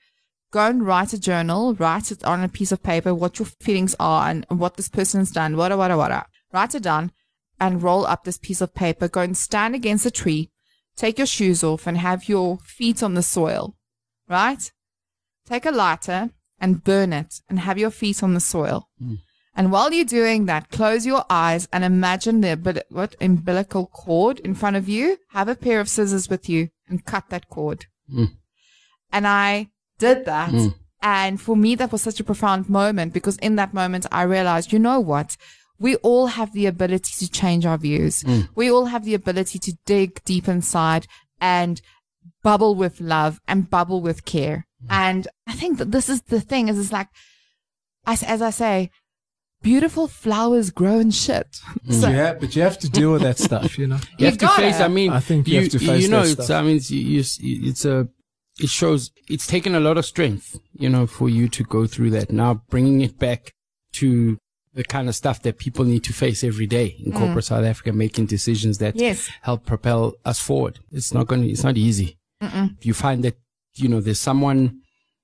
Go 0.52 0.66
and 0.66 0.84
write 0.84 1.12
a 1.12 1.20
journal, 1.20 1.74
write 1.74 2.10
it 2.10 2.24
on 2.24 2.42
a 2.42 2.48
piece 2.48 2.72
of 2.72 2.82
paper, 2.82 3.14
what 3.14 3.38
your 3.38 3.46
feelings 3.46 3.94
are 4.00 4.28
and 4.28 4.44
what 4.48 4.76
this 4.76 4.88
person's 4.88 5.30
done, 5.30 5.56
wada, 5.56 5.76
wada, 5.76 5.96
wada. 5.96 6.26
Write 6.52 6.74
it 6.74 6.82
down 6.82 7.12
and 7.60 7.82
roll 7.82 8.04
up 8.04 8.24
this 8.24 8.38
piece 8.38 8.60
of 8.60 8.74
paper. 8.74 9.06
Go 9.06 9.20
and 9.20 9.36
stand 9.36 9.76
against 9.76 10.06
a 10.06 10.10
tree, 10.10 10.50
take 10.96 11.18
your 11.18 11.26
shoes 11.26 11.62
off 11.62 11.86
and 11.86 11.98
have 11.98 12.28
your 12.28 12.58
feet 12.58 13.00
on 13.00 13.14
the 13.14 13.22
soil, 13.22 13.76
right? 14.28 14.72
Take 15.46 15.66
a 15.66 15.70
lighter 15.70 16.30
and 16.60 16.84
burn 16.84 17.12
it 17.12 17.40
and 17.48 17.60
have 17.60 17.78
your 17.78 17.90
feet 17.90 18.22
on 18.22 18.34
the 18.34 18.40
soil. 18.40 18.88
Hmm. 18.98 19.14
And 19.54 19.72
while 19.72 19.92
you're 19.92 20.04
doing 20.04 20.46
that, 20.46 20.70
close 20.70 21.04
your 21.04 21.24
eyes 21.28 21.68
and 21.72 21.84
imagine 21.84 22.40
the 22.40 22.56
umbil- 22.56 22.82
what 22.88 23.16
umbilical 23.20 23.86
cord 23.86 24.38
in 24.40 24.54
front 24.54 24.76
of 24.76 24.88
you. 24.88 25.18
Have 25.30 25.48
a 25.48 25.56
pair 25.56 25.80
of 25.80 25.88
scissors 25.88 26.28
with 26.28 26.48
you 26.48 26.68
and 26.88 27.04
cut 27.04 27.24
that 27.30 27.48
cord. 27.48 27.86
Hmm. 28.12 28.26
And 29.12 29.26
I 29.26 29.68
did 29.98 30.24
that. 30.26 30.50
Hmm. 30.50 30.68
And 31.02 31.40
for 31.40 31.56
me, 31.56 31.74
that 31.76 31.92
was 31.92 32.02
such 32.02 32.20
a 32.20 32.24
profound 32.24 32.68
moment 32.68 33.12
because 33.12 33.36
in 33.38 33.56
that 33.56 33.74
moment, 33.74 34.06
I 34.12 34.22
realized, 34.22 34.72
you 34.72 34.78
know 34.78 35.00
what? 35.00 35.36
We 35.78 35.96
all 35.96 36.26
have 36.26 36.52
the 36.52 36.66
ability 36.66 37.12
to 37.18 37.30
change 37.30 37.64
our 37.64 37.78
views. 37.78 38.22
We 38.54 38.70
all 38.70 38.86
have 38.86 39.06
the 39.06 39.14
ability 39.14 39.58
to 39.60 39.78
dig 39.86 40.22
deep 40.24 40.46
inside 40.46 41.06
and 41.40 41.80
bubble 42.42 42.74
with 42.74 43.00
love 43.00 43.40
and 43.48 43.70
bubble 43.70 44.02
with 44.02 44.26
care. 44.26 44.66
And 44.88 45.28
I 45.46 45.52
think 45.52 45.78
that 45.78 45.90
this 45.92 46.08
is 46.08 46.22
the 46.22 46.40
thing 46.40 46.68
is 46.68 46.78
it's 46.78 46.92
like, 46.92 47.08
as, 48.06 48.22
as 48.22 48.40
I 48.40 48.50
say, 48.50 48.90
beautiful 49.62 50.08
flowers 50.08 50.70
grow 50.70 50.98
in 50.98 51.10
shit. 51.10 51.60
Mm. 51.86 51.94
So, 52.00 52.08
yeah, 52.08 52.34
but 52.34 52.56
you 52.56 52.62
have 52.62 52.78
to 52.78 52.88
deal 52.88 53.12
with 53.12 53.22
that 53.22 53.38
stuff, 53.38 53.78
you 53.78 53.86
know. 53.86 53.96
You, 53.96 54.02
You 54.18 54.26
have 54.26 54.38
to 54.38 54.46
gotta. 54.46 54.62
face. 54.62 54.80
I 54.80 54.88
mean, 54.88 55.10
I 55.10 55.20
think 55.20 55.46
you 55.48 55.60
have 55.60 55.70
to 55.70 55.78
face 55.78 56.02
You 56.02 56.08
know, 56.08 56.22
that 56.22 56.32
it's. 56.32 56.44
stuff. 56.44 56.60
I 56.62 56.62
mean, 56.62 56.76
it's, 56.76 56.90
you, 56.90 57.00
you, 57.00 57.68
it's 57.70 57.84
a. 57.84 58.08
It 58.58 58.68
shows. 58.68 59.10
It's 59.28 59.46
taken 59.46 59.74
a 59.74 59.80
lot 59.80 59.96
of 59.96 60.04
strength, 60.04 60.58
you 60.74 60.88
know, 60.88 61.06
for 61.06 61.28
you 61.28 61.48
to 61.48 61.62
go 61.64 61.86
through 61.86 62.10
that. 62.10 62.30
Now 62.30 62.62
bringing 62.68 63.00
it 63.00 63.18
back 63.18 63.52
to 63.92 64.38
the 64.74 64.84
kind 64.84 65.08
of 65.08 65.14
stuff 65.14 65.42
that 65.42 65.58
people 65.58 65.84
need 65.84 66.04
to 66.04 66.12
face 66.12 66.44
every 66.44 66.66
day 66.66 66.96
in 67.04 67.12
mm. 67.12 67.18
corporate 67.18 67.44
South 67.44 67.64
Africa, 67.64 67.92
making 67.92 68.26
decisions 68.26 68.78
that 68.78 68.96
Yes. 68.96 69.28
help 69.42 69.66
propel 69.66 70.14
us 70.24 70.38
forward. 70.38 70.78
It's 70.92 71.12
not 71.12 71.26
going. 71.26 71.42
to 71.42 71.48
It's 71.48 71.64
not 71.64 71.76
easy. 71.76 72.16
You 72.80 72.94
find 72.94 73.22
that 73.24 73.36
you 73.74 73.88
know 73.88 74.00
there's 74.00 74.20
someone, 74.20 74.80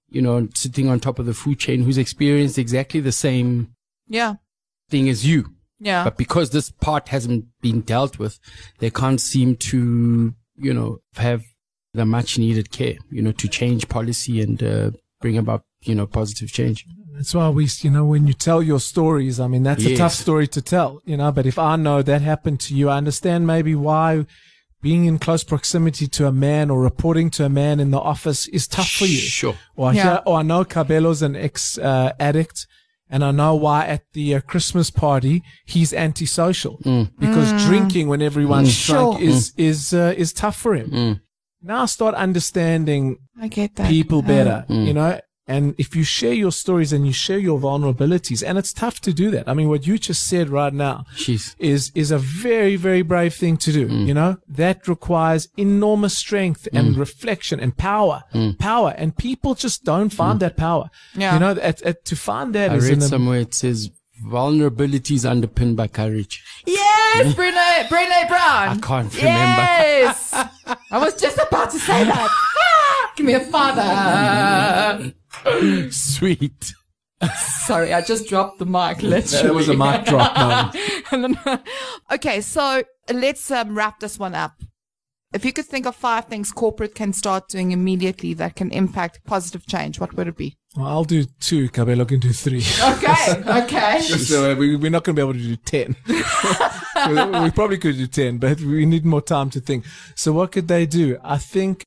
you 0.08 0.22
know, 0.22 0.48
sitting 0.54 0.88
on 0.88 1.00
top 1.00 1.18
of 1.18 1.26
the 1.26 1.34
food 1.34 1.58
chain 1.58 1.82
who's 1.82 1.98
experienced 1.98 2.58
exactly 2.58 3.00
the 3.00 3.12
same 3.12 3.74
yeah. 4.08 4.34
thing 4.88 5.08
as 5.08 5.26
you. 5.26 5.52
Yeah. 5.78 6.04
But 6.04 6.16
because 6.16 6.50
this 6.50 6.70
part 6.70 7.08
hasn't 7.08 7.46
been 7.60 7.82
dealt 7.82 8.18
with, 8.18 8.38
they 8.78 8.90
can't 8.90 9.20
seem 9.20 9.56
to, 9.56 10.34
you 10.56 10.72
know, 10.74 10.98
have 11.16 11.44
the 11.92 12.06
much 12.06 12.38
needed 12.38 12.70
care, 12.70 12.96
you 13.10 13.22
know, 13.22 13.32
to 13.32 13.48
change 13.48 13.88
policy 13.88 14.40
and 14.40 14.62
uh, 14.62 14.90
bring 15.20 15.36
about, 15.36 15.64
you 15.82 15.94
know, 15.94 16.06
positive 16.06 16.50
change. 16.50 16.86
That's 17.14 17.34
why 17.34 17.48
we, 17.48 17.68
you 17.80 17.90
know, 17.90 18.04
when 18.04 18.26
you 18.26 18.34
tell 18.34 18.62
your 18.62 18.80
stories, 18.80 19.40
I 19.40 19.48
mean, 19.48 19.62
that's 19.62 19.84
a 19.84 19.96
tough 19.96 20.12
story 20.12 20.46
to 20.48 20.60
tell, 20.60 21.00
you 21.06 21.16
know, 21.16 21.32
but 21.32 21.46
if 21.46 21.58
I 21.58 21.76
know 21.76 22.02
that 22.02 22.20
happened 22.20 22.60
to 22.60 22.74
you, 22.74 22.90
I 22.90 22.98
understand 22.98 23.46
maybe 23.46 23.74
why 23.74 24.26
being 24.82 25.04
in 25.06 25.18
close 25.18 25.42
proximity 25.44 26.06
to 26.06 26.26
a 26.26 26.32
man 26.32 26.70
or 26.70 26.80
reporting 26.80 27.30
to 27.30 27.44
a 27.44 27.48
man 27.48 27.80
in 27.80 27.90
the 27.90 27.98
office 27.98 28.46
is 28.48 28.68
tough 28.68 28.88
for 28.90 29.06
you. 29.06 29.18
Sure. 29.18 29.54
Or, 29.74 29.88
I 29.88 29.92
Yeah. 29.92 30.02
hear, 30.02 30.22
or 30.26 30.38
I 30.38 30.42
know 30.42 30.64
Kabelo's 30.64 31.22
an 31.22 31.34
ex 31.34 31.78
uh, 31.78 32.12
addict, 32.20 32.66
and 33.08 33.24
I 33.24 33.30
know 33.30 33.54
why 33.54 33.86
at 33.86 34.02
the 34.12 34.34
uh, 34.34 34.40
Christmas 34.40 34.90
party 34.90 35.42
he's 35.64 35.92
antisocial 35.94 36.78
because 37.18 37.64
drinking 37.66 38.08
when 38.08 38.20
everyone's 38.22 38.84
drunk 38.86 39.18
Sure. 39.18 39.28
is 39.28 39.52
is 39.56 39.92
uh, 39.94 40.14
is 40.16 40.32
tough 40.32 40.56
for 40.56 40.74
him. 40.74 41.20
Now 41.62 41.82
I 41.82 41.86
start 41.86 42.14
understanding 42.14 43.16
I 43.40 43.48
get 43.48 43.74
that. 43.76 43.88
people 43.88 44.22
better, 44.22 44.64
you 44.68 44.92
know. 44.92 45.18
And 45.48 45.74
if 45.78 45.94
you 45.94 46.02
share 46.02 46.32
your 46.32 46.50
stories 46.50 46.92
and 46.92 47.06
you 47.06 47.12
share 47.12 47.38
your 47.38 47.60
vulnerabilities, 47.60 48.42
and 48.44 48.58
it's 48.58 48.72
tough 48.72 49.00
to 49.02 49.12
do 49.12 49.30
that. 49.30 49.48
I 49.48 49.54
mean, 49.54 49.68
what 49.68 49.86
you 49.86 49.96
just 49.96 50.26
said 50.26 50.48
right 50.48 50.72
now 50.72 51.04
Jeez. 51.14 51.54
is 51.58 51.92
is 51.94 52.10
a 52.10 52.18
very 52.18 52.74
very 52.74 53.02
brave 53.02 53.34
thing 53.34 53.56
to 53.58 53.72
do. 53.72 53.86
Mm. 53.88 54.06
You 54.08 54.14
know 54.14 54.38
that 54.48 54.88
requires 54.88 55.48
enormous 55.56 56.18
strength 56.18 56.66
and 56.72 56.96
mm. 56.96 56.98
reflection 56.98 57.60
and 57.60 57.76
power, 57.76 58.24
mm. 58.34 58.58
power, 58.58 58.92
and 58.96 59.16
people 59.16 59.54
just 59.54 59.84
don't 59.84 60.10
find 60.10 60.40
that 60.40 60.56
power. 60.56 60.90
Yeah. 61.14 61.34
You 61.34 61.40
know, 61.40 61.50
at, 61.62 61.80
at, 61.82 62.04
to 62.06 62.16
find 62.16 62.52
that 62.54 62.70
I 62.72 62.76
is 62.76 62.84
read 62.84 62.94
in 62.94 63.02
a, 63.02 63.08
somewhere 63.08 63.40
it 63.40 63.54
says 63.54 63.90
vulnerability 64.24 65.14
is 65.14 65.26
underpinned 65.26 65.76
by 65.76 65.86
courage. 65.86 66.42
Yes, 66.66 67.34
Brene, 67.34 67.88
Brene 67.88 68.28
Brown. 68.28 68.68
I 68.68 68.78
can't 68.80 69.14
remember. 69.14 69.62
Yes. 69.62 70.32
I 70.90 70.98
was 70.98 71.20
just 71.20 71.38
about 71.38 71.70
to 71.70 71.78
say 71.78 72.04
that. 72.04 72.30
Ah, 72.58 73.12
give 73.16 73.26
me 73.26 73.34
a 73.34 73.40
father. 73.40 75.12
Sweet. 75.90 76.74
Sorry, 77.64 77.94
I 77.94 78.02
just 78.02 78.28
dropped 78.28 78.58
the 78.58 78.66
mic. 78.66 79.02
Literally. 79.02 79.46
that 79.46 79.54
was 79.54 79.68
a 79.68 79.74
mic 79.74 80.04
drop 80.04 80.36
moment. 81.10 81.36
Then- 81.44 81.60
okay, 82.12 82.40
so 82.40 82.82
let's 83.12 83.50
um, 83.50 83.76
wrap 83.76 84.00
this 84.00 84.18
one 84.18 84.34
up. 84.34 84.52
If 85.32 85.44
you 85.44 85.52
could 85.52 85.66
think 85.66 85.86
of 85.86 85.96
five 85.96 86.26
things 86.26 86.52
corporate 86.52 86.94
can 86.94 87.12
start 87.12 87.48
doing 87.48 87.72
immediately 87.72 88.32
that 88.34 88.54
can 88.54 88.70
impact 88.70 89.20
positive 89.24 89.66
change, 89.66 89.98
what 89.98 90.14
would 90.14 90.28
it 90.28 90.36
be? 90.36 90.56
Well, 90.76 90.86
I'll 90.86 91.04
do 91.04 91.24
two. 91.40 91.68
Kabelo 91.68 92.06
can 92.06 92.20
do 92.20 92.32
three. 92.32 92.62
Okay, 92.82 93.42
okay. 93.64 94.00
so 94.00 94.52
uh, 94.52 94.54
we, 94.54 94.76
we're 94.76 94.90
not 94.90 95.04
going 95.04 95.16
to 95.16 95.20
be 95.20 95.28
able 95.28 95.32
to 95.32 95.38
do 95.38 95.56
10. 95.56 95.96
we, 96.06 97.40
we 97.40 97.50
probably 97.50 97.78
could 97.78 97.96
do 97.96 98.06
10, 98.06 98.38
but 98.38 98.60
we 98.60 98.86
need 98.86 99.04
more 99.04 99.20
time 99.20 99.50
to 99.50 99.60
think. 99.60 99.84
So 100.14 100.32
what 100.32 100.52
could 100.52 100.68
they 100.68 100.86
do? 100.86 101.18
I 101.24 101.38
think 101.38 101.84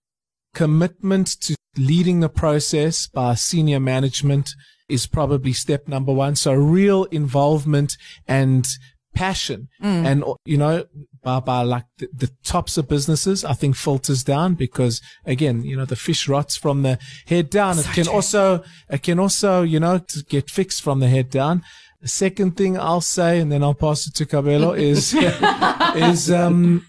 commitment 0.54 1.28
to 1.42 1.56
leading 1.78 2.20
the 2.20 2.30
process 2.30 3.08
by 3.08 3.36
senior 3.36 3.80
management 3.80 4.52
is 4.88 5.08
probably 5.08 5.54
step 5.54 5.88
number 5.88 6.12
one. 6.12 6.36
So 6.36 6.54
real 6.54 7.06
involvement 7.06 7.96
and 8.28 8.68
passion 9.14 9.68
and, 10.06 10.24
you 10.46 10.58
know, 10.58 10.86
by, 11.22 11.40
by 11.40 11.62
like 11.62 11.86
the, 11.98 12.10
the 12.14 12.32
tops 12.44 12.78
of 12.78 12.88
businesses, 12.88 13.44
I 13.44 13.54
think 13.54 13.76
filters 13.76 14.24
down 14.24 14.56
because 14.56 15.02
again, 15.26 15.64
you 15.64 15.76
know, 15.76 15.86
the 15.86 15.96
fish 15.96 16.28
rots 16.28 16.56
from 16.56 16.82
the 16.84 16.98
head 17.28 17.50
down. 17.50 17.78
It 17.80 17.86
can 17.88 18.08
also, 18.08 18.64
it 18.90 19.04
can 19.04 19.20
also, 19.20 19.62
you 19.62 19.80
know, 19.80 20.00
to 20.00 20.24
get 20.24 20.50
fixed 20.50 20.82
from 20.82 21.00
the 21.00 21.08
head 21.08 21.30
down. 21.30 21.64
The 22.02 22.08
second 22.08 22.56
thing 22.56 22.80
I'll 22.80 23.02
say, 23.02 23.40
and 23.40 23.52
then 23.52 23.62
I'll 23.62 23.74
pass 23.74 24.08
it 24.08 24.16
to 24.16 24.26
Kabelo 24.26 24.78
is, 24.78 25.14
is, 26.12 26.32
um, 26.32 26.86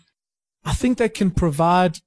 I 0.65 0.73
think 0.73 0.99
they 0.99 1.09
can 1.09 1.33
provide 1.33 1.99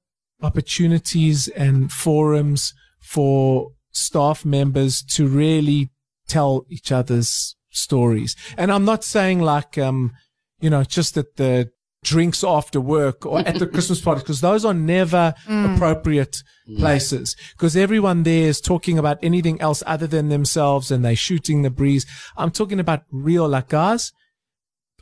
opportunities 0.44 1.48
and 1.48 1.90
forums 1.90 2.74
for 3.00 3.72
staff 3.90 4.44
members 4.44 5.02
to 5.02 5.26
really 5.26 5.90
tell 6.28 6.64
each 6.68 6.92
other's 6.92 7.56
stories. 7.70 8.36
And 8.56 8.70
I'm 8.70 8.84
not 8.84 9.04
saying 9.04 9.40
like, 9.40 9.78
um, 9.78 10.12
you 10.60 10.70
know, 10.70 10.84
just 10.84 11.16
at 11.16 11.36
the 11.36 11.70
drinks 12.02 12.44
after 12.44 12.80
work 12.80 13.24
or 13.24 13.40
at 13.40 13.58
the 13.58 13.66
Christmas 13.74 14.00
party, 14.00 14.20
because 14.20 14.40
those 14.40 14.64
are 14.64 14.74
never 14.74 15.34
appropriate 15.48 16.42
places 16.78 17.36
because 17.52 17.76
everyone 17.76 18.22
there 18.22 18.48
is 18.48 18.60
talking 18.60 18.98
about 18.98 19.18
anything 19.22 19.60
else 19.60 19.82
other 19.86 20.06
than 20.06 20.28
themselves 20.28 20.90
and 20.90 21.04
they're 21.04 21.16
shooting 21.16 21.62
the 21.62 21.70
breeze. 21.70 22.06
I'm 22.36 22.50
talking 22.50 22.80
about 22.80 23.04
real, 23.10 23.48
like 23.48 23.68
guys, 23.68 24.12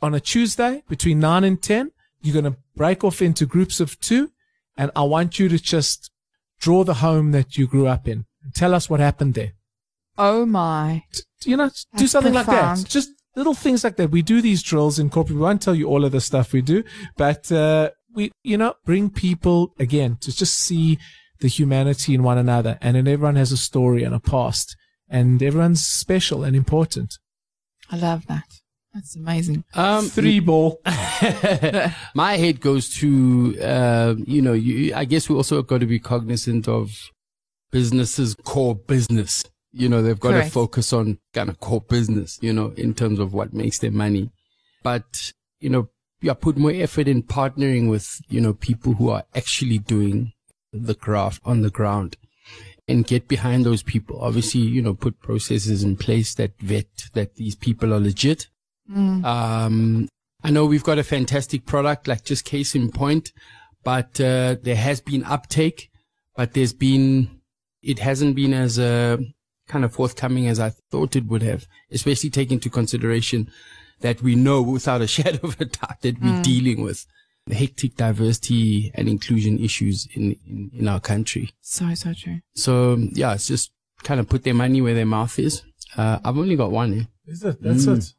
on 0.01 0.13
a 0.13 0.19
Tuesday 0.19 0.83
between 0.89 1.19
nine 1.19 1.43
and 1.43 1.61
10, 1.61 1.91
you're 2.21 2.33
going 2.41 2.53
to 2.53 2.59
break 2.75 3.03
off 3.03 3.21
into 3.21 3.45
groups 3.45 3.79
of 3.79 3.99
two. 3.99 4.31
And 4.77 4.91
I 4.95 5.03
want 5.03 5.39
you 5.39 5.49
to 5.49 5.59
just 5.59 6.11
draw 6.59 6.83
the 6.83 6.95
home 6.95 7.31
that 7.31 7.57
you 7.57 7.67
grew 7.67 7.87
up 7.87 8.07
in 8.07 8.25
and 8.43 8.53
tell 8.53 8.73
us 8.73 8.89
what 8.89 8.99
happened 8.99 9.33
there. 9.33 9.53
Oh 10.17 10.45
my. 10.45 11.03
You 11.45 11.57
know, 11.57 11.69
do 11.69 11.73
That's 11.93 12.11
something 12.11 12.33
like 12.33 12.45
that. 12.45 12.85
Just 12.85 13.09
little 13.35 13.53
things 13.53 13.83
like 13.83 13.97
that. 13.97 14.11
We 14.11 14.21
do 14.21 14.41
these 14.41 14.63
drills 14.63 14.99
in 14.99 15.09
corporate. 15.09 15.37
We 15.37 15.41
won't 15.41 15.61
tell 15.61 15.75
you 15.75 15.87
all 15.87 16.05
of 16.05 16.11
the 16.11 16.21
stuff 16.21 16.53
we 16.53 16.61
do, 16.61 16.83
but, 17.17 17.51
uh, 17.51 17.91
we, 18.13 18.31
you 18.43 18.57
know, 18.57 18.75
bring 18.85 19.09
people 19.09 19.73
again 19.79 20.17
to 20.21 20.35
just 20.35 20.55
see 20.55 20.99
the 21.39 21.47
humanity 21.47 22.13
in 22.13 22.21
one 22.23 22.37
another. 22.37 22.77
And 22.79 22.95
then 22.95 23.07
everyone 23.07 23.35
has 23.35 23.51
a 23.51 23.57
story 23.57 24.03
and 24.03 24.13
a 24.13 24.19
past 24.19 24.77
and 25.09 25.41
everyone's 25.41 25.85
special 25.85 26.43
and 26.43 26.55
important. 26.55 27.17
I 27.91 27.97
love 27.97 28.27
that. 28.27 28.45
That's 28.93 29.15
amazing. 29.15 29.63
Um, 29.73 30.05
Three 30.05 30.39
ball. 30.39 30.79
my 32.13 32.37
head 32.37 32.61
goes 32.61 32.89
to, 32.95 33.57
uh, 33.59 34.15
you 34.19 34.41
know, 34.41 34.53
you, 34.53 34.93
I 34.93 35.05
guess 35.05 35.27
we 35.27 35.35
also 35.35 35.63
got 35.63 35.79
to 35.79 35.87
be 35.87 35.97
cognizant 35.97 36.67
of 36.67 37.09
businesses' 37.71 38.35
core 38.43 38.75
business. 38.75 39.43
You 39.71 39.89
know, 39.89 40.03
they've 40.03 40.19
got 40.19 40.33
to 40.33 40.49
focus 40.49 40.93
on 40.93 41.17
kind 41.33 41.49
of 41.49 41.59
core 41.59 41.81
business, 41.81 42.37
you 42.41 42.53
know, 42.53 42.73
in 42.77 42.93
terms 42.93 43.17
of 43.17 43.33
what 43.33 43.51
makes 43.53 43.79
them 43.79 43.97
money. 43.97 44.29
But, 44.83 45.33
you 45.59 45.69
know, 45.71 45.89
yeah, 46.21 46.35
put 46.35 46.57
more 46.57 46.71
effort 46.71 47.07
in 47.07 47.23
partnering 47.23 47.89
with, 47.89 48.21
you 48.29 48.39
know, 48.39 48.53
people 48.53 48.93
who 48.93 49.09
are 49.09 49.23
actually 49.35 49.79
doing 49.79 50.33
the 50.71 50.93
craft 50.93 51.41
on 51.43 51.61
the 51.61 51.71
ground 51.71 52.15
and 52.87 53.07
get 53.07 53.27
behind 53.27 53.65
those 53.65 53.81
people. 53.81 54.21
Obviously, 54.21 54.61
you 54.61 54.81
know, 54.81 54.93
put 54.93 55.19
processes 55.19 55.83
in 55.83 55.95
place 55.95 56.35
that 56.35 56.51
vet 56.59 57.09
that 57.13 57.35
these 57.35 57.55
people 57.55 57.93
are 57.93 57.99
legit. 57.99 58.47
Um, 59.25 60.07
I 60.43 60.51
know 60.51 60.65
we've 60.65 60.83
got 60.83 60.99
a 60.99 61.03
fantastic 61.03 61.65
product, 61.65 62.07
like 62.07 62.23
just 62.25 62.45
case 62.45 62.75
in 62.75 62.91
point, 62.91 63.31
but 63.83 64.19
uh, 64.19 64.57
there 64.61 64.75
has 64.75 64.99
been 65.01 65.23
uptake, 65.23 65.89
but 66.35 66.53
there's 66.53 66.73
been 66.73 67.39
it 67.81 67.99
hasn't 67.99 68.35
been 68.35 68.53
as 68.53 68.79
uh, 68.79 69.17
kind 69.67 69.83
of 69.85 69.93
forthcoming 69.93 70.47
as 70.47 70.59
I 70.59 70.71
thought 70.91 71.15
it 71.15 71.25
would 71.27 71.41
have, 71.41 71.65
especially 71.91 72.29
taking 72.29 72.55
into 72.55 72.69
consideration 72.69 73.49
that 74.01 74.21
we 74.21 74.35
know 74.35 74.61
without 74.61 75.01
a 75.01 75.07
shadow 75.17 75.47
of 75.47 75.59
a 75.59 75.65
doubt 75.65 76.01
that 76.01 76.21
we're 76.21 76.41
dealing 76.41 76.81
with 76.81 77.05
the 77.45 77.55
hectic 77.55 77.95
diversity 77.97 78.89
and 78.95 79.09
inclusion 79.09 79.59
issues 79.59 80.07
in, 80.13 80.37
in, 80.47 80.71
in 80.73 80.87
our 80.87 81.01
country. 81.01 81.51
So, 81.61 81.93
so 81.93 82.13
true. 82.13 82.39
So 82.55 82.97
yeah, 83.11 83.33
it's 83.33 83.47
just 83.47 83.71
kind 84.03 84.19
of 84.21 84.29
put 84.29 84.43
their 84.43 84.53
money 84.53 84.81
where 84.81 84.93
their 84.93 85.05
mouth 85.05 85.37
is. 85.39 85.61
Uh, 85.97 86.19
I've 86.23 86.37
only 86.37 86.55
got 86.55 86.71
one. 86.71 86.93
Eh? 86.99 87.03
Is 87.27 87.43
it? 87.43 87.61
That's 87.61 87.85
Mm. 87.85 87.97
it. 87.97 88.13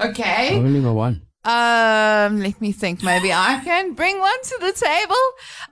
Okay. 0.00 0.56
Only 0.56 0.80
got 0.80 0.94
one. 0.94 1.22
Um, 1.44 2.40
let 2.40 2.60
me 2.60 2.72
think. 2.72 3.02
Maybe 3.02 3.32
I 3.32 3.60
can 3.64 3.94
bring 3.94 4.18
one 4.18 4.42
to 4.42 4.58
the 4.60 4.72
table. 4.72 5.16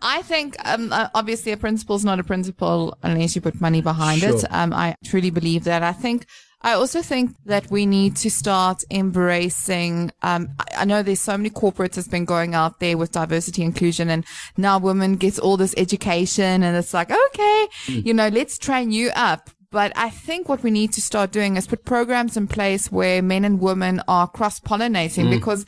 I 0.00 0.22
think, 0.22 0.56
um, 0.64 0.92
uh, 0.92 1.08
obviously 1.14 1.52
a 1.52 1.56
principle 1.56 1.96
is 1.96 2.04
not 2.04 2.18
a 2.18 2.24
principle 2.24 2.96
unless 3.02 3.34
you 3.34 3.42
put 3.42 3.60
money 3.60 3.82
behind 3.82 4.22
it. 4.22 4.44
Um, 4.50 4.72
I 4.72 4.96
truly 5.04 5.30
believe 5.30 5.64
that. 5.64 5.82
I 5.82 5.92
think, 5.92 6.26
I 6.62 6.72
also 6.72 7.02
think 7.02 7.36
that 7.44 7.70
we 7.70 7.84
need 7.84 8.16
to 8.16 8.30
start 8.30 8.84
embracing, 8.90 10.12
um, 10.22 10.48
I, 10.58 10.82
I 10.82 10.84
know 10.86 11.02
there's 11.02 11.20
so 11.20 11.36
many 11.36 11.50
corporates 11.50 11.94
that's 11.94 12.08
been 12.08 12.24
going 12.24 12.54
out 12.54 12.80
there 12.80 12.96
with 12.96 13.12
diversity 13.12 13.62
inclusion 13.62 14.08
and 14.08 14.24
now 14.56 14.78
women 14.78 15.16
gets 15.16 15.38
all 15.38 15.56
this 15.58 15.74
education 15.76 16.62
and 16.62 16.76
it's 16.76 16.94
like, 16.94 17.10
okay, 17.10 17.66
you 17.88 18.14
know, 18.14 18.28
let's 18.28 18.56
train 18.56 18.92
you 18.92 19.10
up. 19.14 19.50
But 19.76 19.92
I 19.94 20.08
think 20.08 20.48
what 20.48 20.62
we 20.62 20.70
need 20.70 20.94
to 20.94 21.02
start 21.02 21.32
doing 21.32 21.58
is 21.58 21.66
put 21.66 21.84
programs 21.84 22.34
in 22.34 22.48
place 22.48 22.90
where 22.90 23.20
men 23.20 23.44
and 23.44 23.60
women 23.60 24.00
are 24.08 24.26
cross 24.26 24.58
pollinating 24.58 25.26
mm. 25.26 25.32
because 25.32 25.66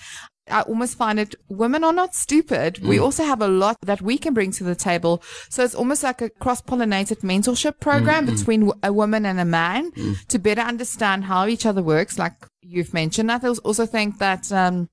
I 0.50 0.62
almost 0.62 0.96
find 0.96 1.20
it 1.20 1.34
women 1.50 1.84
are 1.84 1.92
not 1.92 2.14
stupid. 2.14 2.78
We 2.78 2.96
mm. 2.96 3.02
also 3.02 3.22
have 3.24 3.42
a 3.42 3.48
lot 3.48 3.76
that 3.82 4.00
we 4.00 4.16
can 4.16 4.32
bring 4.32 4.50
to 4.52 4.64
the 4.64 4.74
table. 4.74 5.22
So 5.50 5.62
it's 5.62 5.74
almost 5.74 6.02
like 6.02 6.22
a 6.22 6.30
cross 6.30 6.62
pollinated 6.62 7.20
mentorship 7.20 7.80
program 7.80 8.24
mm-hmm. 8.24 8.34
between 8.34 8.72
a 8.82 8.94
woman 8.94 9.26
and 9.26 9.38
a 9.38 9.44
man 9.44 9.90
mm. 9.92 10.26
to 10.28 10.38
better 10.38 10.62
understand 10.62 11.24
how 11.24 11.46
each 11.46 11.66
other 11.66 11.82
works, 11.82 12.18
like 12.18 12.46
you've 12.62 12.94
mentioned. 12.94 13.30
I 13.30 13.38
also 13.62 13.84
think 13.84 14.20
that, 14.20 14.50
um, 14.50 14.88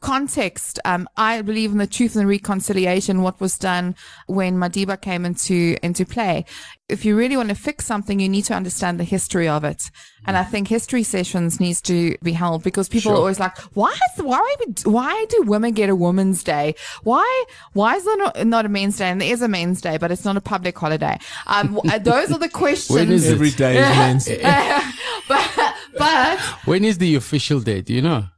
context. 0.00 0.78
Um, 0.84 1.08
I 1.16 1.42
believe 1.42 1.72
in 1.72 1.78
the 1.78 1.86
truth 1.86 2.16
and 2.16 2.28
reconciliation, 2.28 3.22
what 3.22 3.40
was 3.40 3.58
done 3.58 3.94
when 4.26 4.56
Madiba 4.56 5.00
came 5.00 5.24
into, 5.24 5.76
into 5.82 6.04
play. 6.04 6.44
If 6.88 7.04
you 7.04 7.16
really 7.16 7.36
want 7.36 7.50
to 7.50 7.54
fix 7.54 7.84
something, 7.84 8.18
you 8.18 8.28
need 8.28 8.46
to 8.46 8.54
understand 8.54 8.98
the 8.98 9.04
history 9.04 9.46
of 9.46 9.64
it. 9.64 9.90
And 10.26 10.36
I 10.36 10.44
think 10.44 10.68
history 10.68 11.02
sessions 11.02 11.60
needs 11.60 11.82
to 11.82 12.16
be 12.22 12.32
held 12.32 12.62
because 12.62 12.88
people 12.88 13.12
are 13.12 13.16
always 13.16 13.38
like, 13.38 13.58
why 13.74 13.92
is, 13.92 14.22
why, 14.22 14.38
are 14.38 14.66
we, 14.66 14.74
why 14.90 15.26
do 15.28 15.42
women 15.42 15.74
get 15.74 15.90
a 15.90 15.96
woman's 15.96 16.42
day? 16.42 16.74
Why, 17.02 17.44
why 17.74 17.96
is 17.96 18.04
there 18.04 18.16
not, 18.16 18.46
not 18.46 18.64
a 18.64 18.68
men's 18.70 18.96
day? 18.96 19.10
And 19.10 19.20
there 19.20 19.32
is 19.32 19.42
a 19.42 19.48
men's 19.48 19.80
day, 19.82 19.98
but 19.98 20.10
it's 20.10 20.24
not 20.24 20.36
a 20.36 20.40
public 20.40 20.78
holiday. 20.78 21.18
Um, 21.46 21.78
those 22.00 22.32
are 22.32 22.38
the 22.38 22.48
questions. 22.48 22.98
when 22.98 23.10
is 23.10 23.28
every 23.28 23.50
day 23.50 23.78
is 23.78 23.88
men's. 23.96 24.28
but, 25.28 25.74
but 25.98 26.38
When 26.64 26.84
is 26.84 26.98
the 26.98 27.16
official 27.16 27.60
day? 27.60 27.82
Do 27.82 27.92
you 27.92 28.02
know? 28.02 28.28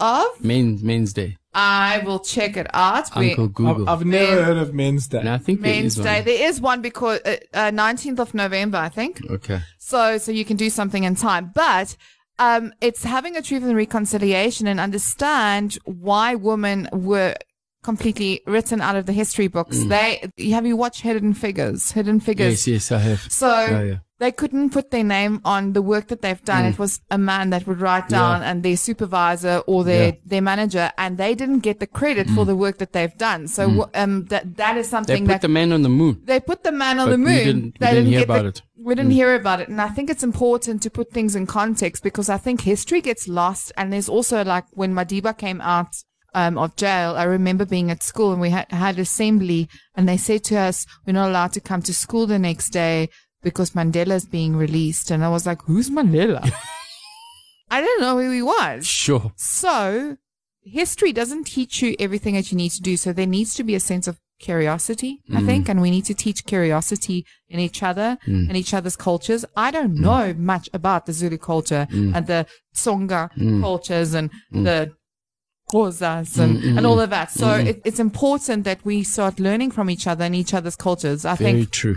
Of, 0.00 0.42
Men, 0.44 0.78
Men's 0.82 1.12
Day. 1.12 1.36
I 1.54 2.02
will 2.04 2.18
check 2.20 2.56
it 2.56 2.66
out. 2.74 3.14
We- 3.16 3.30
Uncle 3.30 3.48
Google. 3.48 3.88
I've, 3.88 4.00
I've 4.00 4.06
never 4.06 4.34
Men- 4.36 4.44
heard 4.44 4.56
of 4.58 4.74
Men's 4.74 5.08
Day. 5.08 5.18
and 5.20 5.28
I 5.28 5.38
think 5.38 5.60
there 5.62 5.72
Men's 5.74 5.96
is 5.98 6.04
Day. 6.04 6.16
one. 6.16 6.24
There 6.24 6.48
is 6.48 6.60
one 6.60 6.82
because 6.82 7.20
uh, 7.24 7.36
uh, 7.54 7.70
19th 7.70 8.18
of 8.20 8.34
November, 8.34 8.78
I 8.78 8.88
think. 8.88 9.20
Okay. 9.30 9.60
So, 9.78 10.18
so 10.18 10.30
you 10.32 10.44
can 10.44 10.56
do 10.56 10.70
something 10.70 11.04
in 11.04 11.14
time, 11.14 11.52
but. 11.54 11.96
Um, 12.40 12.72
it's 12.80 13.02
having 13.02 13.34
a 13.36 13.42
truth 13.42 13.64
and 13.64 13.74
reconciliation 13.74 14.68
and 14.68 14.78
understand 14.78 15.76
why 15.86 16.36
women 16.36 16.88
were 16.92 17.34
completely 17.82 18.42
written 18.46 18.80
out 18.80 18.94
of 18.94 19.06
the 19.06 19.12
history 19.12 19.48
books. 19.48 19.82
They, 19.84 20.22
have 20.52 20.64
you 20.64 20.76
watched 20.76 21.00
Hidden 21.00 21.34
Figures? 21.34 21.90
Hidden 21.90 22.20
Figures. 22.20 22.64
Yes, 22.68 22.90
yes, 22.90 22.92
I 22.92 22.98
have. 22.98 23.20
So 23.28 23.48
Yeah, 23.48 23.82
yeah. 23.82 23.96
They 24.20 24.32
couldn't 24.32 24.70
put 24.70 24.90
their 24.90 25.04
name 25.04 25.40
on 25.44 25.72
the 25.74 25.82
work 25.82 26.08
that 26.08 26.22
they've 26.22 26.44
done. 26.44 26.64
It 26.64 26.78
was 26.78 27.00
a 27.10 27.18
man 27.18 27.50
that 27.50 27.66
would 27.68 27.80
write 27.80 28.08
down 28.08 28.42
and 28.42 28.62
their 28.64 28.76
supervisor 28.76 29.62
or 29.66 29.84
their, 29.84 30.06
Yeah. 30.06 30.12
their 30.26 30.42
manager 30.42 30.90
and 30.98 31.16
they 31.18 31.34
didn't 31.34 31.60
get 31.60 31.78
the 31.78 31.86
credit 31.86 32.28
for 32.30 32.44
the 32.44 32.56
work 32.56 32.78
that 32.78 32.92
they've 32.92 33.16
done. 33.16 33.46
So, 33.48 33.62
w 33.68 33.84
um, 33.94 34.24
that, 34.26 34.56
that 34.56 34.76
is 34.76 34.88
something 34.88 35.22
They 35.24 35.28
put 35.34 35.40
that 35.42 35.42
the 35.42 35.48
man 35.60 35.70
on 35.72 35.82
the 35.82 35.88
moon. 36.00 36.20
they 36.24 36.40
put 36.40 36.64
the 36.64 36.72
man 36.72 36.98
on 36.98 37.06
But 37.06 37.12
the 37.16 37.18
we 37.18 37.24
moon. 37.24 37.44
didn't- 37.48 37.64
we 37.80 37.86
they 37.86 37.92
didn't 37.94 38.06
hear 38.14 38.20
get 38.20 38.28
about 38.30 38.42
the, 38.42 38.48
it. 38.48 38.62
Mm. 38.62 38.84
We 38.88 38.94
didn't 38.96 39.10
hear 39.20 39.34
about 39.34 39.60
it. 39.62 39.68
And 39.68 39.80
I 39.80 39.88
think 39.94 40.10
it's 40.10 40.22
important 40.32 40.82
to 40.82 40.90
put 40.90 41.06
things 41.12 41.32
in 41.36 41.46
context 41.46 42.02
because 42.02 42.28
I 42.28 42.38
think 42.38 42.56
history 42.62 43.00
gets 43.00 43.28
lost. 43.28 43.72
And 43.76 43.92
there's 43.92 44.08
also 44.08 44.36
like 44.54 44.64
when 44.80 44.94
Madiba 44.94 45.32
came 45.36 45.60
out 45.60 45.92
um, 46.34 46.58
of 46.58 46.76
jail, 46.76 47.14
I 47.16 47.24
remember 47.24 47.64
being 47.64 47.90
at 47.90 48.02
school 48.02 48.30
and 48.32 48.40
we 48.40 48.50
had, 48.50 48.66
had 48.70 48.98
assembly 48.98 49.68
and 49.94 50.08
they 50.08 50.16
said 50.16 50.42
to 50.50 50.56
us, 50.68 50.86
we're 51.06 51.12
not 51.20 51.28
allowed 51.30 51.52
to 51.54 51.60
come 51.60 51.82
to 51.82 51.94
school 51.94 52.26
the 52.26 52.38
next 52.38 52.70
day 52.70 53.08
because 53.42 53.70
Mandela's 53.70 54.24
being 54.24 54.56
released. 54.56 55.10
And 55.10 55.24
I 55.24 55.28
was 55.28 55.46
like, 55.46 55.62
who's 55.62 55.90
Mandela? 55.90 56.50
I 57.70 57.80
didn't 57.80 58.00
know 58.00 58.18
who 58.18 58.30
he 58.30 58.42
was. 58.42 58.86
Sure. 58.86 59.32
So 59.36 60.16
history 60.62 61.12
doesn't 61.12 61.44
teach 61.44 61.82
you 61.82 61.96
everything 61.98 62.34
that 62.34 62.50
you 62.50 62.56
need 62.56 62.70
to 62.70 62.82
do. 62.82 62.96
So 62.96 63.12
there 63.12 63.26
needs 63.26 63.54
to 63.54 63.64
be 63.64 63.74
a 63.74 63.80
sense 63.80 64.06
of 64.06 64.18
curiosity, 64.38 65.20
I 65.34 65.40
mm. 65.40 65.46
think, 65.46 65.68
and 65.68 65.80
we 65.80 65.90
need 65.90 66.04
to 66.06 66.14
teach 66.14 66.46
curiosity 66.46 67.26
in 67.48 67.58
each 67.58 67.82
other 67.82 68.18
mm. 68.26 68.48
and 68.48 68.56
each 68.56 68.72
other's 68.72 68.96
cultures. 68.96 69.44
I 69.56 69.70
don't 69.70 69.96
mm. 69.96 70.00
know 70.00 70.34
much 70.34 70.68
about 70.72 71.06
the 71.06 71.12
Zulu 71.12 71.38
culture 71.38 71.88
and 71.90 72.26
the 72.26 72.46
Tsonga 72.74 73.30
cultures 73.60 74.14
and 74.14 74.30
the 74.52 74.92
Xhosas 75.72 76.38
and, 76.38 76.78
and 76.78 76.86
all 76.86 77.00
of 77.00 77.10
that. 77.10 77.30
So 77.30 77.50
it, 77.50 77.82
it's 77.84 77.98
important 77.98 78.64
that 78.64 78.84
we 78.84 79.02
start 79.02 79.38
learning 79.38 79.72
from 79.72 79.90
each 79.90 80.06
other 80.06 80.24
and 80.24 80.34
each 80.34 80.54
other's 80.54 80.76
cultures. 80.76 81.24
I 81.24 81.34
Very 81.34 81.52
think 81.52 81.70
true. 81.70 81.96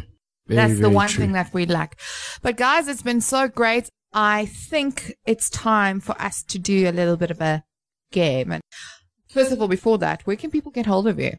Very, 0.52 0.68
that's 0.70 0.80
the 0.82 0.90
one 0.90 1.08
true. 1.10 1.24
thing 1.24 1.32
that 1.34 1.54
we 1.54 1.66
lack. 1.66 2.00
But 2.42 2.58
guys, 2.58 2.88
it's 2.88 3.02
been 3.02 3.22
so 3.22 3.48
great. 3.48 3.90
I 4.14 4.46
think 4.46 5.14
it's 5.26 5.50
time 5.50 6.00
for 6.00 6.20
us 6.22 6.44
to 6.44 6.60
do 6.60 6.90
a 6.90 6.92
little 6.92 7.16
bit 7.18 7.32
of 7.32 7.40
a 7.42 7.64
game. 8.12 8.52
And 8.52 8.62
first 9.30 9.52
of 9.52 9.62
all, 9.62 9.68
before 9.68 9.98
that, 10.00 10.22
where 10.26 10.36
can 10.36 10.52
people 10.52 10.72
get 10.72 10.86
hold 10.86 11.08
of 11.08 11.20
you? 11.20 11.34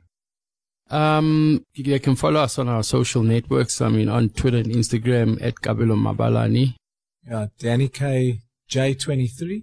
Um, 0.90 1.64
they 1.76 1.98
can 1.98 2.16
follow 2.16 2.40
us 2.40 2.58
on 2.58 2.68
our 2.68 2.82
social 2.82 3.22
networks. 3.22 3.80
I 3.80 3.88
mean, 3.88 4.08
on 4.08 4.30
Twitter 4.30 4.58
and 4.58 4.66
Instagram 4.72 5.42
at 5.42 5.56
Kabelo 5.56 5.96
Mabalane. 5.96 6.74
Yeah, 7.26 7.46
Danny 7.58 7.88
K 7.88 8.40
J23. 8.70 9.62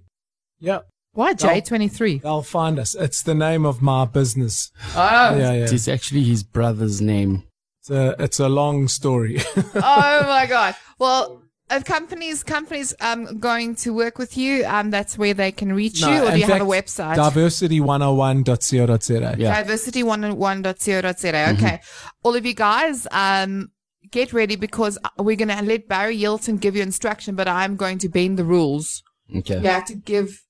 Yeah, 0.60 0.80
Why 1.14 1.34
J23? 1.34 2.22
they'll 2.22 2.41
find 2.41 2.80
us. 2.80 2.95
It's 2.95 3.22
the 3.22 3.36
name 3.36 3.66
of 3.66 3.82
my 3.82 4.06
business. 4.06 4.72
Oh, 4.95 5.36
Yeah, 5.38 5.54
yeah. 5.54 5.68
It's 5.70 5.88
actually 5.88 6.24
his 6.24 6.43
brother's 6.43 7.02
name. 7.02 7.43
It's 7.89 8.19
a, 8.19 8.23
it's 8.23 8.39
a 8.39 8.49
long 8.49 8.87
story. 8.87 9.37
oh 9.57 10.23
my 10.27 10.45
God. 10.47 10.75
Well, 10.99 11.41
If 11.71 11.85
companies 11.85 12.43
companies 12.43 12.95
um 12.99 13.37
going 13.39 13.75
to 13.83 13.93
work 13.93 14.17
with 14.17 14.35
you, 14.37 14.65
um 14.65 14.89
that's 14.89 15.17
where 15.17 15.33
they 15.35 15.51
can 15.51 15.71
reach 15.73 16.01
No, 16.01 16.09
you, 16.11 16.23
or 16.25 16.31
do 16.31 16.39
you 16.39 16.45
have 16.45 16.61
a 16.61 16.65
website? 16.65 17.15
Diversity101.co.za. 17.15 19.35
Yeah. 19.37 19.63
Diversity101.co.za. 19.63 21.49
Okay. 21.53 21.79
All 22.23 22.35
of 22.35 22.45
you 22.45 22.53
guys, 22.53 23.07
um, 23.11 23.69
get 24.11 24.33
ready 24.33 24.55
because 24.55 24.97
we're 25.17 25.35
going 25.35 25.49
to 25.49 25.61
let 25.61 25.87
Barry 25.87 26.17
Hilton 26.17 26.57
give 26.57 26.75
you 26.75 26.81
instruction, 26.81 27.35
but 27.35 27.47
I'm 27.47 27.75
going 27.75 27.99
to 27.99 28.09
bend 28.09 28.39
the 28.39 28.45
rules. 28.45 29.03
Okay. 29.35 29.59
You 29.61 29.67
have 29.67 29.85
to 29.85 29.95
give 29.95 30.41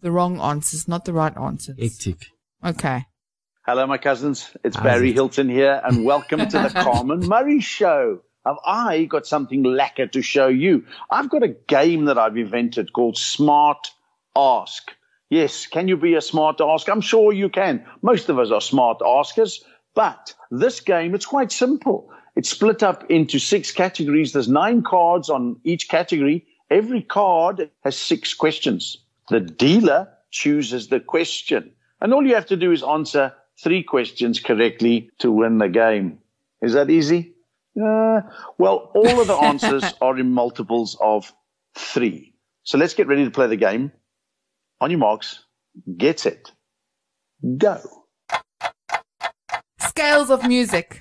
the 0.00 0.12
wrong 0.12 0.40
answers, 0.40 0.86
not 0.86 1.04
the 1.04 1.12
right 1.12 1.36
answers. 1.36 1.76
Hectic. 1.78 2.26
Okay. 2.64 3.06
Hello, 3.68 3.86
my 3.86 3.98
cousins. 3.98 4.56
It's 4.64 4.78
Barry 4.78 5.12
Hilton 5.12 5.46
here, 5.46 5.82
and 5.84 6.02
welcome 6.06 6.38
to 6.38 6.58
the 6.58 6.70
Carmen 6.70 7.20
Murray 7.20 7.60
Show. 7.60 8.22
Have 8.46 8.56
I 8.64 9.04
got 9.04 9.26
something 9.26 9.62
lacquer 9.62 10.06
to 10.06 10.22
show 10.22 10.48
you? 10.48 10.86
I've 11.10 11.28
got 11.28 11.42
a 11.42 11.48
game 11.48 12.06
that 12.06 12.16
I've 12.16 12.38
invented 12.38 12.94
called 12.94 13.18
Smart 13.18 13.90
Ask. 14.34 14.92
Yes, 15.28 15.66
can 15.66 15.86
you 15.86 15.98
be 15.98 16.14
a 16.14 16.22
smart 16.22 16.62
ask? 16.62 16.88
I'm 16.88 17.02
sure 17.02 17.30
you 17.30 17.50
can. 17.50 17.84
Most 18.00 18.30
of 18.30 18.38
us 18.38 18.50
are 18.50 18.62
smart 18.62 19.02
askers, 19.06 19.62
but 19.94 20.32
this 20.50 20.80
game, 20.80 21.14
it's 21.14 21.26
quite 21.26 21.52
simple. 21.52 22.10
It's 22.36 22.48
split 22.48 22.82
up 22.82 23.04
into 23.10 23.38
six 23.38 23.70
categories. 23.70 24.32
There's 24.32 24.48
nine 24.48 24.82
cards 24.82 25.28
on 25.28 25.60
each 25.64 25.90
category. 25.90 26.46
Every 26.70 27.02
card 27.02 27.68
has 27.84 27.98
six 27.98 28.32
questions. 28.32 28.96
The 29.28 29.40
dealer 29.40 30.08
chooses 30.30 30.88
the 30.88 31.00
question. 31.00 31.72
And 32.00 32.14
all 32.14 32.26
you 32.26 32.34
have 32.34 32.46
to 32.46 32.56
do 32.56 32.72
is 32.72 32.82
answer 32.82 33.34
three 33.62 33.82
questions 33.82 34.40
correctly 34.40 35.10
to 35.18 35.30
win 35.30 35.58
the 35.58 35.68
game. 35.68 36.18
Is 36.62 36.72
that 36.74 36.90
easy? 36.90 37.34
Uh, 37.80 38.22
well, 38.58 38.90
all 38.94 39.20
of 39.20 39.26
the 39.26 39.36
answers 39.42 39.84
are 40.00 40.18
in 40.18 40.30
multiples 40.32 40.96
of 41.00 41.32
three. 41.76 42.34
So 42.64 42.78
let's 42.78 42.94
get 42.94 43.06
ready 43.06 43.24
to 43.24 43.30
play 43.30 43.46
the 43.46 43.56
game. 43.56 43.92
On 44.80 44.90
your 44.90 44.98
marks, 45.00 45.44
get 45.96 46.26
it. 46.26 46.50
go. 47.56 47.80
Scales 49.80 50.30
of 50.30 50.46
music. 50.46 51.00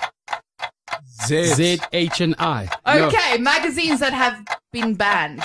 Z. 1.26 1.44
Z 1.46 1.80
H 1.94 2.22
and 2.22 2.36
I. 2.40 2.70
No. 2.86 3.08
Okay. 3.08 3.38
Magazines 3.38 4.00
that 4.00 4.14
have 4.14 4.44
been 4.72 4.96
banned. 4.96 5.44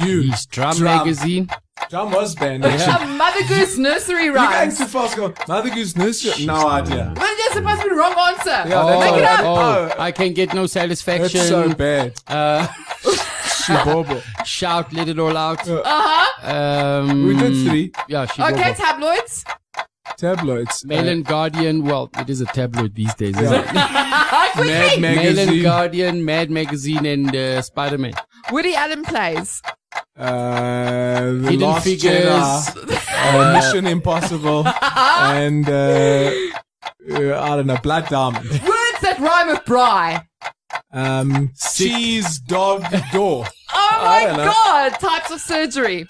U. 0.00 0.22
His 0.22 0.46
drum, 0.46 0.76
Drum. 0.76 0.98
magazine. 0.98 1.48
Drum 1.90 2.12
was 2.12 2.34
banned. 2.34 2.64
actually. 2.64 3.04
A 3.04 3.16
Mother 3.16 3.42
Goose 3.48 3.78
nursery 3.78 4.28
rhyme. 4.28 4.34
You're 4.34 4.34
going 4.34 4.52
rhymes. 4.52 4.78
too 4.78 4.84
fast. 4.86 5.16
Go. 5.16 5.32
Mother 5.48 5.70
Goose 5.70 5.96
Nursery. 5.96 6.44
No 6.46 6.68
idea. 6.68 7.14
Well, 7.16 7.38
you're 7.38 7.52
supposed 7.52 7.80
to 7.80 7.88
be 7.88 7.94
the 7.94 7.96
wrong 7.96 8.14
answer. 8.28 8.50
Yeah, 8.50 8.64
that's 8.68 9.00
Make 9.00 9.12
all. 9.12 9.18
it 9.18 9.24
up. 9.24 9.40
Oh, 9.40 9.90
Oh. 9.98 10.02
I 10.02 10.12
can 10.12 10.32
get 10.34 10.52
no 10.54 10.66
satisfaction. 10.66 11.38
That's 11.38 11.48
so 11.48 11.72
bad. 11.74 12.12
Uh, 12.26 12.66
Shibobo. 13.42 14.22
shout, 14.44 14.92
let 14.92 15.08
it 15.08 15.18
all 15.18 15.36
out. 15.36 15.66
Uh-huh. 15.68 16.54
Um, 16.54 17.26
We 17.26 17.36
did 17.36 17.66
three. 17.66 17.92
Yeah, 18.08 18.26
she 18.26 18.42
Okay, 18.42 18.74
tabloids. 18.74 19.44
Tabloids. 20.16 20.84
Mail 20.84 21.06
Uh, 21.06 21.12
and 21.12 21.24
Guardian. 21.24 21.84
Well, 21.84 22.10
it 22.18 22.28
is 22.30 22.40
a 22.40 22.46
tabloid 22.46 22.94
these 22.94 23.14
days, 23.14 23.38
isn't 23.38 23.54
it? 23.54 23.66
Quickly. 24.52 25.00
Mad 25.00 25.00
Mail 25.00 25.38
and 25.38 25.62
Guardian, 25.62 26.24
Mad 26.24 26.50
Magazine, 26.50 27.06
and 27.06 27.34
uh, 27.34 27.62
Spider 27.62 27.98
Man. 27.98 28.12
Woody 28.50 28.74
Allen 28.74 29.04
plays. 29.04 29.62
Uh, 30.18 31.20
the 31.32 31.48
Hidden 31.50 31.60
Last 31.60 31.84
Figures. 31.84 32.24
Jedi, 32.24 33.34
uh, 33.34 33.52
Mission 33.72 33.86
Impossible, 33.86 34.66
and 34.66 35.68
uh, 35.68 36.30
uh, 37.10 37.40
I 37.40 37.56
don't 37.56 37.66
know, 37.66 37.76
Blood 37.82 38.08
Diamond. 38.08 38.50
Words 38.50 39.00
that 39.02 39.16
rhyme 39.20 39.48
with 39.48 39.64
bry. 39.64 40.24
Um, 40.92 41.52
cheese, 41.72 42.40
dog, 42.40 42.84
door. 43.12 43.46
Oh 43.70 44.00
I 44.00 44.20
my 44.20 44.26
don't 44.26 44.36
know. 44.38 44.44
god! 44.44 44.88
Types 45.00 45.30
of 45.30 45.40
surgery. 45.40 46.06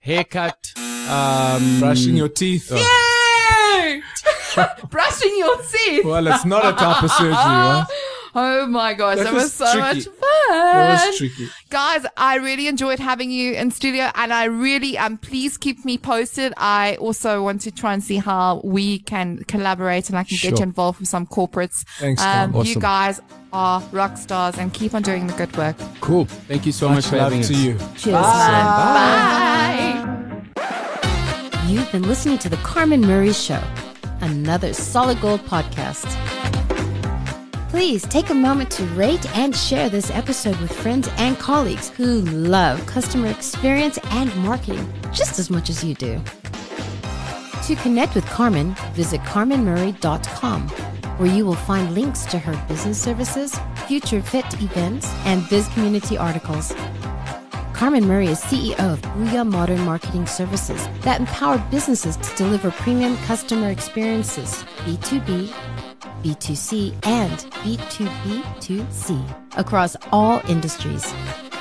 Haircut. 0.00 0.72
Um, 1.08 1.78
Brushing 1.80 2.16
your 2.16 2.28
teeth. 2.28 2.70
Yay! 2.70 4.02
Brushing 4.90 5.34
your 5.36 5.56
teeth. 5.62 6.04
Well, 6.04 6.26
it's 6.26 6.44
not 6.44 6.64
a 6.64 6.72
type 6.72 7.02
of 7.02 7.10
surgery, 7.10 7.32
right? 7.32 7.84
Oh 8.34 8.66
my 8.66 8.94
gosh, 8.94 9.18
that, 9.18 9.24
That 9.24 9.34
was, 9.34 9.42
was 9.44 9.52
so 9.52 9.64
tricky. 9.72 9.80
much 9.80 10.04
fun. 10.04 10.14
It 10.50 10.88
was 10.88 11.18
tricky. 11.18 11.48
Guys, 11.68 12.06
I 12.16 12.36
really 12.36 12.66
enjoyed 12.66 12.98
having 12.98 13.30
you 13.30 13.52
in 13.52 13.70
studio 13.70 14.10
and 14.14 14.32
I 14.32 14.44
really 14.44 14.96
um 14.96 15.18
please 15.18 15.58
keep 15.58 15.84
me 15.84 15.98
posted. 15.98 16.54
I 16.56 16.96
also 16.96 17.42
want 17.42 17.60
to 17.62 17.70
try 17.70 17.92
and 17.92 18.02
see 18.02 18.16
how 18.16 18.62
we 18.64 19.00
can 19.00 19.44
collaborate 19.44 20.08
and 20.08 20.16
I 20.18 20.24
can 20.24 20.38
get 20.40 20.58
you 20.58 20.62
involved 20.62 21.00
with 21.00 21.08
some 21.08 21.26
corporates. 21.26 21.84
Thanks, 21.98 22.22
um, 22.22 22.52
Tom. 22.52 22.64
You 22.64 22.76
guys 22.80 23.20
are 23.52 23.82
rock 23.92 24.16
stars 24.16 24.56
and 24.56 24.72
keep 24.72 24.94
on 24.94 25.02
doing 25.02 25.26
the 25.26 25.34
good 25.34 25.54
work. 25.56 25.76
Cool. 26.00 26.24
Thank 26.24 26.64
you 26.64 26.72
so 26.72 26.88
much, 26.88 26.96
Much 26.96 27.06
for 27.08 27.16
love 27.18 27.32
having 27.32 27.42
to 27.46 27.52
us. 27.52 27.60
you. 27.60 27.72
Cheers, 27.98 28.14
man. 28.14 28.64
Bye. 30.56 31.62
You've 31.66 31.90
been 31.92 32.02
listening 32.08 32.38
to 32.38 32.48
The 32.48 32.56
Carmen 32.58 33.02
Murray 33.02 33.32
Show, 33.34 33.62
another 34.20 34.72
solid 34.72 35.20
gold 35.20 35.40
podcast. 35.42 36.06
Please 37.72 38.02
take 38.02 38.28
a 38.28 38.34
moment 38.34 38.70
to 38.72 38.84
rate 38.88 39.26
and 39.34 39.56
share 39.56 39.88
this 39.88 40.10
episode 40.10 40.60
with 40.60 40.70
friends 40.70 41.08
and 41.16 41.38
colleagues 41.38 41.88
who 41.88 42.20
love 42.20 42.84
customer 42.84 43.28
experience 43.28 43.98
and 44.10 44.36
marketing 44.44 44.86
just 45.10 45.38
as 45.38 45.48
much 45.48 45.70
as 45.70 45.82
you 45.82 45.94
do. 45.94 46.20
To 47.64 47.74
connect 47.76 48.14
with 48.14 48.26
Carmen, 48.26 48.74
visit 48.92 49.22
carmenmurray.com, 49.22 50.68
where 51.16 51.34
you 51.34 51.46
will 51.46 51.54
find 51.54 51.94
links 51.94 52.26
to 52.26 52.38
her 52.38 52.62
business 52.68 53.00
services, 53.00 53.58
future 53.86 54.20
fit 54.20 54.44
events, 54.60 55.06
and 55.24 55.48
biz 55.48 55.66
community 55.68 56.18
articles. 56.18 56.74
Carmen 57.72 58.06
Murray 58.06 58.28
is 58.28 58.42
CEO 58.42 58.78
of 58.92 59.00
Booyah 59.00 59.50
Modern 59.50 59.80
Marketing 59.80 60.26
Services 60.26 60.86
that 61.00 61.20
empower 61.20 61.56
businesses 61.70 62.18
to 62.18 62.36
deliver 62.36 62.70
premium 62.70 63.16
customer 63.24 63.70
experiences, 63.70 64.62
B2B, 64.84 65.50
B2C, 66.22 66.94
and 67.06 67.32
B2B2C 67.64 69.56
across 69.56 69.96
all 70.10 70.40
industries. 70.48 71.12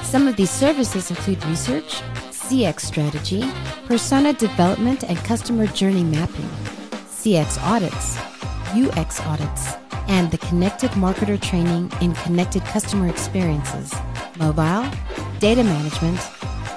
Some 0.03 0.28
of 0.28 0.36
these 0.36 0.49
services 0.49 1.09
include 1.09 1.43
research, 1.45 2.01
CX 2.30 2.82
strategy, 2.82 3.43
persona 3.86 4.34
development 4.34 5.03
and 5.03 5.18
customer 5.20 5.68
journey 5.68 6.03
mapping, 6.03 6.49
CX 7.07 7.62
audits, 7.64 8.18
UX 8.76 9.20
audits, 9.22 9.76
and 10.07 10.32
the 10.32 10.38
connected 10.39 10.91
marketer 10.91 11.39
training 11.41 11.91
in 12.01 12.14
connected 12.16 12.64
customer 12.64 13.07
experiences, 13.07 13.93
mobile, 14.38 14.86
data 15.39 15.64
management, 15.64 16.20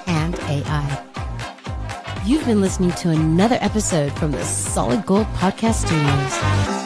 and 0.07 0.35
AI. 0.39 1.05
You've 2.25 2.45
been 2.45 2.61
listening 2.61 2.91
to 2.93 3.09
another 3.09 3.57
episode 3.61 4.11
from 4.13 4.31
the 4.31 4.43
Solid 4.43 5.05
Gold 5.05 5.27
Podcast 5.35 5.85
Studios. 5.85 6.84